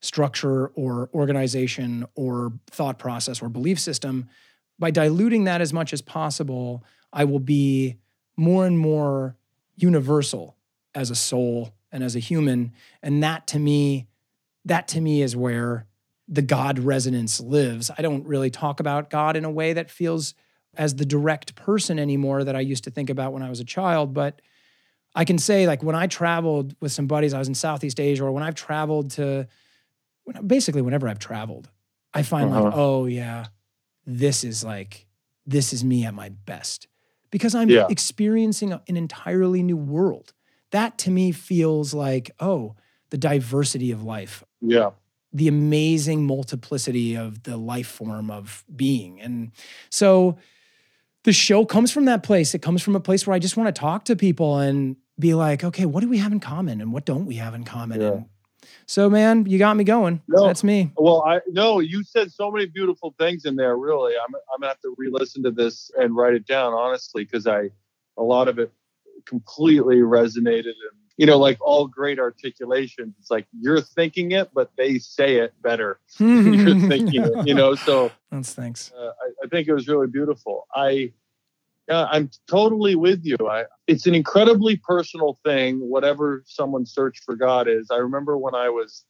structure 0.00 0.68
or 0.68 1.08
organization 1.14 2.06
or 2.14 2.52
thought 2.70 2.98
process 2.98 3.40
or 3.42 3.48
belief 3.48 3.78
system, 3.78 4.28
by 4.78 4.90
diluting 4.90 5.44
that 5.44 5.60
as 5.60 5.72
much 5.72 5.92
as 5.92 6.02
possible, 6.02 6.82
I 7.12 7.24
will 7.24 7.38
be 7.38 7.96
more 8.36 8.66
and 8.66 8.78
more 8.78 9.36
universal 9.76 10.56
as 10.94 11.10
a 11.10 11.14
soul 11.14 11.72
and 11.92 12.02
as 12.02 12.16
a 12.16 12.18
human. 12.20 12.72
And 13.02 13.22
that 13.22 13.46
to 13.48 13.58
me, 13.58 14.06
that 14.64 14.88
to 14.88 15.00
me 15.00 15.22
is 15.22 15.36
where 15.36 15.86
the 16.28 16.42
God 16.42 16.78
resonance 16.78 17.40
lives. 17.40 17.90
I 17.96 18.02
don't 18.02 18.26
really 18.26 18.50
talk 18.50 18.80
about 18.80 19.10
God 19.10 19.36
in 19.36 19.44
a 19.44 19.50
way 19.50 19.74
that 19.74 19.90
feels 19.90 20.34
as 20.76 20.94
the 20.96 21.04
direct 21.04 21.54
person 21.54 21.98
anymore 21.98 22.44
that 22.44 22.56
I 22.56 22.60
used 22.60 22.84
to 22.84 22.90
think 22.90 23.10
about 23.10 23.32
when 23.32 23.42
I 23.42 23.48
was 23.48 23.60
a 23.60 23.64
child. 23.64 24.14
But 24.14 24.40
I 25.14 25.24
can 25.24 25.38
say, 25.38 25.66
like, 25.66 25.82
when 25.82 25.94
I 25.94 26.06
traveled 26.06 26.74
with 26.80 26.92
some 26.92 27.06
buddies, 27.06 27.34
I 27.34 27.38
was 27.38 27.48
in 27.48 27.54
Southeast 27.54 28.00
Asia, 28.00 28.24
or 28.24 28.32
when 28.32 28.42
I've 28.42 28.54
traveled 28.54 29.10
to 29.12 29.46
basically 30.46 30.82
whenever 30.82 31.08
I've 31.08 31.18
traveled, 31.18 31.68
I 32.12 32.22
find 32.22 32.50
like, 32.50 32.64
Uh-huh. 32.64 32.76
oh, 32.80 33.06
yeah, 33.06 33.46
this 34.06 34.44
is 34.44 34.64
like, 34.64 35.06
this 35.46 35.72
is 35.72 35.84
me 35.84 36.04
at 36.04 36.14
my 36.14 36.30
best 36.30 36.88
because 37.30 37.54
I'm 37.54 37.68
Yeah. 37.68 37.86
experiencing 37.90 38.72
an 38.72 38.96
entirely 38.96 39.62
new 39.62 39.76
world. 39.76 40.32
That 40.70 40.96
to 40.98 41.10
me 41.10 41.32
feels 41.32 41.92
like, 41.92 42.30
oh, 42.40 42.74
the 43.10 43.18
diversity 43.18 43.90
of 43.90 44.02
life, 44.02 44.42
Yeah. 44.60 44.90
the 45.32 45.48
amazing 45.48 46.24
multiplicity 46.26 47.16
of 47.16 47.42
the 47.42 47.56
life 47.56 47.88
form 47.88 48.30
of 48.30 48.64
being. 48.74 49.20
And 49.20 49.52
so 49.90 50.38
the 51.24 51.32
show 51.32 51.64
comes 51.64 51.90
from 51.90 52.04
that 52.04 52.22
place. 52.22 52.54
It 52.54 52.60
comes 52.60 52.82
from 52.82 52.94
a 52.94 53.00
place 53.00 53.26
where 53.26 53.34
I 53.34 53.38
just 53.38 53.56
want 53.56 53.74
to 53.74 53.78
talk 53.78 54.04
to 54.06 54.16
people 54.16 54.58
and 54.58 54.96
be 55.18 55.34
like, 55.34 55.64
okay, 55.64 55.86
what 55.86 56.00
do 56.00 56.08
we 56.08 56.18
have 56.18 56.32
in 56.32 56.40
common 56.40 56.80
and 56.80 56.92
what 56.92 57.04
don't 57.04 57.26
we 57.26 57.36
have 57.36 57.54
in 57.54 57.64
common? 57.64 58.00
Yeah. 58.00 58.08
And 58.08 58.26
so, 58.86 59.08
man, 59.08 59.46
you 59.46 59.58
got 59.58 59.76
me 59.76 59.84
going. 59.84 60.20
No. 60.28 60.46
That's 60.46 60.62
me. 60.62 60.92
Well, 60.96 61.22
I 61.26 61.40
no, 61.48 61.80
you 61.80 62.04
said 62.04 62.32
so 62.32 62.50
many 62.50 62.66
beautiful 62.66 63.14
things 63.18 63.44
in 63.44 63.56
there. 63.56 63.76
Really, 63.76 64.14
I'm 64.14 64.34
I'm 64.34 64.60
gonna 64.60 64.68
have 64.68 64.80
to 64.80 64.94
re-listen 64.98 65.42
to 65.44 65.50
this 65.50 65.90
and 65.96 66.14
write 66.14 66.34
it 66.34 66.46
down 66.46 66.72
honestly, 66.72 67.24
because 67.24 67.46
I 67.46 67.70
a 68.16 68.22
lot 68.22 68.48
of 68.48 68.58
it 68.58 68.72
completely 69.26 69.96
resonated 69.96 70.66
and 70.66 70.98
you 71.16 71.26
know, 71.26 71.38
like 71.38 71.58
all 71.60 71.86
great 71.86 72.18
articulations, 72.18 73.14
it's 73.18 73.30
like 73.30 73.46
you're 73.58 73.80
thinking 73.80 74.32
it, 74.32 74.50
but 74.52 74.70
they 74.76 74.98
say 74.98 75.36
it 75.36 75.54
better. 75.62 76.00
you're 76.18 76.80
thinking 76.88 77.22
it, 77.22 77.46
you 77.46 77.54
know. 77.54 77.74
So 77.74 78.10
That's 78.30 78.54
thanks. 78.54 78.92
uh, 78.96 79.06
I, 79.06 79.44
I 79.44 79.48
think 79.48 79.68
it 79.68 79.74
was 79.74 79.86
really 79.86 80.08
beautiful. 80.08 80.66
I, 80.74 81.12
yeah, 81.88 82.06
I'm 82.10 82.30
totally 82.48 82.94
with 82.96 83.20
you. 83.24 83.36
I, 83.48 83.64
it's 83.86 84.06
an 84.06 84.14
incredibly 84.14 84.76
personal 84.76 85.38
thing, 85.44 85.78
whatever 85.78 86.42
someone's 86.46 86.92
search 86.92 87.20
for 87.24 87.36
God 87.36 87.68
is. 87.68 87.90
I 87.90 87.96
remember 87.96 88.36
when 88.36 88.54
I 88.54 88.70
was 88.70 89.04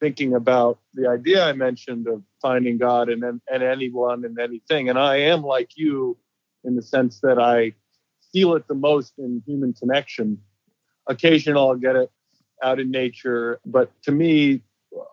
thinking 0.00 0.34
about 0.34 0.78
the 0.92 1.08
idea 1.08 1.44
I 1.44 1.54
mentioned 1.54 2.06
of 2.06 2.22
finding 2.42 2.78
God 2.78 3.08
and 3.08 3.24
and 3.24 3.62
anyone 3.62 4.24
and 4.24 4.38
anything, 4.38 4.88
and 4.88 4.98
I 4.98 5.16
am 5.16 5.42
like 5.42 5.70
you 5.76 6.16
in 6.62 6.76
the 6.76 6.82
sense 6.82 7.20
that 7.20 7.38
I 7.38 7.72
feel 8.32 8.54
it 8.54 8.66
the 8.68 8.74
most 8.74 9.14
in 9.18 9.42
human 9.46 9.72
connection. 9.72 10.38
Occasionally, 11.06 11.60
I'll 11.60 11.76
get 11.76 11.96
it 11.96 12.10
out 12.62 12.80
in 12.80 12.90
nature, 12.90 13.60
but 13.66 13.90
to 14.02 14.12
me, 14.12 14.62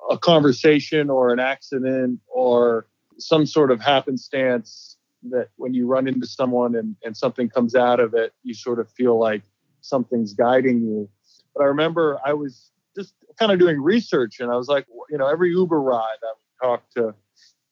a 0.10 0.18
conversation 0.18 1.10
or 1.10 1.34
an 1.34 1.39
accident 1.39 2.20
or 2.28 2.88
some 3.18 3.46
sort 3.46 3.72
of 3.72 3.82
happenstance 3.82 4.98
that 5.24 5.50
when 5.58 5.74
you 5.74 5.86
run 5.86 6.08
into 6.08 6.26
someone 6.26 6.76
and, 6.76 6.96
and 7.04 7.16
something 7.16 7.50
comes 7.50 7.76
out 7.76 8.00
of 8.00 8.14
it, 8.14 8.34
you 8.44 8.54
sort 8.54 8.80
of 8.80 8.89
feel 8.92 9.20
like 9.20 9.44
something's 9.82 10.34
guiding 10.34 10.82
you. 10.82 11.10
But 11.56 11.64
I 11.64 11.66
remember 11.68 12.20
I 12.26 12.34
was 12.34 12.72
just 12.96 13.14
kind 13.38 13.52
of 13.52 13.60
doing 13.60 13.82
research 13.82 14.39
and 14.39 14.52
I 14.52 14.56
was 14.56 14.68
like, 14.68 14.86
you 15.10 15.18
know, 15.18 15.28
every 15.28 15.52
Uber 15.52 15.80
ride 15.80 16.18
I 16.24 16.34
would 16.34 16.68
talk 16.68 16.89
to 16.96 17.14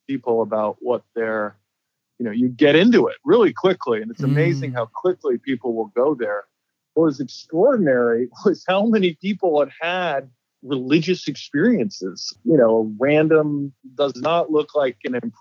people 0.08 0.42
about 0.42 0.78
what 0.80 1.04
their, 1.16 1.56
you 2.20 2.26
know, 2.26 2.32
you 2.32 2.50
get 2.50 2.76
into 2.76 3.08
it 3.08 3.18
really 3.24 3.54
quickly. 3.54 4.02
And 4.02 4.12
it's 4.12 4.24
amazing 4.24 4.72
mm. 4.72 4.76
how 4.76 4.86
quickly 4.86 5.38
people 5.38 5.74
will 5.74 5.92
go 5.96 6.16
there. 6.16 6.46
Was 7.00 7.20
extraordinary 7.20 8.28
was 8.46 8.64
how 8.68 8.86
many 8.86 9.18
people 9.22 9.60
had 9.60 9.72
had 9.82 10.30
religious 10.62 11.28
experiences. 11.28 12.36
You 12.44 12.58
know, 12.58 12.94
random 13.00 13.74
does 13.96 14.16
not 14.16 14.52
look 14.52 14.76
like 14.76 14.98
an 15.06 15.32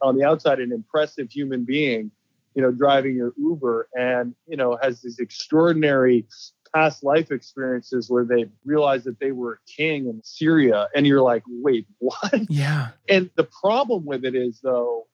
on 0.00 0.16
the 0.16 0.24
outside 0.24 0.60
an 0.60 0.72
impressive 0.72 1.30
human 1.30 1.64
being. 1.64 2.10
You 2.54 2.60
know, 2.60 2.70
driving 2.70 3.16
your 3.16 3.32
Uber 3.38 3.88
and 3.94 4.34
you 4.46 4.56
know 4.56 4.78
has 4.82 5.00
these 5.00 5.18
extraordinary 5.18 6.26
past 6.74 7.04
life 7.04 7.30
experiences 7.30 8.08
where 8.10 8.24
they 8.24 8.46
realize 8.64 9.04
that 9.04 9.20
they 9.20 9.32
were 9.32 9.54
a 9.54 9.70
king 9.70 10.06
in 10.06 10.20
Syria, 10.22 10.88
and 10.94 11.06
you're 11.06 11.22
like, 11.22 11.42
wait, 11.48 11.86
what? 11.98 12.50
Yeah. 12.50 12.88
And 13.08 13.30
the 13.36 13.44
problem 13.44 14.04
with 14.04 14.24
it 14.24 14.34
is 14.34 14.60
though, 14.62 15.06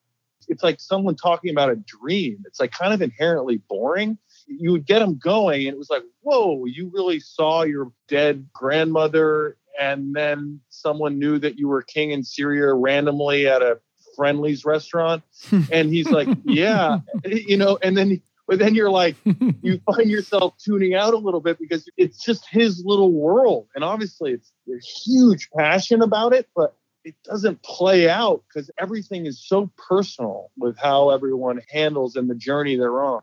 it's 0.49 0.63
like 0.63 0.81
someone 0.81 1.17
talking 1.17 1.51
about 1.51 1.71
a 1.71 1.77
dream. 1.77 2.43
It's 2.47 2.61
like 2.61 2.73
kind 2.73 2.93
of 2.93 3.03
inherently 3.03 3.61
boring 3.69 4.19
you 4.49 4.73
would 4.73 4.87
get 4.87 4.99
them 5.01 5.19
going 5.19 5.67
and 5.67 5.75
it 5.75 5.79
was 5.79 5.91
like 5.91 6.03
whoa 6.23 6.65
you 6.65 6.91
really 6.93 7.21
saw 7.21 7.63
your 7.63 7.93
dead 8.09 8.49
grandmother 8.53 9.57
and 9.81 10.15
then 10.15 10.61
someone 10.71 11.19
knew 11.19 11.39
that 11.39 11.59
you 11.59 11.69
were 11.69 11.83
king 11.83 12.11
in 12.11 12.25
syria 12.25 12.73
randomly 12.73 13.47
at 13.47 13.63
a 13.63 13.79
friendly's 14.19 14.65
restaurant? 14.65 15.23
And 15.73 15.89
he's 15.89 16.11
like 16.11 16.29
yeah. 16.45 16.99
You 17.25 17.57
know 17.57 17.79
and 17.83 17.97
then 17.97 18.21
but 18.47 18.59
then 18.59 18.75
you're 18.75 18.91
like 18.91 19.17
you 19.63 19.81
find 19.87 20.11
yourself 20.11 20.55
tuning 20.59 20.95
out 20.95 21.15
a 21.15 21.19
little 21.19 21.41
bit 21.41 21.59
because 21.59 21.89
it's 21.97 22.23
just 22.23 22.45
his 22.51 22.83
little 22.85 23.13
world 23.13 23.69
and 23.75 23.85
obviously 23.85 24.33
it's 24.33 24.53
a 24.69 24.81
huge 24.81 25.49
passion 25.57 26.03
about 26.03 26.33
it 26.33 26.49
but 26.57 26.75
it 27.05 27.15
doesn't 27.25 27.63
play 27.63 28.09
out 28.11 28.43
because 28.49 28.71
everything 28.79 29.25
is 29.25 29.41
so 29.47 29.71
personal 29.89 30.51
with 30.59 30.77
how 30.77 31.11
everyone 31.11 31.61
handles 31.71 32.17
and 32.17 32.29
the 32.29 32.35
journey 32.35 32.77
they're 32.77 33.03
on 33.03 33.23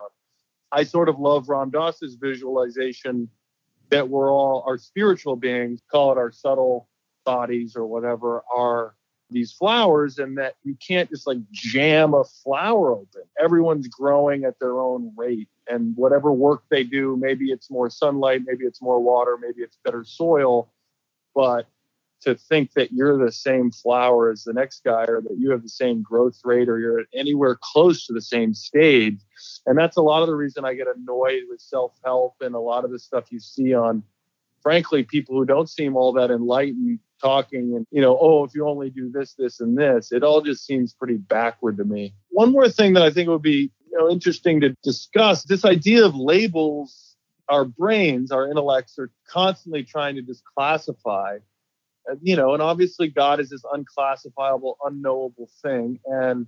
I 0.72 0.84
sort 0.84 1.10
of 1.10 1.20
love 1.20 1.50
Ram 1.50 1.70
Dass's 1.70 2.16
visualization 2.16 3.30
that 3.90 4.10
we're 4.10 4.32
all 4.32 4.64
our 4.68 4.78
spiritual 4.78 5.36
beings, 5.36 5.82
call 5.92 6.12
it 6.12 6.18
our 6.18 6.32
subtle 6.32 6.90
bodies 7.26 7.76
or 7.76 7.86
whatever, 7.86 8.44
are 8.54 8.96
these 9.30 9.52
flowers, 9.52 10.20
and 10.20 10.38
that 10.38 10.56
you 10.64 10.76
can't 10.86 11.10
just 11.10 11.28
like 11.28 11.38
jam 11.52 12.14
a 12.14 12.24
flower 12.24 12.94
open. 12.94 13.24
Everyone's 13.40 13.88
growing 13.88 14.44
at 14.44 14.60
their 14.60 14.80
own 14.80 15.12
rate, 15.16 15.50
and 15.68 15.96
whatever 15.96 16.32
work 16.32 16.64
they 16.70 16.84
do, 16.84 17.18
maybe 17.18 17.46
it's 17.46 17.72
more 17.72 17.90
sunlight, 17.90 18.42
maybe 18.46 18.66
it's 18.66 18.82
more 18.82 19.00
water, 19.00 19.38
maybe 19.40 19.62
it's 19.62 19.78
better 19.84 20.04
soil, 20.04 20.72
but 21.34 21.68
to 22.22 22.36
think 22.36 22.74
that 22.74 22.92
you're 22.92 23.24
the 23.24 23.32
same 23.32 23.72
flower 23.72 24.32
as 24.32 24.44
the 24.44 24.54
next 24.54 24.84
guy 24.84 25.06
or 25.08 25.22
that 25.22 25.38
you 25.38 25.52
have 25.52 25.62
the 25.62 25.70
same 25.70 26.02
growth 26.02 26.40
rate 26.44 26.68
or 26.68 26.80
you're 26.80 27.04
anywhere 27.14 27.58
close 27.62 28.06
to 28.08 28.14
the 28.14 28.22
same 28.22 28.54
stage. 28.54 29.20
And 29.66 29.78
that's 29.78 29.98
a 29.98 30.02
lot 30.02 30.22
of 30.22 30.28
the 30.28 30.36
reason 30.36 30.66
I 30.66 30.74
get 30.74 30.88
annoyed 30.88 31.44
with 31.50 31.62
self 31.62 31.94
help 32.04 32.36
and 32.42 32.56
a 32.56 32.60
lot 32.60 32.84
of 32.84 32.92
the 32.92 33.00
stuff 33.00 33.32
you 33.32 33.40
see 33.40 33.74
on, 33.74 34.04
frankly, 34.62 35.04
people 35.04 35.36
who 35.36 35.46
don't 35.46 35.70
seem 35.70 35.96
all 35.96 36.14
that 36.14 36.32
enlightened 36.32 37.00
talking 37.22 37.76
and, 37.76 37.86
you 37.92 38.02
know, 38.02 38.18
oh, 38.20 38.44
if 38.44 38.56
you 38.56 38.68
only 38.68 38.90
do 38.90 39.10
this, 39.10 39.34
this, 39.34 39.60
and 39.60 39.78
this, 39.78 40.12
it 40.12 40.24
all 40.24 40.42
just 40.42 40.66
seems 40.66 40.94
pretty 40.94 41.18
backward 41.18 41.78
to 41.78 41.86
me. 41.86 42.14
One 42.30 42.52
more 42.52 42.70
thing 42.70 42.94
that 42.94 43.04
I 43.04 43.12
think 43.12 43.30
would 43.30 43.42
be, 43.42 43.72
you 43.92 43.98
know, 43.98 44.10
interesting 44.10 44.62
to 44.62 44.76
discuss 44.84 45.44
this 45.44 45.64
idea 45.64 46.06
of 46.06 46.16
labels. 46.16 47.16
Our 47.48 47.66
brains, 47.66 48.32
our 48.32 48.50
intellects 48.50 48.98
are 48.98 49.12
constantly 49.30 49.84
trying 49.84 50.16
to 50.16 50.24
just 50.24 50.44
classify 50.44 51.38
you 52.22 52.36
know, 52.36 52.54
and 52.54 52.62
obviously 52.62 53.08
God 53.08 53.40
is 53.40 53.50
this 53.50 53.64
unclassifiable, 53.72 54.78
unknowable 54.84 55.50
thing. 55.62 56.00
And 56.06 56.48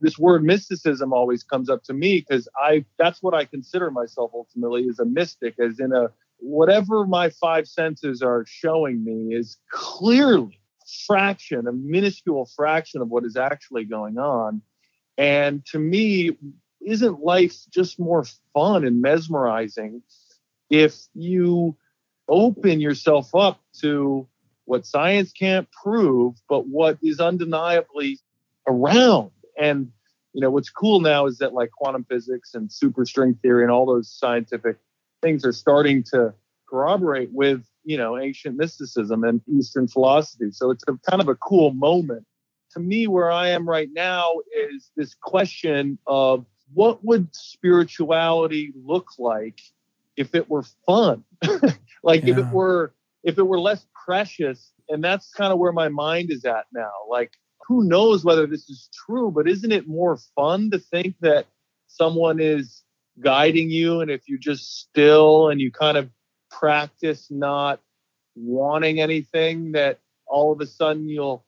this 0.00 0.18
word 0.18 0.44
mysticism 0.44 1.12
always 1.12 1.42
comes 1.42 1.68
up 1.68 1.82
to 1.84 1.92
me 1.92 2.24
because 2.26 2.48
I 2.56 2.84
that's 2.98 3.22
what 3.22 3.34
I 3.34 3.44
consider 3.44 3.90
myself 3.90 4.30
ultimately 4.34 4.84
is 4.84 4.98
a 4.98 5.04
mystic, 5.04 5.58
as 5.58 5.80
in 5.80 5.92
a 5.92 6.10
whatever 6.38 7.04
my 7.06 7.30
five 7.30 7.66
senses 7.66 8.22
are 8.22 8.44
showing 8.46 9.04
me 9.04 9.34
is 9.34 9.58
clearly 9.72 10.60
fraction, 11.06 11.66
a 11.66 11.72
minuscule 11.72 12.48
fraction 12.56 13.02
of 13.02 13.08
what 13.08 13.24
is 13.24 13.36
actually 13.36 13.84
going 13.84 14.18
on. 14.18 14.62
And 15.16 15.66
to 15.66 15.78
me, 15.78 16.36
isn't 16.80 17.20
life 17.20 17.56
just 17.70 17.98
more 17.98 18.24
fun 18.54 18.84
and 18.84 19.02
mesmerizing 19.02 20.02
if 20.70 20.94
you 21.14 21.76
open 22.28 22.80
yourself 22.80 23.34
up 23.34 23.60
to 23.80 24.28
what 24.68 24.84
science 24.84 25.32
can't 25.32 25.66
prove, 25.72 26.34
but 26.48 26.66
what 26.66 26.98
is 27.02 27.20
undeniably 27.20 28.18
around. 28.66 29.30
And 29.58 29.90
you 30.34 30.42
know 30.42 30.50
what's 30.50 30.68
cool 30.68 31.00
now 31.00 31.26
is 31.26 31.38
that 31.38 31.54
like 31.54 31.70
quantum 31.70 32.04
physics 32.04 32.54
and 32.54 32.68
superstring 32.68 33.40
theory 33.40 33.62
and 33.62 33.72
all 33.72 33.86
those 33.86 34.10
scientific 34.10 34.76
things 35.22 35.44
are 35.44 35.52
starting 35.52 36.04
to 36.12 36.34
corroborate 36.68 37.32
with 37.32 37.64
you 37.84 37.96
know 37.96 38.18
ancient 38.18 38.56
mysticism 38.56 39.24
and 39.24 39.40
Eastern 39.48 39.88
philosophy. 39.88 40.50
So 40.52 40.70
it's 40.70 40.84
a 40.86 40.98
kind 41.10 41.22
of 41.22 41.28
a 41.28 41.34
cool 41.34 41.72
moment. 41.72 42.26
To 42.72 42.80
me, 42.80 43.06
where 43.06 43.30
I 43.30 43.48
am 43.48 43.66
right 43.66 43.88
now 43.90 44.34
is 44.54 44.90
this 44.94 45.14
question 45.14 45.98
of 46.06 46.44
what 46.74 47.02
would 47.02 47.34
spirituality 47.34 48.74
look 48.84 49.06
like 49.18 49.60
if 50.14 50.34
it 50.34 50.50
were 50.50 50.64
fun? 50.84 51.24
like 52.02 52.24
yeah. 52.24 52.32
if 52.32 52.38
it 52.38 52.48
were 52.52 52.92
if 53.22 53.38
it 53.38 53.42
were 53.42 53.60
less 53.60 53.86
precious. 54.04 54.72
And 54.88 55.02
that's 55.02 55.30
kind 55.32 55.52
of 55.52 55.58
where 55.58 55.72
my 55.72 55.88
mind 55.88 56.30
is 56.30 56.44
at 56.44 56.66
now. 56.72 56.90
Like, 57.08 57.32
who 57.66 57.84
knows 57.84 58.24
whether 58.24 58.46
this 58.46 58.68
is 58.70 58.88
true, 59.06 59.30
but 59.30 59.48
isn't 59.48 59.72
it 59.72 59.86
more 59.86 60.18
fun 60.34 60.70
to 60.70 60.78
think 60.78 61.16
that 61.20 61.46
someone 61.86 62.40
is 62.40 62.82
guiding 63.20 63.70
you? 63.70 64.00
And 64.00 64.10
if 64.10 64.28
you 64.28 64.38
just 64.38 64.80
still 64.80 65.48
and 65.48 65.60
you 65.60 65.70
kind 65.70 65.98
of 65.98 66.08
practice 66.50 67.26
not 67.30 67.80
wanting 68.34 69.00
anything, 69.00 69.72
that 69.72 69.98
all 70.26 70.52
of 70.52 70.60
a 70.60 70.66
sudden 70.66 71.08
you'll 71.08 71.44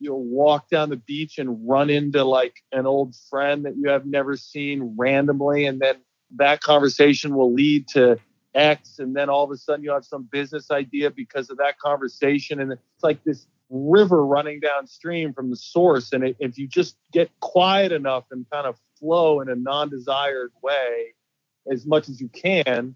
you'll 0.00 0.24
walk 0.24 0.68
down 0.70 0.88
the 0.88 0.96
beach 0.96 1.38
and 1.38 1.68
run 1.68 1.90
into 1.90 2.24
like 2.24 2.56
an 2.72 2.86
old 2.86 3.14
friend 3.28 3.66
that 3.66 3.76
you 3.76 3.90
have 3.90 4.06
never 4.06 4.34
seen 4.34 4.94
randomly 4.96 5.66
and 5.66 5.78
then 5.78 5.96
that 6.36 6.60
conversation 6.60 7.34
will 7.34 7.52
lead 7.52 7.86
to 7.88 8.18
X, 8.54 8.98
and 8.98 9.14
then 9.14 9.28
all 9.28 9.44
of 9.44 9.50
a 9.50 9.56
sudden 9.56 9.84
you 9.84 9.92
have 9.92 10.04
some 10.04 10.28
business 10.30 10.70
idea 10.70 11.10
because 11.10 11.50
of 11.50 11.58
that 11.58 11.78
conversation. 11.78 12.60
And 12.60 12.72
it's 12.72 12.82
like 13.02 13.22
this 13.24 13.46
river 13.70 14.26
running 14.26 14.60
downstream 14.60 15.32
from 15.32 15.50
the 15.50 15.56
source. 15.56 16.12
And 16.12 16.34
if 16.38 16.58
you 16.58 16.66
just 16.66 16.96
get 17.12 17.30
quiet 17.40 17.92
enough 17.92 18.24
and 18.30 18.44
kind 18.50 18.66
of 18.66 18.76
flow 18.98 19.40
in 19.40 19.48
a 19.48 19.54
non 19.54 19.88
desired 19.88 20.52
way 20.62 21.14
as 21.70 21.86
much 21.86 22.08
as 22.08 22.20
you 22.20 22.28
can, 22.28 22.94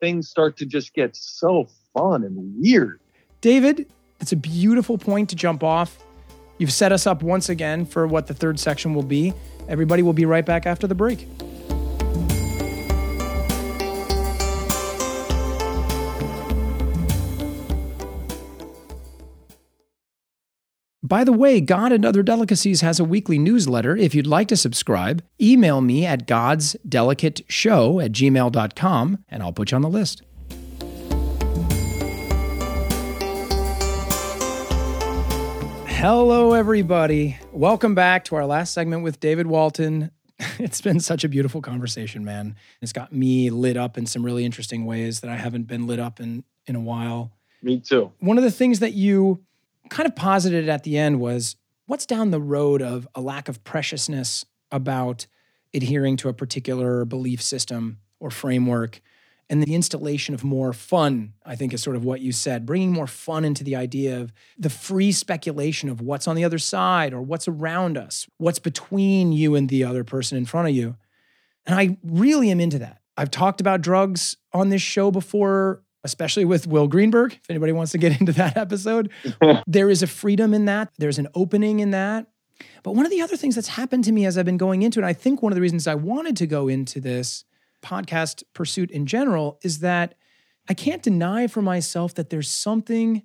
things 0.00 0.28
start 0.28 0.56
to 0.58 0.66
just 0.66 0.92
get 0.94 1.16
so 1.16 1.68
fun 1.96 2.24
and 2.24 2.36
weird. 2.60 3.00
David, 3.40 3.86
it's 4.20 4.32
a 4.32 4.36
beautiful 4.36 4.98
point 4.98 5.30
to 5.30 5.36
jump 5.36 5.62
off. 5.62 5.98
You've 6.58 6.72
set 6.72 6.90
us 6.90 7.06
up 7.06 7.22
once 7.22 7.48
again 7.48 7.84
for 7.84 8.06
what 8.06 8.26
the 8.26 8.34
third 8.34 8.58
section 8.58 8.94
will 8.94 9.02
be. 9.02 9.32
Everybody 9.68 10.02
will 10.02 10.12
be 10.12 10.24
right 10.24 10.44
back 10.44 10.66
after 10.66 10.86
the 10.86 10.94
break. 10.94 11.28
By 21.06 21.22
the 21.22 21.32
way, 21.32 21.60
God 21.60 21.92
and 21.92 22.04
Other 22.04 22.24
Delicacies 22.24 22.80
has 22.80 22.98
a 22.98 23.04
weekly 23.04 23.38
newsletter. 23.38 23.96
If 23.96 24.12
you'd 24.12 24.26
like 24.26 24.48
to 24.48 24.56
subscribe, 24.56 25.22
email 25.40 25.80
me 25.80 26.04
at 26.04 26.26
godsdelicateshow 26.26 28.04
at 28.04 28.10
gmail.com 28.10 29.24
and 29.28 29.42
I'll 29.42 29.52
put 29.52 29.70
you 29.70 29.76
on 29.76 29.82
the 29.82 29.88
list. 29.88 30.22
Hello, 35.86 36.54
everybody. 36.54 37.38
Welcome 37.52 37.94
back 37.94 38.24
to 38.24 38.34
our 38.34 38.44
last 38.44 38.74
segment 38.74 39.04
with 39.04 39.20
David 39.20 39.46
Walton. 39.46 40.10
It's 40.58 40.80
been 40.80 41.00
such 41.00 41.22
a 41.22 41.28
beautiful 41.28 41.62
conversation, 41.62 42.24
man. 42.24 42.56
It's 42.82 42.92
got 42.92 43.12
me 43.12 43.48
lit 43.50 43.76
up 43.76 43.96
in 43.96 44.06
some 44.06 44.24
really 44.24 44.44
interesting 44.44 44.84
ways 44.86 45.20
that 45.20 45.30
I 45.30 45.36
haven't 45.36 45.68
been 45.68 45.86
lit 45.86 46.00
up 46.00 46.18
in 46.18 46.42
in 46.66 46.74
a 46.74 46.80
while. 46.80 47.30
Me 47.62 47.78
too. 47.78 48.12
One 48.18 48.38
of 48.38 48.44
the 48.44 48.50
things 48.50 48.80
that 48.80 48.92
you 48.92 49.46
kind 49.88 50.08
of 50.08 50.14
posited 50.14 50.68
at 50.68 50.82
the 50.82 50.98
end 50.98 51.20
was 51.20 51.56
what's 51.86 52.06
down 52.06 52.30
the 52.30 52.40
road 52.40 52.82
of 52.82 53.06
a 53.14 53.20
lack 53.20 53.48
of 53.48 53.62
preciousness 53.64 54.44
about 54.70 55.26
adhering 55.74 56.16
to 56.18 56.28
a 56.28 56.32
particular 56.32 57.04
belief 57.04 57.42
system 57.42 57.98
or 58.20 58.30
framework 58.30 59.00
and 59.48 59.62
the 59.62 59.74
installation 59.74 60.34
of 60.34 60.42
more 60.42 60.72
fun, 60.72 61.34
I 61.44 61.54
think 61.54 61.72
is 61.72 61.82
sort 61.82 61.96
of 61.96 62.04
what 62.04 62.20
you 62.20 62.32
said, 62.32 62.66
bringing 62.66 62.92
more 62.92 63.06
fun 63.06 63.44
into 63.44 63.62
the 63.62 63.76
idea 63.76 64.20
of 64.20 64.32
the 64.58 64.70
free 64.70 65.12
speculation 65.12 65.88
of 65.88 66.00
what's 66.00 66.26
on 66.26 66.34
the 66.34 66.44
other 66.44 66.58
side 66.58 67.12
or 67.12 67.22
what's 67.22 67.46
around 67.46 67.96
us, 67.96 68.26
what's 68.38 68.58
between 68.58 69.32
you 69.32 69.54
and 69.54 69.68
the 69.68 69.84
other 69.84 70.02
person 70.02 70.36
in 70.36 70.46
front 70.46 70.68
of 70.68 70.74
you. 70.74 70.96
And 71.64 71.78
I 71.78 71.96
really 72.02 72.50
am 72.50 72.60
into 72.60 72.80
that. 72.80 73.00
I've 73.16 73.30
talked 73.30 73.60
about 73.60 73.82
drugs 73.82 74.36
on 74.52 74.68
this 74.68 74.82
show 74.82 75.10
before, 75.10 75.82
especially 76.06 76.44
with 76.44 76.66
Will 76.66 76.88
Greenberg. 76.88 77.34
If 77.34 77.50
anybody 77.50 77.72
wants 77.72 77.92
to 77.92 77.98
get 77.98 78.18
into 78.20 78.32
that 78.32 78.56
episode, 78.56 79.10
there 79.66 79.90
is 79.90 80.02
a 80.02 80.06
freedom 80.06 80.54
in 80.54 80.64
that, 80.64 80.90
there's 80.98 81.18
an 81.18 81.28
opening 81.34 81.80
in 81.80 81.90
that. 81.90 82.26
But 82.82 82.92
one 82.92 83.04
of 83.04 83.10
the 83.10 83.20
other 83.20 83.36
things 83.36 83.54
that's 83.54 83.68
happened 83.68 84.04
to 84.04 84.12
me 84.12 84.24
as 84.24 84.38
I've 84.38 84.46
been 84.46 84.56
going 84.56 84.82
into 84.82 85.00
it, 85.00 85.04
I 85.04 85.12
think 85.12 85.42
one 85.42 85.52
of 85.52 85.54
the 85.56 85.60
reasons 85.60 85.86
I 85.86 85.94
wanted 85.94 86.36
to 86.38 86.46
go 86.46 86.68
into 86.68 87.00
this 87.00 87.44
podcast 87.82 88.42
pursuit 88.54 88.90
in 88.90 89.04
general 89.04 89.58
is 89.62 89.80
that 89.80 90.14
I 90.68 90.74
can't 90.74 91.02
deny 91.02 91.46
for 91.46 91.60
myself 91.60 92.14
that 92.14 92.30
there's 92.30 92.50
something 92.50 93.22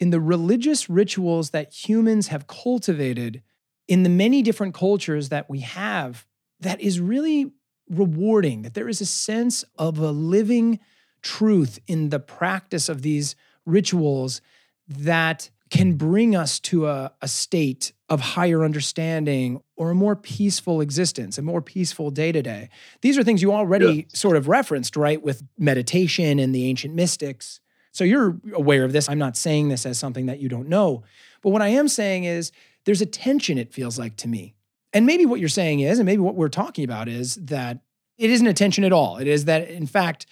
in 0.00 0.10
the 0.10 0.20
religious 0.20 0.88
rituals 0.88 1.50
that 1.50 1.72
humans 1.72 2.28
have 2.28 2.46
cultivated 2.46 3.42
in 3.86 4.02
the 4.02 4.08
many 4.08 4.42
different 4.42 4.74
cultures 4.74 5.28
that 5.28 5.50
we 5.50 5.60
have 5.60 6.26
that 6.60 6.80
is 6.80 6.98
really 6.98 7.52
rewarding, 7.90 8.62
that 8.62 8.74
there 8.74 8.88
is 8.88 9.00
a 9.00 9.06
sense 9.06 9.64
of 9.78 9.98
a 9.98 10.10
living 10.10 10.80
truth 11.22 11.78
in 11.86 12.10
the 12.10 12.20
practice 12.20 12.88
of 12.88 13.02
these 13.02 13.34
rituals 13.64 14.40
that 14.88 15.50
can 15.70 15.94
bring 15.94 16.36
us 16.36 16.60
to 16.60 16.86
a, 16.86 17.12
a 17.22 17.28
state 17.28 17.92
of 18.10 18.20
higher 18.20 18.62
understanding 18.62 19.62
or 19.76 19.90
a 19.90 19.94
more 19.94 20.14
peaceful 20.14 20.82
existence, 20.82 21.38
a 21.38 21.42
more 21.42 21.62
peaceful 21.62 22.10
day 22.10 22.30
to 22.30 22.42
day. 22.42 22.68
These 23.00 23.16
are 23.16 23.24
things 23.24 23.40
you 23.40 23.52
already 23.52 23.86
yeah. 23.86 24.02
sort 24.12 24.36
of 24.36 24.48
referenced, 24.48 24.96
right, 24.96 25.22
with 25.22 25.42
meditation 25.58 26.38
and 26.38 26.54
the 26.54 26.66
ancient 26.66 26.94
mystics. 26.94 27.60
So 27.90 28.04
you're 28.04 28.38
aware 28.52 28.84
of 28.84 28.92
this. 28.92 29.08
I'm 29.08 29.18
not 29.18 29.36
saying 29.36 29.70
this 29.70 29.86
as 29.86 29.98
something 29.98 30.26
that 30.26 30.40
you 30.40 30.48
don't 30.50 30.68
know. 30.68 31.04
But 31.40 31.50
what 31.50 31.62
I 31.62 31.68
am 31.68 31.88
saying 31.88 32.24
is 32.24 32.52
there's 32.84 33.00
a 33.00 33.06
tension, 33.06 33.56
it 33.56 33.72
feels 33.72 33.98
like 33.98 34.16
to 34.16 34.28
me. 34.28 34.54
And 34.92 35.06
maybe 35.06 35.24
what 35.24 35.40
you're 35.40 35.48
saying 35.48 35.80
is, 35.80 35.98
and 35.98 36.04
maybe 36.04 36.20
what 36.20 36.34
we're 36.34 36.48
talking 36.48 36.84
about 36.84 37.08
is 37.08 37.36
that 37.36 37.78
it 38.18 38.28
isn't 38.28 38.46
a 38.46 38.52
tension 38.52 38.84
at 38.84 38.92
all. 38.92 39.16
It 39.16 39.26
is 39.26 39.46
that, 39.46 39.70
in 39.70 39.86
fact, 39.86 40.26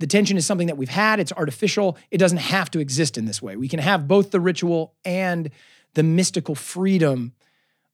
the 0.00 0.06
tension 0.06 0.36
is 0.36 0.46
something 0.46 0.66
that 0.66 0.78
we've 0.78 0.88
had, 0.88 1.20
it's 1.20 1.32
artificial. 1.32 1.96
It 2.10 2.18
doesn't 2.18 2.38
have 2.38 2.70
to 2.72 2.80
exist 2.80 3.16
in 3.16 3.26
this 3.26 3.40
way. 3.40 3.56
We 3.56 3.68
can 3.68 3.78
have 3.78 4.08
both 4.08 4.30
the 4.30 4.40
ritual 4.40 4.94
and 5.04 5.50
the 5.94 6.02
mystical 6.02 6.54
freedom 6.54 7.34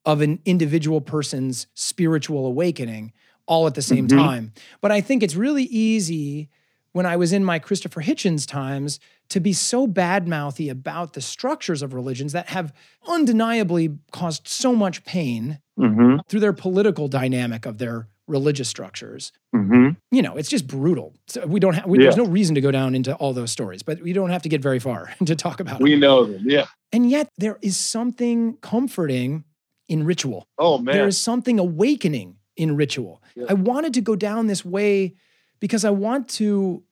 of 0.05 0.21
an 0.21 0.41
individual 0.45 1.01
person's 1.01 1.67
spiritual 1.75 2.47
awakening 2.47 3.13
all 3.47 3.67
at 3.67 3.75
the 3.75 3.83
same 3.83 4.07
mm-hmm. 4.07 4.19
time. 4.19 4.53
But 4.81 4.93
I 4.93 5.01
think 5.01 5.23
it's 5.23 5.35
really 5.35 5.65
easy 5.65 6.49
when 6.93 7.07
I 7.07 7.17
was 7.17 7.33
in 7.33 7.45
my 7.45 7.59
Christopher 7.59 8.01
Hitchens 8.01 8.47
times 8.47 9.01
to 9.29 9.41
be 9.41 9.53
so 9.53 9.87
badmouthy 9.89 10.71
about 10.71 11.13
the 11.13 11.21
structures 11.21 11.83
of 11.83 11.93
religions 11.93 12.33
that 12.33 12.49
have 12.51 12.73
undeniably 13.07 13.99
caused 14.13 14.47
so 14.47 14.75
much 14.75 15.05
pain 15.05 15.59
mm-hmm. 15.79 16.19
through 16.29 16.41
their 16.41 16.53
political 16.53 17.09
dynamic 17.09 17.67
of 17.67 17.79
their 17.79 18.09
religious 18.29 18.69
structures. 18.69 19.33
Mm-hmm. 19.55 19.91
You 20.11 20.23
know, 20.23 20.37
it's 20.37 20.49
just 20.49 20.67
brutal. 20.67 21.15
So 21.29 21.47
we 21.47 21.61
don't 21.61 21.75
have. 21.75 21.87
We, 21.87 21.99
yeah. 21.99 22.05
There's 22.05 22.17
no 22.17 22.27
reason 22.27 22.55
to 22.55 22.61
go 22.61 22.71
down 22.71 22.95
into 22.95 23.15
all 23.15 23.33
those 23.33 23.51
stories, 23.51 23.83
but 23.83 24.01
we 24.03 24.13
don't 24.13 24.31
have 24.31 24.43
to 24.43 24.49
get 24.49 24.61
very 24.61 24.79
far 24.79 25.15
to 25.25 25.37
talk 25.37 25.61
about. 25.61 25.81
We 25.81 25.93
them. 25.93 26.01
know 26.01 26.25
them, 26.25 26.45
yeah. 26.49 26.67
And 26.93 27.09
yet, 27.09 27.31
there 27.39 27.59
is 27.63 27.77
something 27.77 28.57
comforting 28.59 29.45
in 29.89 30.05
ritual. 30.05 30.47
Oh 30.59 30.79
man, 30.79 30.95
there 30.95 31.07
is 31.07 31.19
something 31.19 31.59
awakening 31.59 32.37
in 32.57 32.77
ritual. 32.77 33.23
Yeah. 33.35 33.47
I 33.49 33.55
wanted 33.55 33.95
to 33.95 34.01
go 34.01 34.17
down 34.17 34.47
this 34.47 34.65
way 34.65 35.15
because 35.61 35.85
I 35.85 35.91
want 35.91 36.29
to. 36.31 36.83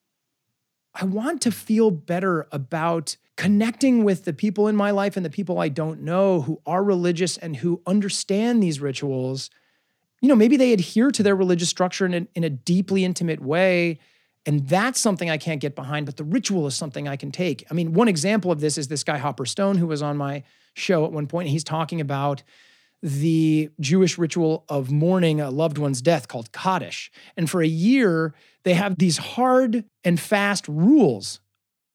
I 0.97 1.03
want 1.03 1.41
to 1.41 1.51
feel 1.51 1.91
better 1.91 2.47
about 2.53 3.17
connecting 3.35 4.05
with 4.05 4.23
the 4.23 4.31
people 4.31 4.69
in 4.69 4.77
my 4.77 4.91
life 4.91 5.17
and 5.17 5.25
the 5.25 5.29
people 5.29 5.59
I 5.59 5.67
don't 5.67 6.01
know 6.01 6.41
who 6.41 6.61
are 6.65 6.81
religious 6.81 7.35
and 7.37 7.57
who 7.57 7.81
understand 7.85 8.63
these 8.63 8.79
rituals 8.79 9.49
you 10.25 10.29
know, 10.29 10.35
maybe 10.35 10.57
they 10.57 10.73
adhere 10.73 11.11
to 11.11 11.21
their 11.21 11.35
religious 11.35 11.69
structure 11.69 12.03
in 12.03 12.13
a, 12.15 12.27
in 12.33 12.43
a 12.43 12.49
deeply 12.49 13.05
intimate 13.05 13.39
way. 13.39 13.99
And 14.47 14.67
that's 14.67 14.99
something 14.99 15.29
I 15.29 15.37
can't 15.37 15.61
get 15.61 15.75
behind, 15.75 16.07
but 16.07 16.17
the 16.17 16.23
ritual 16.23 16.65
is 16.65 16.75
something 16.75 17.07
I 17.07 17.15
can 17.15 17.31
take. 17.31 17.63
I 17.69 17.75
mean, 17.75 17.93
one 17.93 18.07
example 18.07 18.51
of 18.51 18.59
this 18.59 18.79
is 18.79 18.87
this 18.87 19.03
guy, 19.03 19.19
Hopper 19.19 19.45
Stone, 19.45 19.77
who 19.77 19.85
was 19.85 20.01
on 20.01 20.17
my 20.17 20.41
show 20.73 21.05
at 21.05 21.11
one 21.11 21.27
point. 21.27 21.45
And 21.45 21.51
he's 21.51 21.63
talking 21.63 22.01
about 22.01 22.41
the 23.03 23.69
Jewish 23.79 24.17
ritual 24.17 24.65
of 24.67 24.91
mourning 24.91 25.39
a 25.39 25.51
loved 25.51 25.77
one's 25.77 26.01
death 26.01 26.27
called 26.27 26.51
Kaddish. 26.51 27.11
And 27.37 27.47
for 27.47 27.61
a 27.61 27.67
year, 27.67 28.33
they 28.63 28.73
have 28.73 28.97
these 28.97 29.19
hard 29.19 29.85
and 30.03 30.19
fast 30.19 30.67
rules 30.67 31.39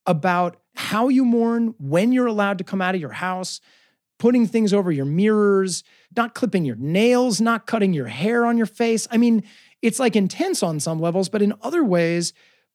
about 0.07 0.57
how 0.77 1.09
you 1.09 1.25
mourn, 1.25 1.75
when 1.81 2.13
you're 2.13 2.27
allowed 2.27 2.59
to 2.59 2.65
come 2.65 2.81
out 2.81 2.95
of 2.95 3.01
your 3.01 3.11
house, 3.11 3.61
putting 4.21 4.47
things 4.47 4.73
over 4.73 4.93
your 4.93 5.07
mirrors, 5.07 5.83
not 6.17 6.35
clipping 6.35 6.65
your 6.65 6.77
nails, 6.77 7.41
not 7.41 7.67
cutting 7.67 7.95
your 7.95 8.07
hair 8.07 8.45
on 8.45 8.57
your 8.57 8.67
face. 8.67 9.09
I 9.11 9.17
mean, 9.17 9.43
it's 9.83 9.99
like 9.99 10.15
intense 10.15 10.63
on 10.63 10.79
some 10.79 11.01
levels, 11.01 11.31
but 11.31 11.43
in 11.43 11.55
other 11.63 11.83
ways, 11.83 12.35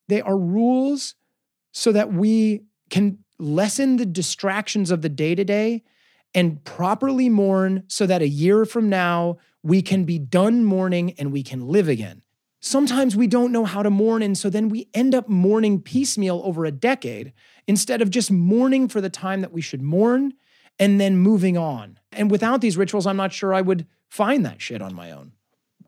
they 0.09 0.21
are 0.21 0.37
rules 0.37 1.13
so 1.71 1.91
that 1.91 2.11
we 2.11 2.63
can 2.89 3.19
lessen 3.37 3.97
the 3.97 4.07
distractions 4.07 4.89
of 4.89 5.03
the 5.03 5.09
day 5.09 5.35
to 5.35 5.43
day 5.43 5.83
and 6.33 6.63
properly 6.63 7.29
mourn 7.29 7.83
so 7.87 8.07
that 8.07 8.23
a 8.23 8.27
year 8.27 8.65
from 8.65 8.89
now, 8.89 9.37
we 9.61 9.83
can 9.83 10.03
be 10.03 10.17
done 10.17 10.65
mourning 10.65 11.13
and 11.19 11.31
we 11.31 11.43
can 11.43 11.67
live 11.67 11.87
again. 11.87 12.23
Sometimes 12.59 13.15
we 13.15 13.27
don't 13.27 13.51
know 13.51 13.65
how 13.65 13.83
to 13.83 13.91
mourn, 13.91 14.23
and 14.23 14.35
so 14.35 14.49
then 14.49 14.69
we 14.69 14.89
end 14.95 15.13
up 15.13 15.29
mourning 15.29 15.79
piecemeal 15.79 16.41
over 16.43 16.65
a 16.65 16.71
decade 16.71 17.33
instead 17.67 18.01
of 18.01 18.09
just 18.09 18.31
mourning 18.31 18.87
for 18.87 18.99
the 18.99 19.09
time 19.11 19.41
that 19.41 19.53
we 19.53 19.61
should 19.61 19.83
mourn 19.83 20.33
and 20.79 20.99
then 20.99 21.17
moving 21.17 21.57
on. 21.57 21.99
And 22.11 22.31
without 22.31 22.61
these 22.61 22.77
rituals, 22.77 23.07
I'm 23.07 23.17
not 23.17 23.33
sure 23.33 23.53
I 23.53 23.61
would 23.61 23.85
find 24.09 24.45
that 24.45 24.61
shit 24.61 24.81
on 24.81 24.93
my 24.93 25.11
own. 25.11 25.33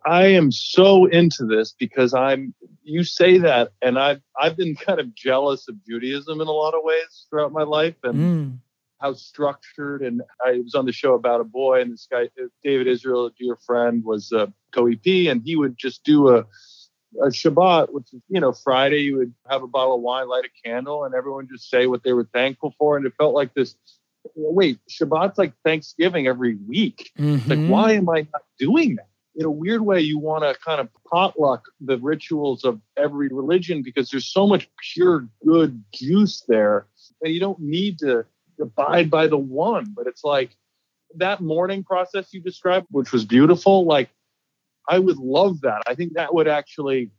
I 0.06 0.28
am 0.28 0.52
so 0.52 1.06
into 1.06 1.46
this 1.46 1.76
because 1.78 2.14
I'm 2.14 2.54
you 2.84 3.04
say 3.04 3.38
that 3.40 3.72
and 3.82 4.00
I've 4.00 4.22
I've 4.40 4.56
been 4.56 4.76
kind 4.76 5.00
of 5.00 5.14
jealous 5.14 5.68
of 5.68 5.76
Judaism 5.86 6.40
in 6.40 6.48
a 6.48 6.52
lot 6.52 6.74
of 6.74 6.82
ways 6.84 7.28
throughout 7.30 7.52
my 7.52 7.64
life 7.64 7.96
and 8.04 8.16
mm. 8.16 8.58
how 9.02 9.14
structured 9.14 10.02
and 10.02 10.22
I 10.46 10.60
was 10.64 10.76
on 10.76 10.86
the 10.86 10.94
show 10.94 11.14
about 11.14 11.42
a 11.42 11.44
boy 11.44 11.82
and 11.82 11.92
this 11.92 12.08
guy 12.10 12.30
David 12.64 12.88
Israel, 12.88 13.26
a 13.26 13.32
dear 13.32 13.58
friend, 13.66 14.04
was 14.04 14.32
a 14.32 14.54
co-EP 14.72 15.28
and 15.30 15.42
he 15.44 15.58
would 15.58 15.78
just 15.78 16.04
do 16.06 16.30
a 16.30 16.46
a 17.22 17.28
Shabbat, 17.28 17.92
which 17.92 18.14
is, 18.14 18.22
you 18.28 18.40
know, 18.40 18.52
Friday, 18.52 19.00
you 19.00 19.18
would 19.18 19.34
have 19.50 19.64
a 19.64 19.68
bottle 19.68 19.96
of 19.96 20.02
wine, 20.02 20.28
light 20.28 20.44
a 20.46 20.68
candle, 20.68 21.06
and 21.06 21.16
everyone 21.16 21.48
just 21.52 21.70
say 21.70 21.88
what 21.88 22.04
they 22.04 22.14
were 22.14 22.28
thankful 22.34 22.76
for. 22.78 22.98
And 22.98 23.06
it 23.06 23.14
felt 23.18 23.34
like 23.34 23.54
this 23.54 23.76
wait, 24.36 24.80
Shabbat's 24.90 25.38
like 25.38 25.54
Thanksgiving 25.64 26.28
every 26.28 26.56
week. 26.68 27.12
Mm-hmm. 27.18 27.50
Like, 27.50 27.70
why 27.70 27.92
am 27.94 28.10
I 28.10 28.28
not 28.34 28.44
doing 28.60 28.96
that? 28.96 29.08
In 29.36 29.46
a 29.46 29.52
weird 29.52 29.82
way, 29.82 30.02
you 30.02 30.18
want 30.18 30.44
to 30.44 30.56
kind 30.60 30.82
of 30.82 30.90
potluck 31.12 31.66
the 31.80 31.98
rituals 31.98 32.64
of 32.64 32.82
every 32.98 33.28
religion 33.28 33.84
because 33.84 34.10
there's 34.10 34.26
so 34.26 34.48
much 34.48 34.68
pure 34.94 35.28
good 35.46 35.84
juice 35.94 36.44
there. 36.48 36.88
And 37.22 37.34
you 37.34 37.40
don't 37.40 37.60
need 37.60 38.00
to 38.00 38.26
abide 38.60 39.12
by 39.12 39.28
the 39.28 39.38
one. 39.38 39.94
But 39.96 40.08
it's 40.08 40.24
like 40.24 40.56
that 41.16 41.42
mourning 41.42 41.84
process 41.84 42.34
you 42.34 42.42
described, 42.42 42.88
which 42.90 43.12
was 43.12 43.26
beautiful. 43.26 43.86
Like, 43.86 44.10
I 44.90 45.00
would 45.00 45.18
love 45.18 45.62
that. 45.62 45.84
I 45.86 45.94
think 45.94 46.14
that 46.14 46.34
would 46.34 46.48
actually 46.48 47.12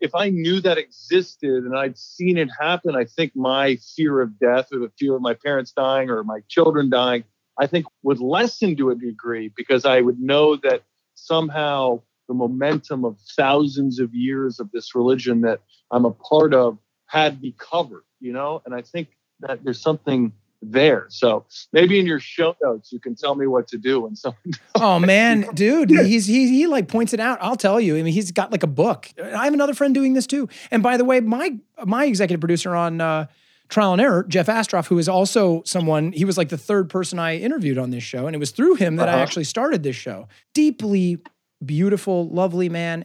if 0.00 0.14
I 0.14 0.30
knew 0.30 0.60
that 0.60 0.78
existed 0.78 1.64
and 1.64 1.76
I'd 1.76 1.98
seen 1.98 2.38
it 2.38 2.48
happen, 2.60 2.94
I 2.94 3.04
think 3.04 3.34
my 3.34 3.76
fear 3.96 4.20
of 4.20 4.38
death 4.38 4.68
or 4.72 4.78
the 4.78 4.92
fear 4.98 5.16
of 5.16 5.22
my 5.22 5.34
parents 5.34 5.72
dying 5.72 6.10
or 6.10 6.22
my 6.22 6.40
children 6.48 6.88
dying, 6.88 7.24
I 7.58 7.66
think 7.66 7.86
would 8.02 8.20
lessen 8.20 8.76
to 8.76 8.90
a 8.90 8.94
degree 8.94 9.52
because 9.56 9.84
I 9.84 10.00
would 10.00 10.20
know 10.20 10.56
that 10.56 10.82
somehow 11.14 12.00
the 12.28 12.34
momentum 12.34 13.04
of 13.04 13.18
thousands 13.36 13.98
of 13.98 14.14
years 14.14 14.60
of 14.60 14.70
this 14.70 14.94
religion 14.94 15.40
that 15.40 15.60
I'm 15.90 16.04
a 16.04 16.12
part 16.12 16.54
of 16.54 16.78
had 17.06 17.42
me 17.42 17.54
covered, 17.58 18.04
you 18.20 18.32
know? 18.32 18.62
And 18.64 18.74
I 18.74 18.82
think 18.82 19.08
that 19.40 19.64
there's 19.64 19.80
something 19.80 20.32
there. 20.62 21.06
So 21.08 21.44
maybe 21.72 21.98
in 21.98 22.06
your 22.06 22.20
show 22.20 22.56
notes 22.62 22.92
you 22.92 23.00
can 23.00 23.14
tell 23.14 23.34
me 23.34 23.46
what 23.46 23.68
to 23.68 23.78
do 23.78 24.00
when 24.00 24.16
someone. 24.16 24.38
oh 24.74 24.98
man, 24.98 25.48
dude, 25.54 25.90
he's 25.90 26.26
he 26.26 26.48
he 26.48 26.66
like 26.66 26.88
points 26.88 27.12
it 27.12 27.20
out. 27.20 27.38
I'll 27.40 27.56
tell 27.56 27.80
you. 27.80 27.96
I 27.96 28.02
mean, 28.02 28.12
he's 28.12 28.32
got 28.32 28.50
like 28.50 28.62
a 28.62 28.68
book. 28.68 29.08
I 29.22 29.44
have 29.44 29.54
another 29.54 29.74
friend 29.74 29.94
doing 29.94 30.14
this 30.14 30.26
too. 30.26 30.48
And 30.70 30.82
by 30.82 30.96
the 30.96 31.04
way, 31.04 31.20
my 31.20 31.56
my 31.84 32.04
executive 32.06 32.40
producer 32.40 32.74
on 32.74 33.00
uh, 33.00 33.26
Trial 33.68 33.92
and 33.92 34.00
Error, 34.00 34.24
Jeff 34.24 34.46
Astrof, 34.46 34.86
who 34.86 34.98
is 34.98 35.08
also 35.08 35.62
someone. 35.64 36.12
He 36.12 36.24
was 36.24 36.38
like 36.38 36.48
the 36.48 36.58
third 36.58 36.88
person 36.88 37.18
I 37.18 37.36
interviewed 37.36 37.78
on 37.78 37.90
this 37.90 38.02
show, 38.02 38.26
and 38.26 38.34
it 38.34 38.38
was 38.38 38.50
through 38.50 38.76
him 38.76 38.96
that 38.96 39.08
uh-huh. 39.08 39.18
I 39.18 39.20
actually 39.20 39.44
started 39.44 39.82
this 39.82 39.96
show. 39.96 40.28
Deeply 40.54 41.18
beautiful, 41.64 42.28
lovely 42.28 42.68
man, 42.68 43.04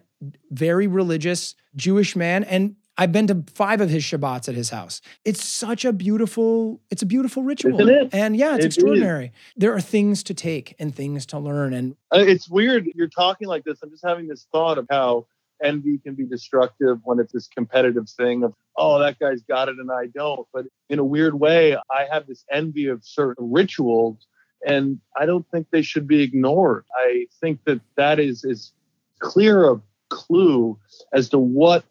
very 0.51 0.87
religious 0.87 1.55
Jewish 1.75 2.15
man, 2.15 2.43
and 2.43 2.75
I've 2.97 3.11
been 3.11 3.27
to 3.27 3.43
five 3.53 3.81
of 3.81 3.89
his 3.89 4.03
Shabbats 4.03 4.47
at 4.47 4.55
his 4.55 4.69
house. 4.69 5.01
It's 5.25 5.43
such 5.43 5.83
a 5.83 5.91
beautiful, 5.91 6.79
it's 6.91 7.01
a 7.01 7.05
beautiful 7.05 7.43
ritual. 7.43 7.79
Isn't 7.79 7.89
it? 7.89 8.09
And 8.13 8.37
yeah, 8.37 8.55
it's 8.55 8.65
it 8.65 8.67
extraordinary. 8.67 9.25
Is. 9.25 9.31
There 9.57 9.73
are 9.73 9.81
things 9.81 10.21
to 10.23 10.33
take 10.33 10.75
and 10.77 10.95
things 10.95 11.25
to 11.27 11.39
learn. 11.39 11.73
And 11.73 11.95
uh, 12.13 12.19
it's 12.19 12.47
weird. 12.47 12.87
You're 12.93 13.07
talking 13.07 13.47
like 13.47 13.63
this. 13.63 13.79
I'm 13.81 13.89
just 13.89 14.05
having 14.05 14.27
this 14.27 14.47
thought 14.51 14.77
of 14.77 14.85
how 14.89 15.25
envy 15.63 15.97
can 15.97 16.13
be 16.13 16.25
destructive 16.25 16.99
when 17.03 17.19
it's 17.19 17.33
this 17.33 17.47
competitive 17.47 18.09
thing 18.09 18.43
of, 18.43 18.53
oh, 18.77 18.99
that 18.99 19.17
guy's 19.17 19.41
got 19.41 19.69
it 19.69 19.77
and 19.79 19.91
I 19.91 20.07
don't. 20.07 20.47
But 20.53 20.65
in 20.89 20.99
a 20.99 21.05
weird 21.05 21.39
way, 21.39 21.75
I 21.75 22.05
have 22.11 22.27
this 22.27 22.45
envy 22.51 22.87
of 22.87 23.03
certain 23.03 23.51
rituals 23.51 24.27
and 24.65 24.99
I 25.17 25.25
don't 25.25 25.49
think 25.49 25.67
they 25.71 25.81
should 25.81 26.07
be 26.07 26.21
ignored. 26.21 26.85
I 26.95 27.27
think 27.41 27.63
that 27.65 27.81
that 27.95 28.19
is 28.19 28.45
as 28.45 28.71
clear 29.19 29.69
a 29.69 29.81
clue 30.09 30.77
as 31.11 31.29
to 31.29 31.39
what 31.39 31.83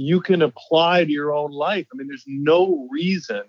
you 0.00 0.20
can 0.20 0.42
apply 0.42 1.04
to 1.04 1.10
your 1.10 1.34
own 1.34 1.50
life. 1.50 1.88
I 1.92 1.96
mean, 1.96 2.06
there's 2.06 2.22
no 2.28 2.86
reason 2.88 3.42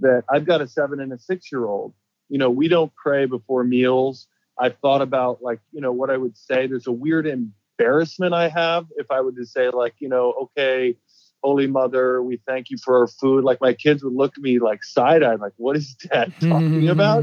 that 0.00 0.24
I've 0.28 0.44
got 0.44 0.60
a 0.60 0.66
seven 0.66 0.98
and 0.98 1.12
a 1.12 1.18
six 1.20 1.52
year 1.52 1.66
old. 1.66 1.94
You 2.28 2.38
know, 2.38 2.50
we 2.50 2.66
don't 2.66 2.92
pray 2.96 3.26
before 3.26 3.62
meals. 3.62 4.26
I've 4.58 4.76
thought 4.78 5.02
about 5.02 5.40
like, 5.40 5.60
you 5.70 5.80
know, 5.80 5.92
what 5.92 6.10
I 6.10 6.16
would 6.16 6.36
say. 6.36 6.66
There's 6.66 6.88
a 6.88 6.92
weird 6.92 7.28
embarrassment 7.28 8.34
I 8.34 8.48
have 8.48 8.86
if 8.96 9.06
I 9.12 9.20
would 9.20 9.36
just 9.36 9.52
say, 9.52 9.70
like, 9.70 9.94
you 10.00 10.08
know, 10.08 10.32
okay, 10.42 10.96
Holy 11.44 11.68
Mother, 11.68 12.20
we 12.24 12.40
thank 12.44 12.70
you 12.70 12.76
for 12.76 12.98
our 12.98 13.06
food. 13.06 13.44
Like 13.44 13.60
my 13.60 13.72
kids 13.72 14.02
would 14.02 14.14
look 14.14 14.36
at 14.36 14.42
me 14.42 14.58
like 14.58 14.82
side 14.82 15.22
eyed, 15.22 15.38
like, 15.38 15.52
what 15.58 15.76
is 15.76 15.94
dad 15.94 16.34
talking 16.40 16.88
about? 16.88 17.22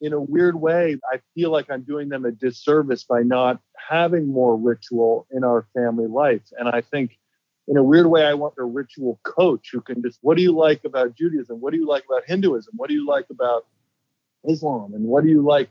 In 0.00 0.14
a 0.14 0.20
weird 0.20 0.58
way, 0.58 0.96
I 1.12 1.20
feel 1.34 1.50
like 1.50 1.70
I'm 1.70 1.82
doing 1.82 2.08
them 2.08 2.24
a 2.24 2.32
disservice 2.32 3.04
by 3.04 3.20
not 3.20 3.60
having 3.76 4.28
more 4.28 4.56
ritual 4.56 5.26
in 5.30 5.44
our 5.44 5.66
family 5.74 6.06
life. 6.06 6.42
And 6.58 6.70
I 6.70 6.80
think 6.80 7.18
in 7.72 7.78
a 7.78 7.82
weird 7.82 8.06
way, 8.06 8.26
I 8.26 8.34
want 8.34 8.52
a 8.58 8.64
ritual 8.64 9.18
coach 9.22 9.70
who 9.72 9.80
can 9.80 10.02
just, 10.02 10.18
what 10.20 10.36
do 10.36 10.42
you 10.42 10.52
like 10.52 10.84
about 10.84 11.16
Judaism? 11.16 11.58
What 11.58 11.72
do 11.72 11.78
you 11.78 11.86
like 11.86 12.04
about 12.04 12.24
Hinduism? 12.26 12.74
What 12.76 12.90
do 12.90 12.94
you 12.94 13.06
like 13.06 13.24
about 13.30 13.64
Islam? 14.46 14.92
And 14.92 15.04
what 15.04 15.24
do 15.24 15.30
you 15.30 15.40
like 15.40 15.70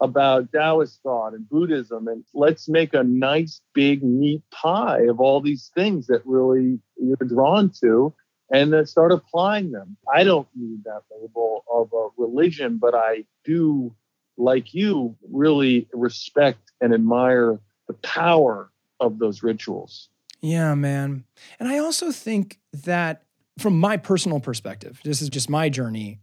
about 0.00 0.50
Taoist 0.50 1.02
thought 1.02 1.34
and 1.34 1.46
Buddhism? 1.46 2.08
And 2.08 2.24
let's 2.32 2.70
make 2.70 2.94
a 2.94 3.04
nice, 3.04 3.60
big, 3.74 4.02
neat 4.02 4.40
pie 4.50 5.02
of 5.02 5.20
all 5.20 5.42
these 5.42 5.70
things 5.74 6.06
that 6.06 6.22
really 6.24 6.80
you're 6.96 7.28
drawn 7.28 7.68
to 7.82 8.14
and 8.50 8.72
then 8.72 8.86
start 8.86 9.12
applying 9.12 9.72
them. 9.72 9.98
I 10.10 10.24
don't 10.24 10.48
need 10.56 10.84
that 10.84 11.02
label 11.20 11.66
of 11.70 11.90
a 11.92 12.08
religion, 12.16 12.78
but 12.78 12.94
I 12.94 13.26
do, 13.44 13.94
like 14.38 14.72
you, 14.72 15.14
really 15.30 15.86
respect 15.92 16.72
and 16.80 16.94
admire 16.94 17.60
the 17.88 17.94
power 17.94 18.70
of 19.00 19.18
those 19.18 19.42
rituals. 19.42 20.08
Yeah, 20.42 20.74
man. 20.74 21.24
And 21.58 21.68
I 21.68 21.78
also 21.78 22.10
think 22.10 22.58
that 22.72 23.22
from 23.58 23.78
my 23.78 23.96
personal 23.96 24.40
perspective, 24.40 25.00
this 25.04 25.22
is 25.22 25.28
just 25.28 25.48
my 25.48 25.68
journey, 25.68 26.18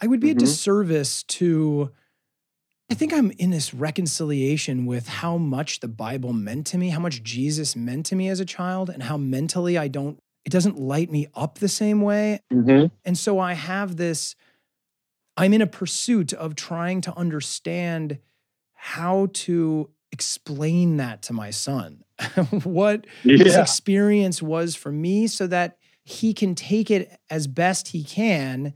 I 0.00 0.06
would 0.06 0.20
be 0.20 0.28
mm-hmm. 0.28 0.38
a 0.38 0.40
disservice 0.40 1.22
to. 1.24 1.90
I 2.90 2.94
think 2.94 3.14
I'm 3.14 3.30
in 3.38 3.48
this 3.48 3.72
reconciliation 3.72 4.84
with 4.84 5.08
how 5.08 5.38
much 5.38 5.80
the 5.80 5.88
Bible 5.88 6.34
meant 6.34 6.66
to 6.68 6.78
me, 6.78 6.90
how 6.90 7.00
much 7.00 7.22
Jesus 7.22 7.74
meant 7.74 8.04
to 8.06 8.16
me 8.16 8.28
as 8.28 8.38
a 8.38 8.44
child, 8.44 8.90
and 8.90 9.04
how 9.04 9.16
mentally 9.16 9.78
I 9.78 9.88
don't, 9.88 10.18
it 10.44 10.50
doesn't 10.50 10.78
light 10.78 11.10
me 11.10 11.26
up 11.34 11.58
the 11.58 11.68
same 11.68 12.02
way. 12.02 12.40
Mm-hmm. 12.52 12.94
And 13.06 13.16
so 13.16 13.38
I 13.38 13.54
have 13.54 13.96
this, 13.96 14.34
I'm 15.38 15.54
in 15.54 15.62
a 15.62 15.66
pursuit 15.66 16.34
of 16.34 16.54
trying 16.54 17.00
to 17.02 17.16
understand 17.16 18.18
how 18.74 19.28
to 19.32 19.88
explain 20.10 20.98
that 20.98 21.22
to 21.22 21.32
my 21.32 21.48
son 21.48 22.04
what 22.64 23.06
yeah. 23.24 23.42
this 23.42 23.56
experience 23.56 24.42
was 24.42 24.74
for 24.74 24.92
me 24.92 25.26
so 25.26 25.46
that 25.46 25.78
he 26.04 26.34
can 26.34 26.54
take 26.54 26.90
it 26.90 27.18
as 27.30 27.46
best 27.46 27.88
he 27.88 28.02
can 28.02 28.74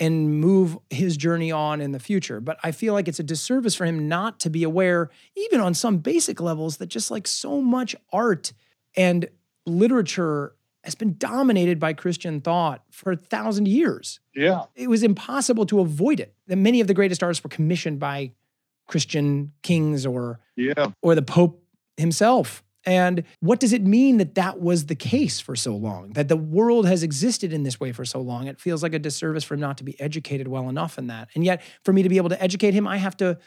and 0.00 0.40
move 0.40 0.76
his 0.90 1.16
journey 1.16 1.52
on 1.52 1.80
in 1.80 1.92
the 1.92 2.00
future. 2.00 2.40
But 2.40 2.58
I 2.64 2.72
feel 2.72 2.94
like 2.94 3.06
it's 3.06 3.20
a 3.20 3.24
disservice 3.24 3.74
for 3.74 3.84
him 3.84 4.08
not 4.08 4.40
to 4.40 4.50
be 4.50 4.64
aware, 4.64 5.10
even 5.36 5.60
on 5.60 5.72
some 5.74 5.98
basic 5.98 6.40
levels, 6.40 6.78
that 6.78 6.86
just 6.86 7.10
like 7.10 7.28
so 7.28 7.60
much 7.60 7.94
art 8.12 8.52
and 8.96 9.28
literature 9.66 10.56
has 10.82 10.94
been 10.94 11.16
dominated 11.16 11.78
by 11.78 11.92
Christian 11.92 12.40
thought 12.40 12.82
for 12.90 13.12
a 13.12 13.16
thousand 13.16 13.68
years. 13.68 14.20
Yeah. 14.34 14.64
It 14.74 14.88
was 14.88 15.02
impossible 15.02 15.64
to 15.66 15.80
avoid 15.80 16.20
it. 16.20 16.34
That 16.48 16.56
many 16.56 16.80
of 16.80 16.88
the 16.88 16.94
greatest 16.94 17.22
artists 17.22 17.42
were 17.42 17.50
commissioned 17.50 17.98
by 18.00 18.32
Christian 18.86 19.52
kings 19.62 20.04
or 20.04 20.40
yeah. 20.56 20.90
or 21.02 21.14
the 21.14 21.22
Pope 21.22 21.62
himself. 21.96 22.63
And 22.86 23.24
what 23.40 23.60
does 23.60 23.72
it 23.72 23.82
mean 23.82 24.18
that 24.18 24.34
that 24.34 24.60
was 24.60 24.86
the 24.86 24.94
case 24.94 25.40
for 25.40 25.56
so 25.56 25.74
long? 25.74 26.12
That 26.12 26.28
the 26.28 26.36
world 26.36 26.86
has 26.86 27.02
existed 27.02 27.52
in 27.52 27.62
this 27.62 27.80
way 27.80 27.92
for 27.92 28.04
so 28.04 28.20
long? 28.20 28.46
It 28.46 28.60
feels 28.60 28.82
like 28.82 28.92
a 28.92 28.98
disservice 28.98 29.42
for 29.42 29.54
him 29.54 29.60
not 29.60 29.78
to 29.78 29.84
be 29.84 29.98
educated 30.00 30.48
well 30.48 30.68
enough 30.68 30.98
in 30.98 31.06
that. 31.06 31.28
And 31.34 31.44
yet, 31.44 31.62
for 31.82 31.92
me 31.92 32.02
to 32.02 32.08
be 32.08 32.18
able 32.18 32.28
to 32.28 32.42
educate 32.42 32.74
him, 32.74 32.86
I 32.86 32.98
have 32.98 33.16
to, 33.18 33.38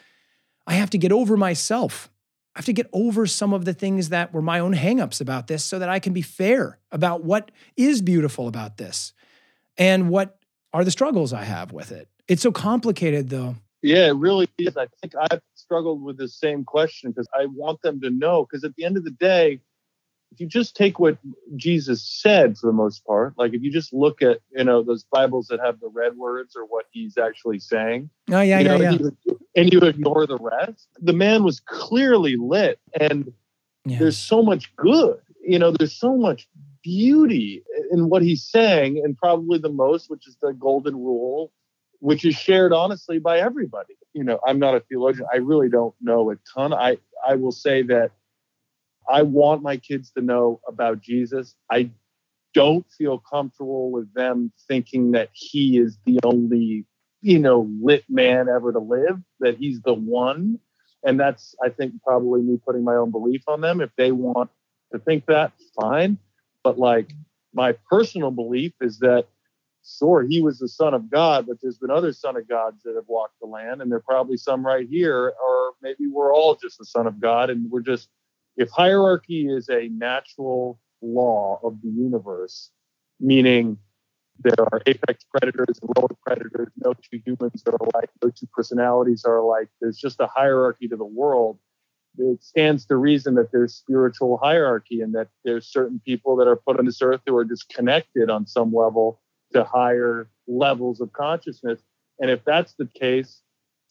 I 0.66 0.74
have 0.74 0.90
to 0.90 0.98
get 0.98 1.12
over 1.12 1.36
myself. 1.36 2.10
I 2.56 2.58
have 2.58 2.66
to 2.66 2.72
get 2.72 2.88
over 2.92 3.26
some 3.26 3.52
of 3.52 3.64
the 3.64 3.74
things 3.74 4.08
that 4.08 4.32
were 4.32 4.42
my 4.42 4.58
own 4.58 4.74
hangups 4.74 5.20
about 5.20 5.46
this, 5.46 5.62
so 5.62 5.78
that 5.78 5.88
I 5.88 6.00
can 6.00 6.12
be 6.12 6.22
fair 6.22 6.80
about 6.90 7.22
what 7.22 7.52
is 7.76 8.02
beautiful 8.02 8.48
about 8.48 8.78
this, 8.78 9.12
and 9.76 10.10
what 10.10 10.36
are 10.72 10.84
the 10.84 10.90
struggles 10.90 11.32
I 11.32 11.44
have 11.44 11.72
with 11.72 11.92
it. 11.92 12.08
It's 12.26 12.42
so 12.42 12.50
complicated, 12.50 13.28
though. 13.28 13.54
Yeah, 13.82 14.08
it 14.08 14.16
really 14.16 14.48
is. 14.58 14.76
I 14.76 14.86
think 15.00 15.14
I've 15.30 15.40
struggled 15.54 16.02
with 16.02 16.18
the 16.18 16.28
same 16.28 16.64
question 16.64 17.10
because 17.10 17.28
I 17.38 17.46
want 17.46 17.82
them 17.82 18.00
to 18.00 18.10
know. 18.10 18.44
Because 18.44 18.64
at 18.64 18.74
the 18.74 18.84
end 18.84 18.96
of 18.96 19.04
the 19.04 19.10
day, 19.10 19.60
if 20.32 20.40
you 20.40 20.46
just 20.46 20.76
take 20.76 20.98
what 20.98 21.18
Jesus 21.56 22.02
said 22.02 22.58
for 22.58 22.66
the 22.66 22.72
most 22.72 23.04
part, 23.04 23.34
like 23.38 23.54
if 23.54 23.62
you 23.62 23.70
just 23.70 23.92
look 23.92 24.20
at 24.20 24.38
you 24.50 24.64
know 24.64 24.82
those 24.82 25.04
Bibles 25.04 25.46
that 25.48 25.60
have 25.60 25.80
the 25.80 25.88
red 25.88 26.16
words 26.16 26.56
or 26.56 26.64
what 26.64 26.86
he's 26.90 27.16
actually 27.16 27.60
saying, 27.60 28.10
oh 28.30 28.40
yeah, 28.40 28.58
yeah, 28.58 28.62
know, 28.62 28.80
yeah, 28.80 28.90
and 28.90 29.00
you, 29.00 29.40
and 29.56 29.72
you 29.72 29.80
ignore 29.80 30.26
the 30.26 30.38
rest, 30.38 30.88
the 31.00 31.12
man 31.12 31.44
was 31.44 31.60
clearly 31.60 32.36
lit, 32.36 32.80
and 32.98 33.32
yes. 33.84 34.00
there's 34.00 34.18
so 34.18 34.42
much 34.42 34.74
good. 34.76 35.18
You 35.42 35.58
know, 35.58 35.70
there's 35.70 35.94
so 35.94 36.16
much 36.16 36.48
beauty 36.82 37.62
in 37.90 38.08
what 38.08 38.22
he's 38.22 38.44
saying, 38.44 39.00
and 39.04 39.16
probably 39.16 39.58
the 39.58 39.70
most, 39.70 40.10
which 40.10 40.26
is 40.26 40.36
the 40.42 40.52
golden 40.52 40.96
rule 40.96 41.52
which 42.00 42.24
is 42.24 42.34
shared 42.34 42.72
honestly 42.72 43.18
by 43.18 43.38
everybody. 43.40 43.94
You 44.12 44.24
know, 44.24 44.40
I'm 44.46 44.58
not 44.58 44.74
a 44.74 44.80
theologian. 44.80 45.26
I 45.32 45.38
really 45.38 45.68
don't 45.68 45.94
know 46.00 46.30
a 46.30 46.36
ton. 46.54 46.72
I 46.72 46.98
I 47.26 47.34
will 47.34 47.52
say 47.52 47.82
that 47.82 48.12
I 49.08 49.22
want 49.22 49.62
my 49.62 49.76
kids 49.76 50.10
to 50.12 50.22
know 50.22 50.60
about 50.68 51.00
Jesus. 51.00 51.54
I 51.70 51.90
don't 52.54 52.86
feel 52.96 53.18
comfortable 53.18 53.90
with 53.90 54.12
them 54.14 54.52
thinking 54.66 55.12
that 55.12 55.30
he 55.32 55.78
is 55.78 55.98
the 56.04 56.18
only, 56.24 56.84
you 57.20 57.38
know, 57.38 57.70
lit 57.80 58.04
man 58.08 58.48
ever 58.48 58.72
to 58.72 58.78
live, 58.78 59.18
that 59.40 59.56
he's 59.56 59.80
the 59.82 59.94
one. 59.94 60.58
And 61.04 61.18
that's, 61.18 61.54
I 61.64 61.68
think, 61.68 61.94
probably 62.02 62.42
me 62.42 62.58
putting 62.64 62.84
my 62.84 62.96
own 62.96 63.10
belief 63.10 63.42
on 63.46 63.60
them. 63.60 63.80
If 63.80 63.90
they 63.96 64.12
want 64.12 64.50
to 64.92 64.98
think 64.98 65.26
that, 65.26 65.52
fine. 65.80 66.18
But 66.64 66.78
like 66.78 67.12
my 67.54 67.72
personal 67.88 68.30
belief 68.30 68.72
is 68.80 68.98
that 68.98 69.26
sure 69.88 70.22
he 70.22 70.42
was 70.42 70.58
the 70.58 70.68
son 70.68 70.94
of 70.94 71.10
god 71.10 71.46
but 71.46 71.56
there's 71.62 71.78
been 71.78 71.90
other 71.90 72.12
son 72.12 72.36
of 72.36 72.48
gods 72.48 72.82
that 72.82 72.94
have 72.94 73.08
walked 73.08 73.38
the 73.40 73.46
land 73.46 73.80
and 73.80 73.90
there 73.90 73.98
are 73.98 74.02
probably 74.02 74.36
some 74.36 74.64
right 74.64 74.88
here 74.88 75.32
or 75.46 75.72
maybe 75.82 76.06
we're 76.10 76.34
all 76.34 76.54
just 76.54 76.78
the 76.78 76.84
son 76.84 77.06
of 77.06 77.20
god 77.20 77.50
and 77.50 77.70
we're 77.70 77.80
just 77.80 78.08
if 78.56 78.68
hierarchy 78.70 79.48
is 79.48 79.68
a 79.68 79.88
natural 79.88 80.78
law 81.00 81.58
of 81.62 81.80
the 81.82 81.88
universe 81.88 82.70
meaning 83.20 83.78
there 84.40 84.66
are 84.72 84.82
apex 84.86 85.24
predators 85.24 85.78
and 85.80 85.90
lower 85.96 86.08
predators 86.24 86.68
no 86.84 86.92
two 86.92 87.20
humans 87.24 87.62
are 87.66 87.76
alike 87.80 88.10
no 88.22 88.30
two 88.30 88.46
personalities 88.52 89.24
are 89.24 89.36
alike 89.38 89.68
there's 89.80 89.98
just 89.98 90.20
a 90.20 90.26
hierarchy 90.26 90.86
to 90.86 90.96
the 90.96 91.04
world 91.04 91.58
it 92.18 92.42
stands 92.42 92.84
to 92.86 92.96
reason 92.96 93.34
that 93.36 93.52
there's 93.52 93.74
spiritual 93.74 94.38
hierarchy 94.38 95.00
and 95.00 95.14
that 95.14 95.28
there's 95.44 95.66
certain 95.66 96.00
people 96.04 96.36
that 96.36 96.48
are 96.48 96.56
put 96.56 96.78
on 96.78 96.84
this 96.84 97.00
earth 97.00 97.20
who 97.26 97.36
are 97.36 97.44
disconnected 97.44 98.28
on 98.28 98.46
some 98.46 98.72
level 98.72 99.20
to 99.52 99.64
higher 99.64 100.28
levels 100.46 101.00
of 101.00 101.12
consciousness. 101.12 101.80
And 102.20 102.30
if 102.30 102.44
that's 102.44 102.74
the 102.74 102.86
case, 102.86 103.42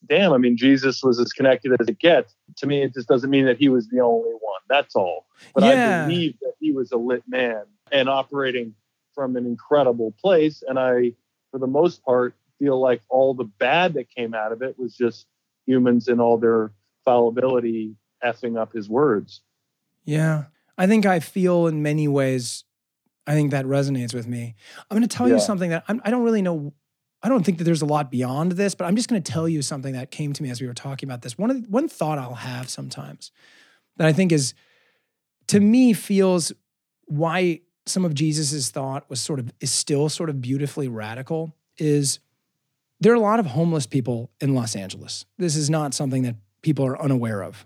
damn, 0.07 0.33
I 0.33 0.37
mean, 0.37 0.57
Jesus 0.57 1.01
was 1.03 1.19
as 1.19 1.33
connected 1.33 1.79
as 1.79 1.87
it 1.87 1.99
gets. 1.99 2.35
To 2.57 2.67
me, 2.67 2.81
it 2.83 2.93
just 2.93 3.07
doesn't 3.07 3.29
mean 3.29 3.45
that 3.45 3.57
he 3.57 3.69
was 3.69 3.87
the 3.87 3.99
only 3.99 4.31
one. 4.31 4.61
That's 4.69 4.95
all. 4.95 5.25
But 5.53 5.63
yeah. 5.63 6.03
I 6.03 6.07
believe 6.07 6.35
that 6.41 6.53
he 6.59 6.71
was 6.71 6.91
a 6.91 6.97
lit 6.97 7.23
man 7.27 7.63
and 7.91 8.09
operating 8.09 8.73
from 9.15 9.35
an 9.35 9.45
incredible 9.45 10.13
place. 10.21 10.63
And 10.67 10.77
I, 10.77 11.13
for 11.51 11.59
the 11.59 11.67
most 11.67 12.03
part, 12.03 12.35
feel 12.59 12.79
like 12.79 13.01
all 13.09 13.33
the 13.33 13.43
bad 13.43 13.93
that 13.93 14.09
came 14.09 14.33
out 14.33 14.51
of 14.51 14.61
it 14.61 14.77
was 14.77 14.95
just 14.95 15.25
humans 15.65 16.07
and 16.07 16.19
all 16.19 16.37
their 16.37 16.71
fallibility 17.05 17.95
effing 18.23 18.59
up 18.59 18.73
his 18.73 18.89
words. 18.89 19.41
Yeah. 20.05 20.45
I 20.77 20.87
think 20.87 21.05
I 21.05 21.19
feel 21.19 21.67
in 21.67 21.81
many 21.81 22.07
ways 22.07 22.63
I 23.27 23.33
think 23.33 23.51
that 23.51 23.65
resonates 23.65 24.13
with 24.13 24.25
me. 24.25 24.55
I'm 24.89 24.97
going 24.97 25.07
to 25.07 25.15
tell 25.15 25.27
yeah. 25.27 25.35
you 25.35 25.39
something 25.39 25.69
that 25.69 25.83
I'm, 25.87 26.01
I 26.03 26.09
do 26.09 26.15
not 26.15 26.23
really 26.23 26.41
know. 26.41 26.73
I 27.21 27.29
don't 27.29 27.43
think 27.43 27.57
that 27.57 27.65
there's 27.65 27.81
a 27.81 27.85
lot 27.85 28.09
beyond 28.09 28.53
this, 28.53 28.73
but 28.73 28.85
I'm 28.85 28.95
just 28.95 29.09
going 29.09 29.21
to 29.21 29.31
tell 29.31 29.49
you 29.49 29.61
something 29.61 29.93
that 29.93 30.11
came 30.11 30.33
to 30.33 30.41
me 30.41 30.49
as 30.49 30.61
we 30.61 30.67
were 30.67 30.73
talking 30.73 31.07
about 31.09 31.21
this. 31.21 31.37
One 31.37 31.51
of 31.51 31.67
one 31.67 31.89
thought 31.89 32.17
I'll 32.17 32.35
have 32.35 32.69
sometimes 32.69 33.31
that 33.97 34.07
I 34.07 34.13
think 34.13 34.31
is 34.31 34.53
to 35.47 35.59
me 35.59 35.93
feels 35.93 36.53
why 37.05 37.61
some 37.85 38.05
of 38.05 38.13
Jesus's 38.13 38.69
thought 38.69 39.09
was 39.09 39.19
sort 39.19 39.39
of 39.39 39.51
is 39.59 39.71
still 39.71 40.09
sort 40.09 40.29
of 40.29 40.41
beautifully 40.41 40.87
radical 40.87 41.53
is 41.77 42.19
there 42.99 43.11
are 43.11 43.15
a 43.15 43.19
lot 43.19 43.39
of 43.39 43.45
homeless 43.45 43.85
people 43.85 44.31
in 44.41 44.55
Los 44.55 44.75
Angeles. 44.75 45.25
This 45.37 45.55
is 45.55 45.69
not 45.69 45.93
something 45.93 46.23
that 46.23 46.35
people 46.61 46.85
are 46.85 47.01
unaware 47.01 47.43
of. 47.43 47.65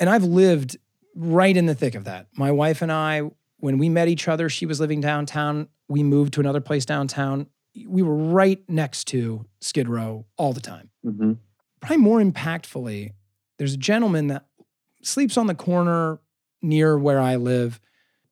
And 0.00 0.08
I've 0.08 0.24
lived 0.24 0.76
right 1.14 1.56
in 1.56 1.66
the 1.66 1.74
thick 1.74 1.94
of 1.94 2.04
that. 2.04 2.26
My 2.36 2.50
wife 2.50 2.82
and 2.82 2.90
I, 2.90 3.30
when 3.62 3.78
we 3.78 3.88
met 3.88 4.08
each 4.08 4.26
other, 4.26 4.48
she 4.48 4.66
was 4.66 4.80
living 4.80 5.00
downtown. 5.00 5.68
We 5.88 6.02
moved 6.02 6.34
to 6.34 6.40
another 6.40 6.60
place 6.60 6.84
downtown. 6.84 7.46
We 7.86 8.02
were 8.02 8.16
right 8.16 8.60
next 8.68 9.04
to 9.08 9.46
Skid 9.60 9.88
Row 9.88 10.26
all 10.36 10.52
the 10.52 10.60
time. 10.60 10.90
Mm-hmm. 11.06 11.34
Probably 11.80 11.96
more 11.98 12.20
impactfully, 12.20 13.12
there's 13.58 13.74
a 13.74 13.78
gentleman 13.78 14.26
that 14.26 14.46
sleeps 15.02 15.36
on 15.36 15.46
the 15.46 15.54
corner 15.54 16.18
near 16.60 16.98
where 16.98 17.20
I 17.20 17.36
live, 17.36 17.80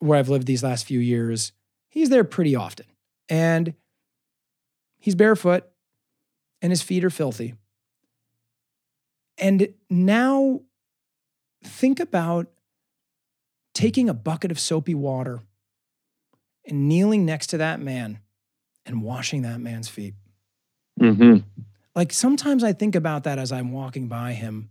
where 0.01 0.19
I've 0.19 0.29
lived 0.29 0.49
these 0.49 0.65
last 0.65 0.85
few 0.85 0.99
years. 0.99 1.53
He's 1.89 2.09
there 2.09 2.25
pretty 2.25 2.57
often. 2.57 2.87
And 3.29 3.75
he's 4.99 5.15
barefoot 5.15 5.65
and 6.61 6.73
his 6.73 6.83
feet 6.83 7.05
are 7.05 7.11
filthy. 7.11 7.55
And 9.39 9.75
now 9.89 10.63
think 11.63 12.01
about 12.01 12.49
taking 13.81 14.11
a 14.11 14.15
bucket 14.15 14.51
of 14.51 14.61
soapy 14.61 14.95
water 14.95 15.41
and 16.67 16.87
kneeling 16.87 17.25
next 17.25 17.47
to 17.47 17.57
that 17.57 17.81
man 17.81 18.19
and 18.85 19.03
washing 19.03 19.41
that 19.41 19.59
man's 19.59 19.89
feet. 19.89 20.13
Mm-hmm. 21.01 21.39
Like 21.95 22.13
sometimes 22.13 22.63
I 22.63 22.75
think 22.75 22.95
about 22.95 23.25
that 23.25 23.39
as 23.39 23.51
I'm 23.53 23.73
walking 23.73 24.07
by 24.07 24.35
him. 24.35 24.69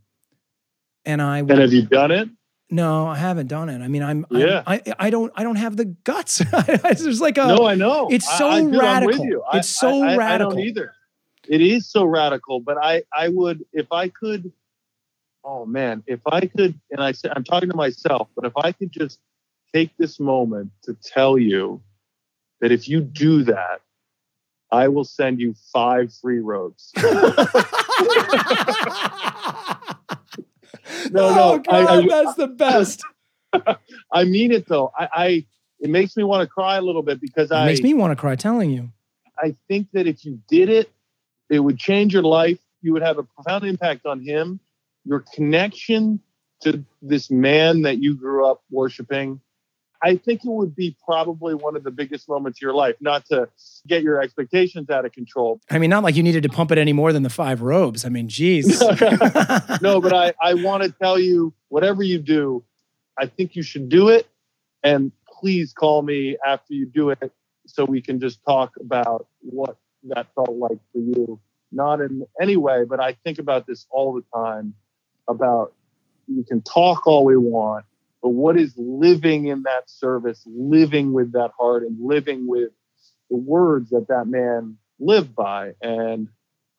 And 1.06 1.24
I 1.24 1.40
And 1.40 1.50
have 1.50 1.74
you 1.74 1.84
done 1.88 2.12
it? 2.12 2.30
no, 2.70 3.08
I 3.08 3.16
haven't 3.16 3.48
done 3.48 3.68
it. 3.70 3.82
I 3.82 3.88
mean, 3.88 4.04
I'm, 4.04 4.28
I'm- 4.32 4.42
Yeah. 4.42 4.62
I, 4.68 4.82
I 5.00 5.10
don't 5.10 5.32
I 5.36 5.42
don't 5.42 5.56
have 5.56 5.76
the 5.76 5.86
guts. 5.86 6.40
it's 6.54 7.20
like 7.20 7.40
a 7.40 7.48
no, 7.48 7.66
I 7.66 7.74
know. 7.74 8.10
it's 8.12 8.30
I- 8.30 8.38
so 8.38 8.48
I, 8.50 8.62
dude, 8.62 8.66
I'm 8.66 9.06
with 9.06 9.18
radical. 9.18 9.44
I- 9.52 9.58
It's 9.58 9.70
so 9.70 10.04
I, 10.04 10.10
I, 10.10 10.14
I 10.14 10.18
radical. 10.18 10.52
don't 10.52 10.60
either. 10.60 10.94
It 11.48 11.62
is 11.62 11.90
so 11.90 12.06
radical, 12.06 12.60
but 12.60 12.78
I, 12.80 13.02
I 13.12 13.30
would, 13.30 13.66
if 13.74 13.92
I 13.92 14.10
could, 14.10 14.52
oh 15.44 15.66
man, 15.66 16.04
if 16.08 16.20
I 16.26 16.42
could, 16.48 16.80
and 16.92 17.02
I 17.02 17.12
said, 17.14 17.32
I'm 17.36 17.44
talking 17.44 17.70
to 17.70 17.76
myself, 17.76 18.28
but 18.36 18.46
if 18.46 18.54
I 18.58 18.72
could 18.72 18.92
just 18.92 19.20
take 19.74 19.92
this 19.98 20.20
moment 20.20 20.72
to 20.84 20.94
tell 20.94 21.38
you 21.38 21.82
that 22.62 22.72
if 22.72 22.88
you 22.90 23.02
do 23.02 23.44
that, 23.44 23.82
I 24.72 24.88
will 24.88 25.04
send 25.06 25.40
you 25.40 25.56
five 25.74 26.14
free 26.14 26.40
roads. 26.40 26.92
No, 31.12 31.34
no, 31.34 31.54
Oh, 31.54 31.54
I- 31.56 31.84
God, 31.86 32.04
I- 32.04 32.08
that's 32.08 32.36
the 32.36 32.48
best. 32.48 33.04
I 34.14 34.24
mean 34.26 34.52
it 34.52 34.68
though. 34.68 34.92
I, 34.98 35.10
I 35.14 35.46
it 35.80 35.90
makes 35.90 36.16
me 36.16 36.24
want 36.24 36.42
to 36.42 36.48
cry 36.48 36.78
a 36.78 36.82
little 36.82 37.02
bit 37.02 37.20
because 37.22 37.52
It 37.52 37.56
I 37.56 37.66
makes 37.66 37.82
me 37.82 37.94
want 37.96 38.12
to 38.12 38.16
cry 38.16 38.36
telling 38.36 38.70
you. 38.70 38.90
I 39.38 39.56
think 39.68 39.88
that 39.94 40.06
if 40.08 40.24
you 40.26 40.40
did 40.48 40.70
it, 40.70 40.92
it 41.50 41.60
would 41.60 41.80
change 41.80 42.14
your 42.14 42.24
life. 42.24 42.60
You 42.82 42.94
would 42.94 43.02
have 43.02 43.18
a 43.18 43.24
profound 43.24 43.64
impact 43.66 44.06
on 44.06 44.22
him. 44.22 44.60
Your 45.10 45.26
connection 45.34 46.20
to 46.62 46.86
this 47.02 47.32
man 47.32 47.82
that 47.82 47.98
you 47.98 48.16
grew 48.16 48.46
up 48.46 48.62
worshiping. 48.70 49.42
I 50.04 50.18
think 50.18 50.46
it 50.46 50.50
would 50.52 50.76
be 50.76 50.96
probably 51.04 51.56
one 51.56 51.76
of 51.76 51.84
the 51.84 51.90
biggest 51.90 52.30
moments 52.30 52.60
of 52.60 52.62
your 52.62 52.76
life, 52.76 52.96
not 53.02 53.26
to 53.26 53.50
get 53.88 54.04
your 54.04 54.22
expectations 54.22 54.92
out 54.92 55.06
of 55.06 55.12
control. 55.12 55.62
I 55.72 55.80
mean, 55.80 55.90
not 55.90 56.04
like 56.04 56.16
you 56.16 56.22
needed 56.22 56.44
to 56.44 56.50
pump 56.50 56.72
it 56.72 56.78
any 56.78 56.94
more 56.94 57.12
than 57.12 57.24
the 57.24 57.30
five 57.32 57.64
robes. 57.64 58.06
I 58.06 58.10
mean, 58.10 58.30
geez. 58.30 58.80
No, 59.82 60.00
but 60.00 60.14
I, 60.14 60.34
I 60.42 60.54
want 60.54 60.84
to 60.84 60.92
tell 60.92 61.18
you, 61.18 61.54
whatever 61.70 62.04
you 62.04 62.20
do, 62.20 62.64
I 63.18 63.26
think 63.26 63.56
you 63.56 63.64
should 63.64 63.90
do 63.90 64.10
it. 64.10 64.28
And 64.84 65.12
please 65.40 65.74
call 65.74 66.04
me 66.04 66.38
after 66.46 66.76
you 66.76 66.86
do 66.86 67.10
it 67.10 67.34
so 67.66 67.84
we 67.84 68.02
can 68.02 68.20
just 68.20 68.44
talk 68.46 68.74
about 68.80 69.26
what 69.42 69.76
that 70.04 70.28
felt 70.36 70.52
like 70.52 70.80
for 70.94 71.00
you. 71.00 71.40
Not 71.72 72.00
in 72.00 72.28
any 72.40 72.58
way, 72.58 72.84
but 72.86 73.00
I 73.00 73.14
think 73.24 73.40
about 73.40 73.66
this 73.66 73.88
all 73.90 74.14
the 74.14 74.24
time 74.34 74.76
about 75.30 75.74
you 76.28 76.44
can 76.44 76.62
talk 76.62 77.08
all 77.08 77.24
we 77.26 77.38
want, 77.38 77.86
but 78.22 78.30
what 78.30 78.58
is 78.58 78.74
living 78.78 79.48
in 79.48 79.64
that 79.64 79.90
service, 79.90 80.44
living 80.46 81.14
with 81.14 81.32
that 81.34 81.52
heart, 81.58 81.84
and 81.84 81.98
living 82.00 82.48
with 82.48 82.72
the 83.30 83.38
words 83.38 83.90
that 83.92 84.08
that 84.10 84.28
man 84.28 84.78
lived 85.00 85.36
by? 85.36 85.74
And 85.82 86.28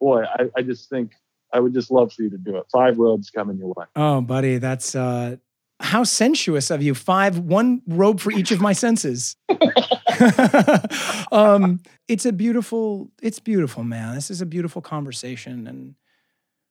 boy, 0.01 0.24
I, 0.24 0.51
I 0.57 0.62
just 0.62 0.90
think 0.90 1.12
I 1.53 1.61
would 1.61 1.74
just 1.74 1.90
love 1.90 2.12
for 2.12 2.22
you 2.22 2.30
to 2.30 2.38
do 2.38 2.57
it. 2.57 2.66
Five 2.72 2.98
robes 2.98 3.30
coming 3.30 3.59
your 3.59 3.72
way. 3.76 3.86
oh, 3.96 4.20
buddy, 4.20 4.59
that's 4.59 4.94
uh 4.94 5.36
how 5.80 6.05
sensuous 6.05 6.70
of 6.70 6.82
you. 6.82 6.94
Five, 6.94 7.38
one 7.38 7.82
robe 7.86 8.20
for 8.20 8.30
each 8.30 8.51
of 8.51 8.61
my 8.61 8.74
senses. 8.74 9.36
um, 11.32 11.80
it's 12.07 12.26
a 12.26 12.32
beautiful, 12.32 13.11
it's 13.22 13.38
beautiful, 13.38 13.82
man. 13.82 14.14
This 14.14 14.30
is 14.30 14.42
a 14.42 14.46
beautiful 14.46 14.82
conversation. 14.82 15.66
And 15.66 15.94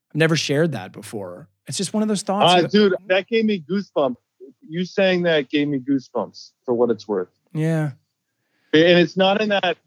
I've 0.10 0.16
never 0.16 0.36
shared 0.36 0.72
that 0.72 0.92
before. 0.92 1.50
It's 1.68 1.78
just 1.78 1.94
one 1.94 2.02
of 2.02 2.10
those 2.10 2.24
thoughts. 2.24 2.64
Uh, 2.64 2.68
dude, 2.68 2.96
that 3.08 3.28
gave 3.28 3.46
me 3.46 3.64
goosebumps. 3.70 4.16
You 4.68 4.86
saying 4.86 5.24
that 5.24 5.50
gave 5.50 5.68
me 5.68 5.80
goosebumps 5.80 6.52
for 6.66 6.74
what 6.74 6.90
it's 6.90 7.08
worth. 7.08 7.30
yeah. 7.54 7.92
And 8.72 9.00
it's 9.00 9.18
not 9.18 9.42
in 9.42 9.50
that, 9.50 9.78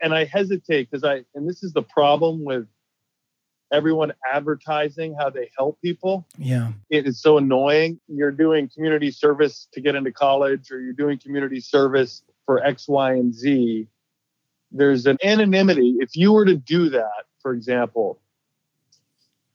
and 0.00 0.14
I 0.14 0.24
hesitate 0.24 0.88
because 0.88 1.02
I, 1.02 1.24
and 1.34 1.48
this 1.48 1.64
is 1.64 1.72
the 1.72 1.82
problem 1.82 2.44
with 2.44 2.68
everyone 3.72 4.12
advertising 4.32 5.16
how 5.18 5.30
they 5.30 5.50
help 5.58 5.80
people. 5.82 6.28
Yeah. 6.38 6.70
It 6.90 7.06
is 7.08 7.20
so 7.20 7.38
annoying. 7.38 7.98
You're 8.06 8.30
doing 8.30 8.68
community 8.72 9.10
service 9.10 9.66
to 9.72 9.80
get 9.80 9.96
into 9.96 10.12
college, 10.12 10.70
or 10.70 10.80
you're 10.80 10.92
doing 10.92 11.18
community 11.18 11.58
service 11.60 12.22
for 12.46 12.62
X, 12.64 12.86
Y, 12.86 13.14
and 13.14 13.34
Z. 13.34 13.88
There's 14.70 15.06
an 15.06 15.18
anonymity. 15.24 15.96
If 15.98 16.14
you 16.14 16.32
were 16.32 16.44
to 16.44 16.56
do 16.56 16.88
that, 16.90 17.24
for 17.42 17.52
example, 17.52 18.20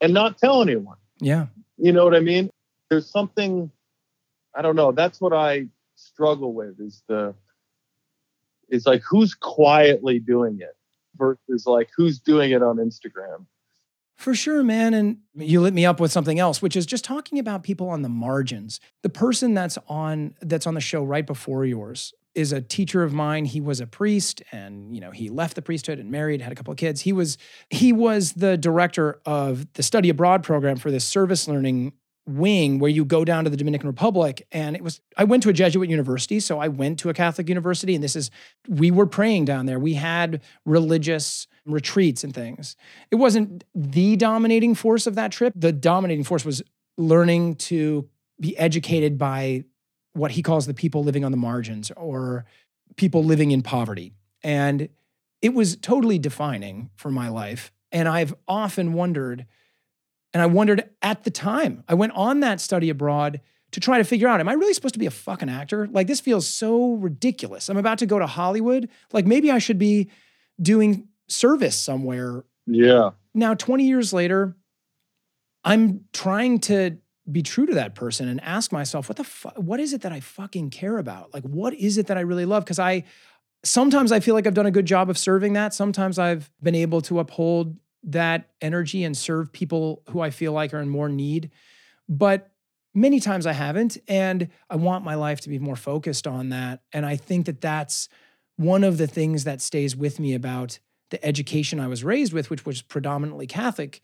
and 0.01 0.13
not 0.13 0.37
tell 0.37 0.61
anyone, 0.61 0.97
Yeah. 1.19 1.47
you 1.77 1.91
know 1.91 2.03
what 2.03 2.15
I 2.15 2.19
mean? 2.19 2.49
There's 2.89 3.09
something, 3.09 3.71
I 4.55 4.61
don't 4.61 4.75
know. 4.75 4.91
That's 4.91 5.19
what 5.21 5.33
I 5.33 5.67
struggle 5.95 6.53
with 6.53 6.79
is 6.79 7.01
the, 7.07 7.33
is 8.69 8.85
like 8.85 9.01
who's 9.07 9.33
quietly 9.33 10.19
doing 10.19 10.59
it 10.59 10.75
versus 11.17 11.65
like 11.65 11.89
who's 11.95 12.19
doing 12.19 12.51
it 12.51 12.61
on 12.61 12.77
Instagram. 12.77 13.45
For 14.17 14.33
sure, 14.33 14.63
man. 14.63 14.93
And 14.93 15.17
you 15.35 15.59
lit 15.61 15.73
me 15.73 15.85
up 15.85 15.99
with 15.99 16.11
something 16.11 16.39
else, 16.39 16.61
which 16.61 16.75
is 16.75 16.85
just 16.85 17.03
talking 17.03 17.37
about 17.37 17.63
people 17.63 17.89
on 17.89 18.01
the 18.01 18.09
margins. 18.09 18.79
The 19.03 19.09
person 19.09 19.53
that's 19.53 19.77
on 19.89 20.35
that's 20.41 20.65
on 20.65 20.73
the 20.73 20.79
show 20.81 21.03
right 21.03 21.25
before 21.27 21.65
yours 21.65 22.13
is 22.35 22.51
a 22.51 22.61
teacher 22.61 23.03
of 23.03 23.13
mine. 23.13 23.45
He 23.45 23.61
was 23.61 23.79
a 23.79 23.87
priest 23.87 24.43
and 24.51 24.93
you 24.93 25.01
know, 25.01 25.11
he 25.11 25.29
left 25.29 25.55
the 25.55 25.61
priesthood 25.61 25.99
and 25.99 26.11
married, 26.11 26.41
had 26.41 26.51
a 26.51 26.55
couple 26.55 26.71
of 26.71 26.77
kids. 26.77 27.01
He 27.01 27.13
was 27.13 27.37
he 27.69 27.93
was 27.93 28.33
the 28.33 28.57
director 28.57 29.19
of 29.25 29.71
the 29.73 29.83
study 29.83 30.09
abroad 30.09 30.43
program 30.43 30.77
for 30.77 30.91
this 30.91 31.05
service 31.05 31.47
learning 31.47 31.93
wing 32.27 32.79
where 32.79 32.89
you 32.89 33.05
go 33.05 33.23
down 33.23 33.43
to 33.43 33.49
the 33.49 33.57
Dominican 33.57 33.87
Republic 33.87 34.47
and 34.51 34.75
it 34.75 34.81
was 34.81 34.99
I 35.15 35.23
went 35.25 35.43
to 35.43 35.49
a 35.49 35.53
Jesuit 35.53 35.89
university 35.89 36.39
so 36.39 36.59
I 36.59 36.67
went 36.67 36.97
to 36.99 37.09
a 37.09 37.13
Catholic 37.13 37.47
university 37.47 37.93
and 37.93 38.03
this 38.03 38.15
is 38.15 38.31
we 38.67 38.89
were 38.89 39.05
praying 39.05 39.45
down 39.45 39.67
there 39.67 39.77
we 39.77 39.93
had 39.93 40.41
religious 40.65 41.45
retreats 41.65 42.23
and 42.23 42.33
things 42.33 42.75
it 43.11 43.17
wasn't 43.17 43.63
the 43.75 44.15
dominating 44.15 44.73
force 44.73 45.05
of 45.05 45.13
that 45.15 45.31
trip 45.31 45.53
the 45.55 45.71
dominating 45.71 46.23
force 46.23 46.43
was 46.43 46.63
learning 46.97 47.55
to 47.55 48.09
be 48.39 48.57
educated 48.57 49.19
by 49.19 49.63
what 50.15 50.31
he 50.31 50.41
calls 50.41 50.65
the 50.65 50.73
people 50.73 51.03
living 51.03 51.23
on 51.23 51.31
the 51.31 51.37
margins 51.37 51.91
or 51.91 52.45
people 52.95 53.23
living 53.23 53.51
in 53.51 53.61
poverty 53.61 54.13
and 54.43 54.89
it 55.41 55.53
was 55.53 55.75
totally 55.77 56.17
defining 56.17 56.89
for 56.95 57.11
my 57.11 57.29
life 57.29 57.71
and 57.91 58.07
I've 58.07 58.33
often 58.47 58.93
wondered 58.93 59.45
and 60.35 60.41
I 60.41 60.47
wondered 60.47 60.89
at 61.01 61.23
the 61.23 61.31
time, 61.31 61.85
I 61.87 61.93
went 61.93 62.11
on 62.11 62.41
that 62.41 62.59
study 62.59 62.89
abroad 62.89 63.39
to 63.71 63.79
try 63.79 63.99
to 63.99 64.03
figure 64.03 64.27
out, 64.27 64.41
am 64.41 64.49
I 64.49 64.53
really 64.53 64.73
supposed 64.73 64.95
to 64.95 64.99
be 64.99 65.05
a 65.05 65.11
fucking 65.11 65.47
actor? 65.47 65.87
Like, 65.87 66.07
this 66.07 66.19
feels 66.19 66.45
so 66.45 66.95
ridiculous. 66.95 67.69
I'm 67.69 67.77
about 67.77 67.99
to 67.99 68.05
go 68.05 68.19
to 68.19 68.27
Hollywood. 68.27 68.89
Like, 69.13 69.25
maybe 69.25 69.49
I 69.49 69.59
should 69.59 69.79
be 69.79 70.09
doing 70.61 71.07
service 71.29 71.77
somewhere. 71.77 72.43
Yeah. 72.67 73.11
Now, 73.33 73.53
20 73.53 73.87
years 73.87 74.11
later, 74.11 74.57
I'm 75.63 76.01
trying 76.11 76.59
to 76.59 76.97
be 77.31 77.41
true 77.41 77.65
to 77.65 77.73
that 77.73 77.95
person 77.95 78.27
and 78.27 78.41
ask 78.41 78.71
myself, 78.71 79.09
what 79.09 79.17
the 79.17 79.23
fuck, 79.23 79.55
what 79.57 79.79
is 79.79 79.93
it 79.93 80.01
that 80.01 80.11
I 80.11 80.19
fucking 80.19 80.69
care 80.69 80.97
about? 80.97 81.33
Like, 81.33 81.43
what 81.43 81.73
is 81.73 81.97
it 81.97 82.07
that 82.07 82.17
I 82.17 82.21
really 82.21 82.45
love? 82.45 82.63
Because 82.63 82.79
I, 82.79 83.03
sometimes 83.63 84.11
I 84.11 84.19
feel 84.19 84.35
like 84.35 84.45
I've 84.45 84.53
done 84.53 84.67
a 84.67 84.71
good 84.71 84.85
job 84.85 85.09
of 85.09 85.17
serving 85.17 85.53
that. 85.53 85.73
Sometimes 85.73 86.19
I've 86.19 86.51
been 86.61 86.75
able 86.75 87.01
to 87.01 87.19
uphold 87.19 87.77
that 88.03 88.49
energy 88.61 89.03
and 89.03 89.17
serve 89.17 89.51
people 89.51 90.03
who 90.09 90.21
I 90.21 90.29
feel 90.29 90.53
like 90.53 90.73
are 90.73 90.79
in 90.79 90.89
more 90.89 91.09
need. 91.09 91.49
But 92.07 92.51
many 92.93 93.19
times 93.19 93.47
I 93.47 93.53
haven't. 93.53 93.97
And 94.07 94.49
I 94.69 94.75
want 94.75 95.03
my 95.03 95.15
life 95.15 95.41
to 95.41 95.49
be 95.49 95.57
more 95.57 95.75
focused 95.75 96.27
on 96.27 96.49
that. 96.49 96.81
And 96.93 97.05
I 97.05 97.15
think 97.15 97.47
that 97.47 97.61
that's 97.61 98.07
one 98.57 98.83
of 98.83 98.97
the 98.99 99.07
things 99.07 99.43
that 99.43 99.61
stays 99.61 99.95
with 99.95 100.19
me 100.19 100.33
about 100.35 100.79
the 101.09 101.23
education 101.25 101.79
I 101.79 101.87
was 101.87 102.03
raised 102.03 102.33
with, 102.33 102.49
which 102.49 102.65
was 102.65 102.81
predominantly 102.81 103.47
Catholic. 103.47 104.01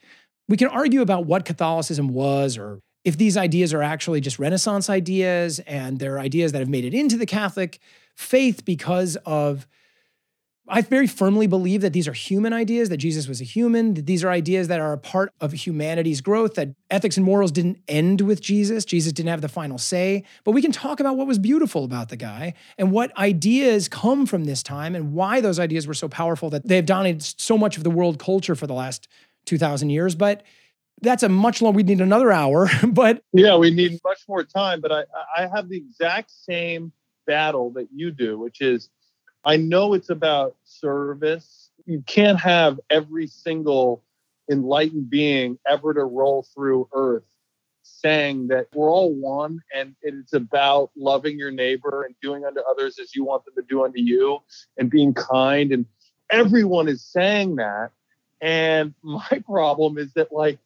We 0.47 0.57
can 0.57 0.67
argue 0.67 1.01
about 1.01 1.26
what 1.26 1.45
Catholicism 1.45 2.09
was 2.09 2.57
or 2.57 2.82
if 3.04 3.18
these 3.18 3.38
ideas 3.38 3.74
are 3.74 3.82
actually 3.82 4.22
just 4.22 4.39
Renaissance 4.39 4.89
ideas 4.89 5.60
and 5.60 5.99
they're 5.99 6.20
ideas 6.20 6.52
that 6.52 6.60
have 6.60 6.70
made 6.70 6.86
it 6.86 6.93
into 6.93 7.18
the 7.18 7.26
Catholic 7.26 7.80
faith 8.16 8.64
because 8.66 9.16
of 9.26 9.68
I 10.68 10.82
very 10.82 11.08
firmly 11.08 11.47
believe 11.47 11.82
that 11.82 11.91
these 11.91 12.08
are 12.08 12.14
human 12.14 12.54
ideas, 12.54 12.88
that 12.89 12.97
Jesus 12.97 13.28
was 13.28 13.41
a 13.41 13.43
human, 13.43 13.95
that 13.95 14.06
these 14.06 14.24
are 14.24 14.30
ideas 14.30 14.70
that 14.70 14.80
are 14.80 14.93
a 14.93 14.97
part 14.97 15.34
of 15.41 15.52
humanity's 15.52 16.22
growth, 16.22 16.54
that 16.54 16.70
ethics 16.89 17.18
and 17.18 17.26
morals 17.26 17.52
didn't 17.52 17.80
end 17.89 18.22
with 18.22 18.41
Jesus. 18.41 18.86
Jesus 18.86 19.12
didn't 19.12 19.30
have 19.30 19.41
the 19.41 19.49
final 19.49 19.78
say. 19.78 20.24
But 20.45 20.52
we 20.52 20.62
can 20.62 20.72
talk 20.72 21.02
about 21.02 21.18
what 21.18 21.28
was 21.28 21.39
beautiful 21.39 21.84
about 21.84 22.08
the 22.08 22.16
guy 22.16 22.54
and 22.78 22.91
what 22.91 23.16
ideas 23.18 23.89
come 23.89 24.26
from 24.26 24.45
this 24.45 24.64
time 24.64 24.95
and 24.95 25.14
why 25.14 25.41
those 25.41 25.60
ideas 25.60 25.88
were 25.88 25.93
so 25.93 26.08
powerful 26.08 26.49
that 26.52 26.66
they've 26.66 26.86
dominated 26.86 27.24
so 27.24 27.58
much 27.58 27.76
of 27.76 27.84
the 27.84 27.89
world 27.89 28.18
culture 28.18 28.56
for 28.56 28.68
the 28.68 28.74
last 28.74 29.10
2,000 29.45 29.89
years. 29.89 30.16
But 30.16 30.43
that's 31.02 31.24
a 31.24 31.30
much 31.30 31.62
long, 31.62 31.74
we 31.74 31.84
need 31.84 32.02
another 32.02 32.32
hour. 32.32 32.70
but 32.88 33.24
yeah, 33.34 33.56
we 33.56 33.72
need 33.72 33.99
much 34.04 34.22
more 34.28 34.43
time. 34.43 34.82
But 34.82 34.91
I, 34.91 35.04
I 35.38 35.47
have 35.47 35.70
the 35.70 35.78
exact 35.78 36.32
same 36.32 36.91
battle 37.26 37.72
that 37.72 37.88
you 37.93 38.12
do, 38.12 38.38
which 38.38 38.62
is 38.62 38.89
I 39.43 39.58
know 39.58 39.93
it's 39.93 40.10
about 40.10 40.56
service. 40.64 41.70
You 41.86 42.04
can't 42.06 42.39
have 42.39 42.80
every 42.89 43.28
single 43.28 44.04
enlightened 44.49 45.10
being 45.10 45.58
ever 45.68 45.93
to 45.93 46.04
roll 46.04 46.45
through 46.54 46.89
earth 46.93 47.24
saying 47.84 48.47
that 48.47 48.68
we're 48.74 48.91
all 48.91 49.14
one 49.14 49.60
and 49.76 49.95
it's 50.02 50.34
about 50.34 50.91
loving 50.95 51.38
your 51.38 51.52
neighbor 51.52 52.04
and 52.04 52.16
doing 52.22 52.45
unto 52.45 52.60
others 52.70 52.99
as 52.99 53.16
you 53.16 53.24
want 53.24 53.43
them 53.45 53.56
to 53.56 53.64
do 53.68 53.84
unto 53.84 53.99
you 53.99 54.39
and 54.78 54.89
being 54.89 55.14
kind. 55.14 55.72
And 55.72 55.86
everyone 56.30 56.88
is 56.88 57.04
saying 57.04 57.56
that. 57.56 57.91
And 58.39 58.93
my 59.04 59.43
problem 59.45 59.97
is 59.97 60.14
that, 60.14 60.32
like, 60.32 60.60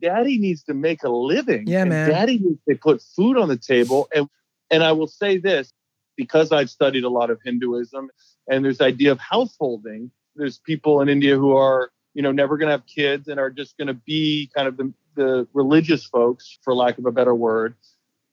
daddy 0.00 0.38
needs 0.38 0.62
to 0.64 0.74
make 0.74 1.02
a 1.02 1.08
living. 1.08 1.66
Yeah, 1.66 1.84
man. 1.84 2.10
Daddy 2.10 2.38
needs 2.38 2.60
to 2.68 2.76
put 2.76 3.02
food 3.02 3.36
on 3.36 3.48
the 3.48 3.56
table. 3.56 4.08
And 4.14 4.28
and 4.70 4.82
I 4.82 4.92
will 4.92 5.06
say 5.06 5.38
this 5.38 5.72
because 6.16 6.52
I've 6.52 6.70
studied 6.70 7.04
a 7.04 7.08
lot 7.08 7.30
of 7.30 7.40
Hinduism 7.44 8.10
and 8.48 8.64
there's 8.64 8.78
the 8.78 8.84
idea 8.84 9.12
of 9.12 9.18
householding. 9.18 10.10
There's 10.34 10.58
people 10.58 11.00
in 11.00 11.08
India 11.08 11.36
who 11.36 11.56
are, 11.56 11.90
you 12.14 12.22
know, 12.22 12.32
never 12.32 12.56
going 12.56 12.68
to 12.68 12.72
have 12.72 12.86
kids 12.86 13.28
and 13.28 13.38
are 13.40 13.50
just 13.50 13.76
going 13.76 13.88
to 13.88 13.94
be 13.94 14.50
kind 14.54 14.68
of 14.68 14.76
the, 14.76 14.92
the 15.14 15.48
religious 15.52 16.04
folks, 16.04 16.58
for 16.62 16.74
lack 16.74 16.98
of 16.98 17.06
a 17.06 17.12
better 17.12 17.34
word. 17.34 17.74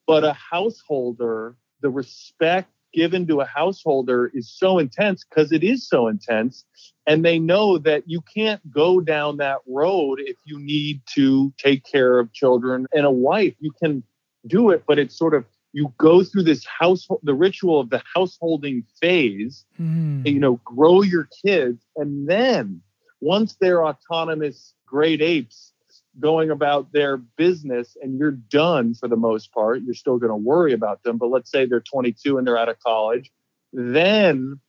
But 0.06 0.24
a 0.24 0.34
householder, 0.34 1.56
the 1.82 1.90
respect 1.90 2.70
given 2.94 3.28
to 3.28 3.42
a 3.42 3.46
householder 3.46 4.32
is 4.34 4.52
so 4.56 4.80
intense 4.80 5.24
because 5.24 5.52
it 5.52 5.64
is 5.64 5.88
so 5.88 6.08
intense. 6.08 6.64
And 7.06 7.26
they 7.26 7.40
know 7.40 7.78
that 7.80 8.04
you 8.08 8.22
can't 8.34 8.62
go 8.72 9.02
down 9.02 9.38
that 9.38 9.58
road 9.68 10.20
if 10.22 10.38
you 10.46 10.60
need 10.60 11.02
to 11.16 11.54
take 11.58 11.84
care 11.84 12.20
of 12.20 12.32
children 12.34 12.88
and 12.94 13.06
a 13.06 13.12
wife. 13.12 13.56
You 13.60 13.72
can 13.84 14.04
do 14.48 14.70
it, 14.70 14.84
but 14.88 15.00
it's 15.00 15.18
sort 15.18 15.34
of 15.34 15.46
you 15.74 15.92
go 15.98 16.24
through 16.24 16.44
this 16.44 16.64
house 16.66 17.08
the 17.24 17.34
ritual 17.34 17.80
of 17.80 17.90
the 17.90 18.02
householding 18.16 18.84
phase 19.02 19.66
mm. 19.80 20.18
and, 20.18 20.28
you 20.28 20.40
know 20.40 20.62
grow 20.64 21.02
your 21.02 21.28
kids 21.44 21.84
and 21.96 22.30
then 22.30 22.80
once 23.20 23.58
they're 23.60 23.84
autonomous 23.84 24.76
great 24.86 25.22
apes 25.22 25.73
going 26.20 26.52
about 26.52 26.92
their 26.94 27.18
business 27.18 27.98
and 28.02 28.18
you're 28.20 28.32
done 28.32 28.94
for 28.94 29.08
the 29.08 29.16
most 29.18 29.52
part 29.54 29.82
you're 29.84 29.94
still 29.96 30.18
going 30.18 30.30
to 30.32 30.36
worry 30.36 30.74
about 30.74 31.02
them 31.04 31.18
but 31.18 31.28
let's 31.28 31.52
say 31.52 31.66
they're 31.66 31.82
22 31.82 32.38
and 32.38 32.48
they're 32.48 32.58
out 32.58 32.70
of 32.70 32.80
college 32.80 33.32
then 33.74 34.60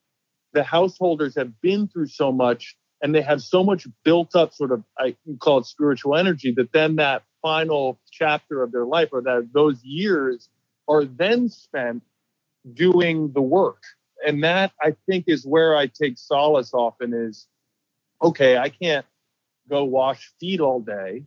the 0.52 0.62
householders 0.62 1.34
have 1.36 1.60
been 1.60 1.88
through 1.88 2.06
so 2.06 2.32
much 2.32 2.76
and 3.02 3.14
they 3.14 3.22
have 3.22 3.42
so 3.42 3.62
much 3.64 3.86
built 4.04 4.34
up 4.36 4.54
sort 4.54 4.72
of 4.72 4.82
i 4.98 5.14
call 5.40 5.58
it 5.58 5.66
spiritual 5.66 6.16
energy 6.16 6.52
that 6.52 6.72
then 6.72 6.96
that 6.96 7.22
final 7.42 8.00
chapter 8.10 8.62
of 8.62 8.72
their 8.72 8.86
life 8.86 9.10
or 9.12 9.20
that 9.22 9.50
those 9.52 9.84
years 9.84 10.48
are 10.88 11.04
then 11.04 11.48
spent 11.48 12.02
doing 12.72 13.32
the 13.32 13.42
work. 13.42 13.82
And 14.26 14.42
that 14.44 14.72
I 14.82 14.94
think 15.06 15.26
is 15.28 15.46
where 15.46 15.76
I 15.76 15.86
take 15.86 16.18
solace 16.18 16.72
often 16.72 17.12
is 17.12 17.46
okay, 18.22 18.56
I 18.56 18.70
can't 18.70 19.04
go 19.68 19.84
wash 19.84 20.32
feet 20.40 20.60
all 20.60 20.80
day 20.80 21.24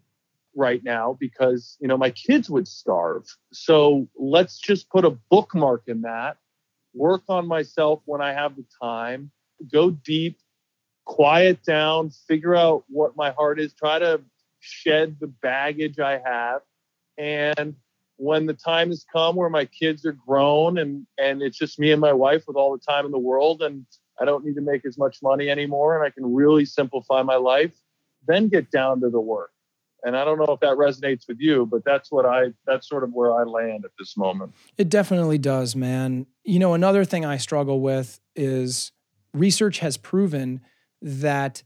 right 0.57 0.83
now 0.83 1.15
because 1.19 1.77
you 1.79 1.87
know 1.87 1.97
my 1.97 2.09
kids 2.11 2.49
would 2.49 2.67
starve. 2.67 3.25
So 3.53 4.07
let's 4.17 4.59
just 4.59 4.89
put 4.89 5.05
a 5.05 5.11
bookmark 5.31 5.83
in 5.87 6.01
that. 6.01 6.37
Work 6.93 7.23
on 7.29 7.47
myself 7.47 8.01
when 8.05 8.21
I 8.21 8.33
have 8.33 8.55
the 8.55 8.65
time. 8.81 9.31
Go 9.71 9.91
deep, 9.91 10.39
quiet 11.05 11.63
down, 11.63 12.09
figure 12.27 12.55
out 12.55 12.83
what 12.89 13.15
my 13.15 13.31
heart 13.31 13.59
is, 13.59 13.73
try 13.73 13.99
to 13.99 14.21
shed 14.59 15.17
the 15.19 15.27
baggage 15.27 15.99
I 15.99 16.19
have 16.25 16.61
and 17.17 17.75
when 18.17 18.47
the 18.47 18.53
time 18.53 18.89
has 18.89 19.05
come 19.11 19.35
where 19.35 19.49
my 19.49 19.65
kids 19.65 20.05
are 20.05 20.11
grown 20.13 20.77
and 20.77 21.05
and 21.17 21.41
it's 21.41 21.57
just 21.57 21.79
me 21.79 21.91
and 21.91 22.01
my 22.01 22.13
wife 22.13 22.43
with 22.47 22.57
all 22.57 22.71
the 22.75 22.83
time 22.83 23.05
in 23.05 23.11
the 23.11 23.19
world 23.19 23.61
and 23.61 23.85
I 24.19 24.25
don't 24.25 24.43
need 24.43 24.55
to 24.55 24.61
make 24.61 24.85
as 24.85 24.97
much 24.97 25.19
money 25.21 25.49
anymore 25.49 25.95
and 25.95 26.05
I 26.05 26.09
can 26.09 26.33
really 26.33 26.65
simplify 26.65 27.21
my 27.21 27.35
life, 27.35 27.73
then 28.27 28.49
get 28.49 28.71
down 28.71 29.01
to 29.01 29.09
the 29.09 29.19
work. 29.21 29.51
And 30.03 30.15
I 30.15 30.23
don't 30.23 30.37
know 30.37 30.53
if 30.53 30.59
that 30.59 30.77
resonates 30.77 31.27
with 31.27 31.37
you, 31.39 31.65
but 31.65 31.83
that's 31.83 32.11
what 32.11 32.25
I 32.25 32.53
that's 32.65 32.87
sort 32.87 33.03
of 33.03 33.11
where 33.13 33.33
I 33.33 33.43
land 33.43 33.83
at 33.83 33.91
this 33.97 34.15
moment. 34.15 34.53
It 34.77 34.89
definitely 34.89 35.37
does, 35.37 35.75
man. 35.75 36.27
You 36.43 36.59
know, 36.59 36.73
another 36.73 37.03
thing 37.03 37.25
I 37.25 37.37
struggle 37.37 37.81
with 37.81 38.19
is 38.35 38.91
research 39.33 39.79
has 39.79 39.97
proven 39.97 40.61
that 41.01 41.63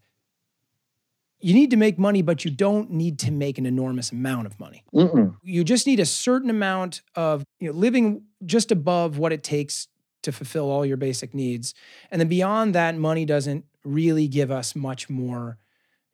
you 1.39 1.53
need 1.53 1.71
to 1.71 1.77
make 1.77 1.97
money, 1.97 2.21
but 2.21 2.45
you 2.45 2.51
don't 2.51 2.91
need 2.91 3.17
to 3.19 3.31
make 3.31 3.57
an 3.57 3.65
enormous 3.65 4.11
amount 4.11 4.45
of 4.45 4.59
money. 4.59 4.83
Mm-mm. 4.93 5.35
You 5.43 5.63
just 5.63 5.87
need 5.87 5.99
a 5.99 6.05
certain 6.05 6.49
amount 6.49 7.01
of 7.15 7.43
you 7.59 7.71
know, 7.71 7.77
living 7.77 8.23
just 8.45 8.71
above 8.71 9.17
what 9.17 9.33
it 9.33 9.43
takes 9.43 9.87
to 10.21 10.31
fulfill 10.31 10.69
all 10.69 10.85
your 10.85 10.97
basic 10.97 11.33
needs. 11.33 11.73
And 12.11 12.21
then 12.21 12.27
beyond 12.27 12.75
that, 12.75 12.95
money 12.95 13.25
doesn't 13.25 13.65
really 13.83 14.27
give 14.27 14.51
us 14.51 14.75
much 14.75 15.09
more 15.09 15.57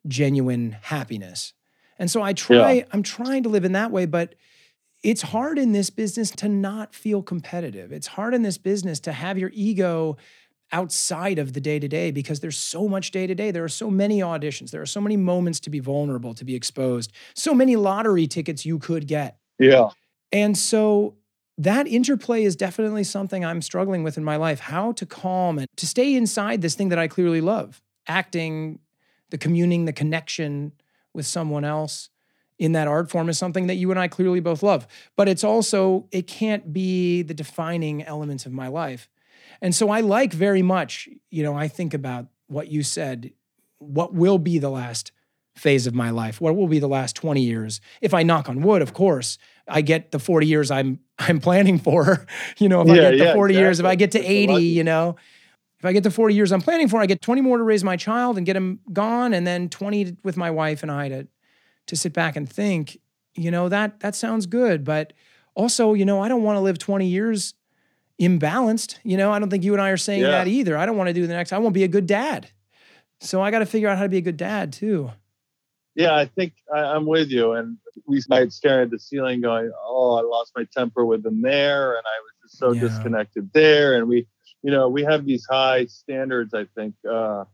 genuine 0.06 0.76
happiness. 0.82 1.52
And 1.98 2.10
so 2.10 2.22
I 2.22 2.32
try, 2.32 2.72
yeah. 2.72 2.84
I'm 2.92 3.02
trying 3.02 3.42
to 3.42 3.48
live 3.48 3.64
in 3.64 3.72
that 3.72 3.90
way, 3.90 4.06
but 4.06 4.34
it's 5.02 5.22
hard 5.22 5.58
in 5.58 5.72
this 5.72 5.90
business 5.90 6.30
to 6.32 6.48
not 6.48 6.94
feel 6.94 7.22
competitive. 7.22 7.92
It's 7.92 8.08
hard 8.08 8.34
in 8.34 8.42
this 8.42 8.58
business 8.58 9.00
to 9.00 9.12
have 9.12 9.38
your 9.38 9.50
ego 9.54 10.16
outside 10.72 11.38
of 11.38 11.52
the 11.54 11.60
day 11.60 11.78
to 11.78 11.88
day 11.88 12.10
because 12.10 12.40
there's 12.40 12.56
so 12.56 12.88
much 12.88 13.10
day 13.10 13.26
to 13.26 13.34
day. 13.34 13.50
There 13.50 13.64
are 13.64 13.68
so 13.68 13.90
many 13.90 14.20
auditions. 14.20 14.70
There 14.70 14.82
are 14.82 14.86
so 14.86 15.00
many 15.00 15.16
moments 15.16 15.60
to 15.60 15.70
be 15.70 15.78
vulnerable, 15.78 16.34
to 16.34 16.44
be 16.44 16.54
exposed, 16.54 17.12
so 17.34 17.54
many 17.54 17.76
lottery 17.76 18.26
tickets 18.26 18.66
you 18.66 18.78
could 18.78 19.06
get. 19.06 19.38
Yeah. 19.58 19.88
And 20.30 20.56
so 20.58 21.16
that 21.56 21.88
interplay 21.88 22.44
is 22.44 22.54
definitely 22.54 23.04
something 23.04 23.44
I'm 23.44 23.62
struggling 23.62 24.02
with 24.02 24.16
in 24.16 24.24
my 24.24 24.36
life 24.36 24.60
how 24.60 24.92
to 24.92 25.06
calm 25.06 25.58
and 25.58 25.66
to 25.76 25.86
stay 25.86 26.14
inside 26.14 26.60
this 26.60 26.74
thing 26.74 26.90
that 26.90 26.98
I 26.98 27.08
clearly 27.08 27.40
love 27.40 27.82
acting, 28.06 28.78
the 29.30 29.38
communing, 29.38 29.84
the 29.84 29.92
connection 29.92 30.72
with 31.18 31.26
someone 31.26 31.64
else 31.64 32.10
in 32.60 32.72
that 32.72 32.86
art 32.86 33.10
form 33.10 33.28
is 33.28 33.36
something 33.36 33.66
that 33.66 33.74
you 33.74 33.90
and 33.90 33.98
I 33.98 34.06
clearly 34.06 34.38
both 34.38 34.62
love. 34.62 34.86
But 35.16 35.28
it's 35.28 35.42
also, 35.42 36.06
it 36.12 36.28
can't 36.28 36.72
be 36.72 37.22
the 37.22 37.34
defining 37.34 38.04
elements 38.04 38.46
of 38.46 38.52
my 38.52 38.68
life. 38.68 39.08
And 39.60 39.74
so 39.74 39.90
I 39.90 40.00
like 40.00 40.32
very 40.32 40.62
much, 40.62 41.08
you 41.30 41.42
know, 41.42 41.56
I 41.56 41.66
think 41.66 41.92
about 41.92 42.26
what 42.46 42.68
you 42.68 42.84
said, 42.84 43.32
what 43.78 44.14
will 44.14 44.38
be 44.38 44.60
the 44.60 44.70
last 44.70 45.10
phase 45.56 45.88
of 45.88 45.94
my 45.94 46.10
life? 46.10 46.40
What 46.40 46.54
will 46.54 46.68
be 46.68 46.78
the 46.78 46.86
last 46.86 47.16
20 47.16 47.42
years? 47.42 47.80
If 48.00 48.14
I 48.14 48.22
knock 48.22 48.48
on 48.48 48.62
wood, 48.62 48.80
of 48.80 48.94
course, 48.94 49.38
I 49.66 49.80
get 49.80 50.12
the 50.12 50.20
40 50.20 50.46
years 50.46 50.70
I'm 50.70 51.00
I'm 51.18 51.40
planning 51.40 51.80
for. 51.80 52.26
You 52.58 52.68
know, 52.68 52.82
if 52.82 52.88
yeah, 52.88 52.92
I 52.92 52.96
get 52.96 53.10
the 53.10 53.24
yeah, 53.24 53.34
40 53.34 53.52
exactly. 53.52 53.64
years, 53.64 53.80
if 53.80 53.86
I 53.86 53.94
get 53.96 54.12
to 54.12 54.24
80, 54.24 54.54
you 54.62 54.84
know, 54.84 55.16
if 55.78 55.84
I 55.84 55.92
get 55.92 56.02
the 56.02 56.10
40 56.10 56.34
years 56.34 56.52
I'm 56.52 56.60
planning 56.60 56.88
for, 56.88 57.00
I 57.00 57.06
get 57.06 57.22
20 57.22 57.40
more 57.40 57.58
to 57.58 57.62
raise 57.62 57.84
my 57.84 57.96
child 57.96 58.36
and 58.36 58.44
get 58.44 58.56
him 58.56 58.80
gone, 58.92 59.32
and 59.32 59.46
then 59.46 59.68
20 59.68 60.16
with 60.24 60.36
my 60.36 60.50
wife 60.50 60.82
and 60.82 60.90
I 60.90 61.08
to 61.08 61.28
to 61.86 61.96
sit 61.96 62.12
back 62.12 62.36
and 62.36 62.48
think, 62.48 62.98
you 63.34 63.50
know, 63.50 63.68
that 63.68 64.00
that 64.00 64.14
sounds 64.14 64.46
good. 64.46 64.84
But 64.84 65.12
also, 65.54 65.94
you 65.94 66.04
know, 66.04 66.20
I 66.20 66.28
don't 66.28 66.42
want 66.42 66.56
to 66.56 66.60
live 66.60 66.78
20 66.78 67.06
years 67.06 67.54
imbalanced. 68.20 68.98
You 69.04 69.16
know, 69.16 69.32
I 69.32 69.38
don't 69.38 69.50
think 69.50 69.64
you 69.64 69.72
and 69.72 69.82
I 69.82 69.90
are 69.90 69.96
saying 69.96 70.22
yeah. 70.22 70.30
that 70.30 70.48
either. 70.48 70.76
I 70.76 70.86
don't 70.86 70.96
want 70.96 71.08
to 71.08 71.14
do 71.14 71.26
the 71.26 71.32
next. 71.32 71.52
I 71.52 71.58
won't 71.58 71.74
be 71.74 71.84
a 71.84 71.88
good 71.88 72.06
dad. 72.06 72.50
So 73.20 73.40
I 73.42 73.50
got 73.50 73.60
to 73.60 73.66
figure 73.66 73.88
out 73.88 73.96
how 73.96 74.04
to 74.04 74.08
be 74.08 74.18
a 74.18 74.22
good 74.22 74.36
dad 74.36 74.72
too. 74.72 75.10
Yeah, 75.94 76.14
I 76.14 76.26
think 76.26 76.52
I, 76.72 76.94
am 76.94 77.06
with 77.06 77.28
you. 77.28 77.52
And 77.52 77.76
we 78.06 78.20
started 78.20 78.52
staring 78.52 78.84
at 78.84 78.90
the 78.90 79.00
ceiling, 79.00 79.40
going, 79.40 79.72
"Oh, 79.84 80.14
I 80.14 80.22
lost 80.22 80.52
my 80.56 80.64
temper 80.64 81.04
with 81.04 81.24
them 81.24 81.42
there, 81.42 81.96
and 81.96 82.04
I 82.06 82.18
was 82.22 82.32
just 82.42 82.58
so 82.58 82.72
yeah. 82.72 82.82
disconnected 82.82 83.50
there." 83.52 83.96
And 83.96 84.06
we, 84.06 84.28
you 84.62 84.70
know, 84.70 84.88
we 84.88 85.04
have 85.04 85.24
these 85.24 85.46
high 85.48 85.86
standards. 85.86 86.54
I 86.54 86.66
think 86.74 86.94
uh, 87.08 87.44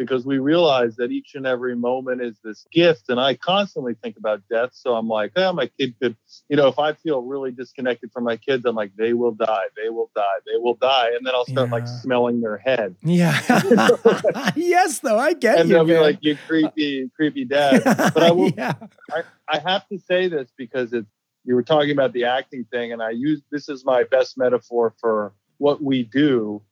because 0.00 0.24
we 0.24 0.38
realize 0.38 0.96
that 0.96 1.12
each 1.12 1.34
and 1.34 1.46
every 1.46 1.76
moment 1.76 2.22
is 2.22 2.38
this 2.42 2.66
gift. 2.72 3.10
And 3.10 3.20
I 3.20 3.34
constantly 3.34 3.92
think 4.02 4.16
about 4.16 4.40
death. 4.50 4.70
So 4.72 4.94
I'm 4.94 5.08
like, 5.08 5.32
oh, 5.36 5.52
my 5.52 5.66
kid 5.78 5.94
could, 6.00 6.16
you 6.48 6.56
know, 6.56 6.68
if 6.68 6.78
I 6.78 6.94
feel 6.94 7.20
really 7.20 7.50
disconnected 7.50 8.10
from 8.10 8.24
my 8.24 8.38
kids, 8.38 8.64
I'm 8.64 8.74
like, 8.74 8.92
they 8.96 9.12
will 9.12 9.32
die, 9.32 9.66
they 9.76 9.90
will 9.90 10.10
die, 10.16 10.38
they 10.46 10.56
will 10.56 10.74
die. 10.74 11.10
And 11.14 11.26
then 11.26 11.34
I'll 11.34 11.44
start 11.44 11.68
yeah. 11.68 11.74
like 11.74 11.86
smelling 11.86 12.40
their 12.40 12.56
head. 12.56 12.96
Yeah. 13.02 13.38
yes, 14.56 15.00
though. 15.00 15.18
I 15.18 15.34
get 15.34 15.58
and 15.58 15.68
you. 15.68 15.78
And 15.78 15.86
they'll 15.88 15.94
man. 15.94 16.02
be 16.02 16.12
like, 16.12 16.18
you 16.22 16.38
creepy, 16.46 17.10
creepy 17.14 17.44
dad. 17.44 17.82
But 17.84 18.22
I 18.22 18.30
will, 18.32 18.48
yeah. 18.56 18.72
I, 19.12 19.22
I 19.46 19.58
have 19.58 19.86
to 19.88 19.98
say 19.98 20.28
this 20.28 20.50
because 20.56 20.94
it's, 20.94 21.10
you 21.44 21.54
were 21.54 21.62
talking 21.62 21.90
about 21.90 22.12
the 22.12 22.24
acting 22.24 22.66
thing, 22.70 22.92
and 22.92 23.02
I 23.02 23.10
use 23.10 23.42
this 23.50 23.70
is 23.70 23.84
my 23.84 24.04
best 24.04 24.36
metaphor 24.36 24.94
for 25.00 25.32
what 25.60 25.82
we 25.82 26.02
do 26.02 26.62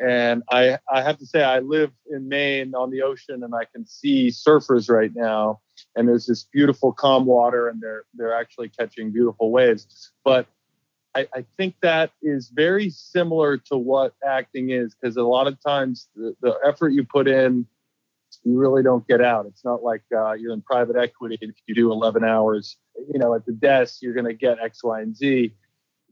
And 0.00 0.42
I, 0.50 0.78
I 0.90 1.02
have 1.02 1.18
to 1.18 1.26
say, 1.26 1.42
I 1.42 1.58
live 1.58 1.90
in 2.10 2.26
Maine 2.28 2.74
on 2.74 2.90
the 2.90 3.02
ocean, 3.02 3.44
and 3.44 3.54
I 3.54 3.66
can 3.66 3.84
see 3.86 4.28
surfers 4.28 4.88
right 4.88 5.12
now. 5.14 5.60
And 5.94 6.08
there's 6.08 6.26
this 6.26 6.44
beautiful 6.44 6.92
calm 6.92 7.26
water, 7.26 7.68
and 7.68 7.82
they're 7.82 8.04
they're 8.14 8.34
actually 8.34 8.70
catching 8.70 9.12
beautiful 9.12 9.50
waves. 9.50 10.12
But 10.24 10.46
I, 11.14 11.28
I 11.34 11.44
think 11.58 11.74
that 11.82 12.12
is 12.22 12.48
very 12.48 12.88
similar 12.88 13.58
to 13.58 13.76
what 13.76 14.14
acting 14.26 14.70
is, 14.70 14.94
because 14.94 15.18
a 15.18 15.22
lot 15.22 15.46
of 15.46 15.60
times 15.62 16.08
the, 16.16 16.34
the 16.40 16.58
effort 16.66 16.90
you 16.90 17.04
put 17.04 17.28
in, 17.28 17.66
you 18.44 18.58
really 18.58 18.82
don't 18.82 19.06
get 19.06 19.20
out. 19.20 19.44
It's 19.46 19.64
not 19.64 19.82
like 19.82 20.02
uh, 20.16 20.32
you're 20.32 20.54
in 20.54 20.62
private 20.62 20.96
equity. 20.96 21.36
If 21.42 21.56
you 21.66 21.74
do 21.74 21.92
11 21.92 22.24
hours, 22.24 22.78
you 23.12 23.18
know, 23.18 23.34
at 23.34 23.44
the 23.44 23.52
desk, 23.52 23.98
you're 24.00 24.14
going 24.14 24.26
to 24.26 24.34
get 24.34 24.58
X, 24.60 24.82
Y, 24.82 25.00
and 25.02 25.14
Z 25.14 25.52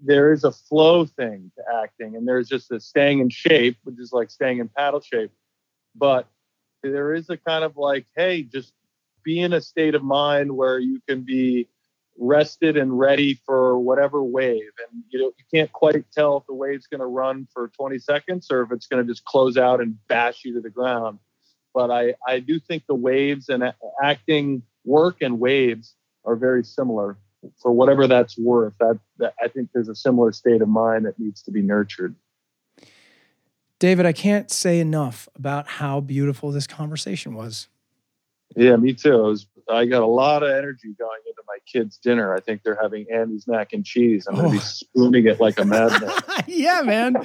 there 0.02 0.32
is 0.32 0.44
a 0.44 0.52
flow 0.52 1.04
thing 1.04 1.50
to 1.56 1.62
acting 1.82 2.16
and 2.16 2.26
there's 2.26 2.48
just 2.48 2.70
a 2.70 2.80
staying 2.80 3.20
in 3.20 3.28
shape 3.28 3.76
which 3.84 3.98
is 3.98 4.12
like 4.12 4.30
staying 4.30 4.58
in 4.58 4.68
paddle 4.68 5.00
shape. 5.00 5.32
But 5.94 6.26
there 6.82 7.14
is 7.14 7.28
a 7.30 7.36
kind 7.36 7.64
of 7.64 7.76
like 7.76 8.06
hey 8.16 8.42
just 8.42 8.72
be 9.24 9.40
in 9.40 9.52
a 9.52 9.60
state 9.60 9.94
of 9.94 10.02
mind 10.02 10.56
where 10.56 10.78
you 10.78 11.00
can 11.08 11.22
be 11.22 11.68
rested 12.20 12.76
and 12.76 12.98
ready 12.98 13.34
for 13.46 13.78
whatever 13.78 14.22
wave. 14.22 14.70
And 14.90 15.02
you 15.10 15.18
know 15.18 15.32
you 15.36 15.44
can't 15.52 15.72
quite 15.72 16.10
tell 16.12 16.36
if 16.38 16.46
the 16.46 16.54
wave's 16.54 16.86
going 16.86 17.00
to 17.00 17.06
run 17.06 17.48
for 17.52 17.68
20 17.68 17.98
seconds 17.98 18.48
or 18.50 18.62
if 18.62 18.72
it's 18.72 18.86
going 18.86 19.04
to 19.04 19.10
just 19.10 19.24
close 19.24 19.56
out 19.56 19.80
and 19.80 19.96
bash 20.08 20.44
you 20.44 20.54
to 20.54 20.60
the 20.60 20.70
ground. 20.70 21.18
But 21.74 21.90
i 21.90 22.14
i 22.26 22.40
do 22.40 22.58
think 22.60 22.84
the 22.86 22.94
waves 22.94 23.48
and 23.48 23.72
acting 24.02 24.62
work 24.84 25.16
and 25.20 25.38
waves 25.40 25.94
are 26.24 26.36
very 26.36 26.64
similar 26.64 27.18
for 27.60 27.72
whatever 27.72 28.06
that's 28.06 28.38
worth, 28.38 28.74
that, 28.80 28.98
that 29.18 29.34
I 29.42 29.48
think 29.48 29.70
there's 29.72 29.88
a 29.88 29.94
similar 29.94 30.32
state 30.32 30.62
of 30.62 30.68
mind 30.68 31.06
that 31.06 31.18
needs 31.18 31.42
to 31.42 31.50
be 31.50 31.62
nurtured. 31.62 32.14
David, 33.78 34.06
I 34.06 34.12
can't 34.12 34.50
say 34.50 34.80
enough 34.80 35.28
about 35.36 35.68
how 35.68 36.00
beautiful 36.00 36.50
this 36.50 36.66
conversation 36.66 37.34
was. 37.34 37.68
Yeah, 38.56 38.76
me 38.76 38.92
too. 38.92 39.22
Was, 39.22 39.46
I 39.70 39.84
got 39.84 40.02
a 40.02 40.06
lot 40.06 40.42
of 40.42 40.50
energy 40.50 40.94
going 40.98 41.20
into 41.26 41.42
my 41.46 41.58
kids' 41.66 41.98
dinner. 41.98 42.34
I 42.34 42.40
think 42.40 42.62
they're 42.62 42.78
having 42.80 43.06
Annie's 43.12 43.46
mac 43.46 43.72
and 43.72 43.84
cheese. 43.84 44.26
I'm 44.26 44.34
going 44.34 44.46
to 44.46 44.52
be 44.52 44.58
oh. 44.58 44.60
spooning 44.60 45.26
it 45.26 45.38
like 45.38 45.60
a 45.60 45.64
madman. 45.64 46.10
yeah, 46.46 46.82
man. 46.82 47.16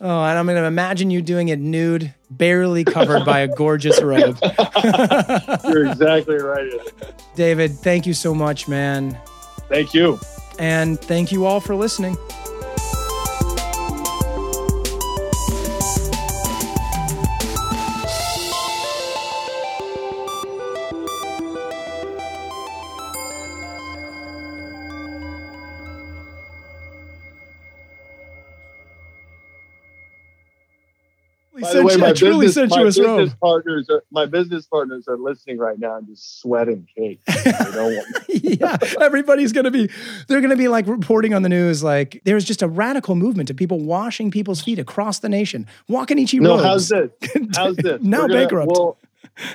Oh, 0.00 0.24
and 0.24 0.36
I'm 0.36 0.46
going 0.46 0.60
to 0.60 0.64
imagine 0.64 1.12
you 1.12 1.22
doing 1.22 1.48
it 1.48 1.60
nude, 1.60 2.12
barely 2.30 2.82
covered 2.82 3.24
by 3.24 3.40
a 3.40 3.48
gorgeous 3.48 4.02
robe. 4.02 4.36
You're 5.64 5.86
exactly 5.86 6.36
right. 6.36 6.72
David, 7.36 7.78
thank 7.78 8.06
you 8.06 8.14
so 8.14 8.34
much, 8.34 8.66
man. 8.66 9.16
Thank 9.72 9.94
you. 9.94 10.20
And 10.58 11.00
thank 11.00 11.32
you 11.32 11.46
all 11.46 11.58
for 11.58 11.74
listening. 11.74 12.18
The 31.82 31.88
way, 31.88 31.96
my 31.96 32.12
business, 32.12 32.70
my 32.70 32.84
business 32.84 33.34
partners, 33.40 33.88
are, 33.90 34.04
my 34.10 34.26
business 34.26 34.66
partners 34.66 35.06
are 35.08 35.16
listening 35.16 35.58
right 35.58 35.78
now 35.78 35.96
and 35.96 36.06
just 36.06 36.40
sweating 36.40 36.86
cake. 36.96 37.20
yeah, 38.28 38.76
everybody's 39.00 39.52
gonna 39.52 39.70
be. 39.70 39.90
They're 40.28 40.40
gonna 40.40 40.56
be 40.56 40.68
like 40.68 40.86
reporting 40.86 41.34
on 41.34 41.42
the 41.42 41.48
news. 41.48 41.82
Like 41.82 42.20
there's 42.24 42.44
just 42.44 42.62
a 42.62 42.68
radical 42.68 43.14
movement 43.14 43.50
of 43.50 43.56
people 43.56 43.80
washing 43.80 44.30
people's 44.30 44.62
feet 44.62 44.78
across 44.78 45.18
the 45.18 45.28
nation. 45.28 45.66
Wakanicci 45.88 46.40
no, 46.40 46.50
robes. 46.50 46.62
how's 46.62 46.88
this? 46.88 47.10
How's 47.56 47.76
this? 47.76 48.00
now 48.02 48.22
gonna, 48.22 48.34
bankrupt. 48.34 48.72
Well, 48.72 48.98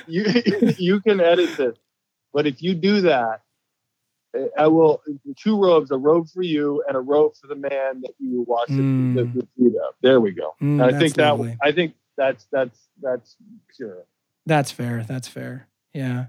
you 0.06 0.24
you 0.78 1.00
can 1.00 1.20
edit 1.20 1.56
this, 1.56 1.76
but 2.32 2.46
if 2.46 2.62
you 2.62 2.74
do 2.74 3.02
that, 3.02 3.42
I 4.58 4.66
will 4.66 5.02
two 5.36 5.60
robes, 5.60 5.90
a 5.90 5.96
robe 5.96 6.28
for 6.28 6.42
you 6.42 6.82
and 6.86 6.96
a 6.96 7.00
robe 7.00 7.34
for 7.40 7.46
the 7.46 7.54
man 7.54 8.02
that 8.02 8.12
you 8.18 8.44
wash 8.46 8.68
mm. 8.68 9.14
the, 9.14 9.24
the, 9.24 9.46
feet 9.56 9.74
of. 9.76 9.94
There 10.02 10.20
we 10.20 10.32
go. 10.32 10.54
Mm, 10.60 10.82
I 10.82 10.98
think 10.98 11.14
that 11.14 11.30
lovely. 11.30 11.56
I 11.62 11.72
think 11.72 11.94
that's 12.18 12.46
that's 12.52 12.88
that's 13.00 13.36
pure. 13.74 14.04
That's 14.44 14.70
fair. 14.70 15.04
That's 15.08 15.28
fair. 15.28 15.68
Yeah. 15.94 16.26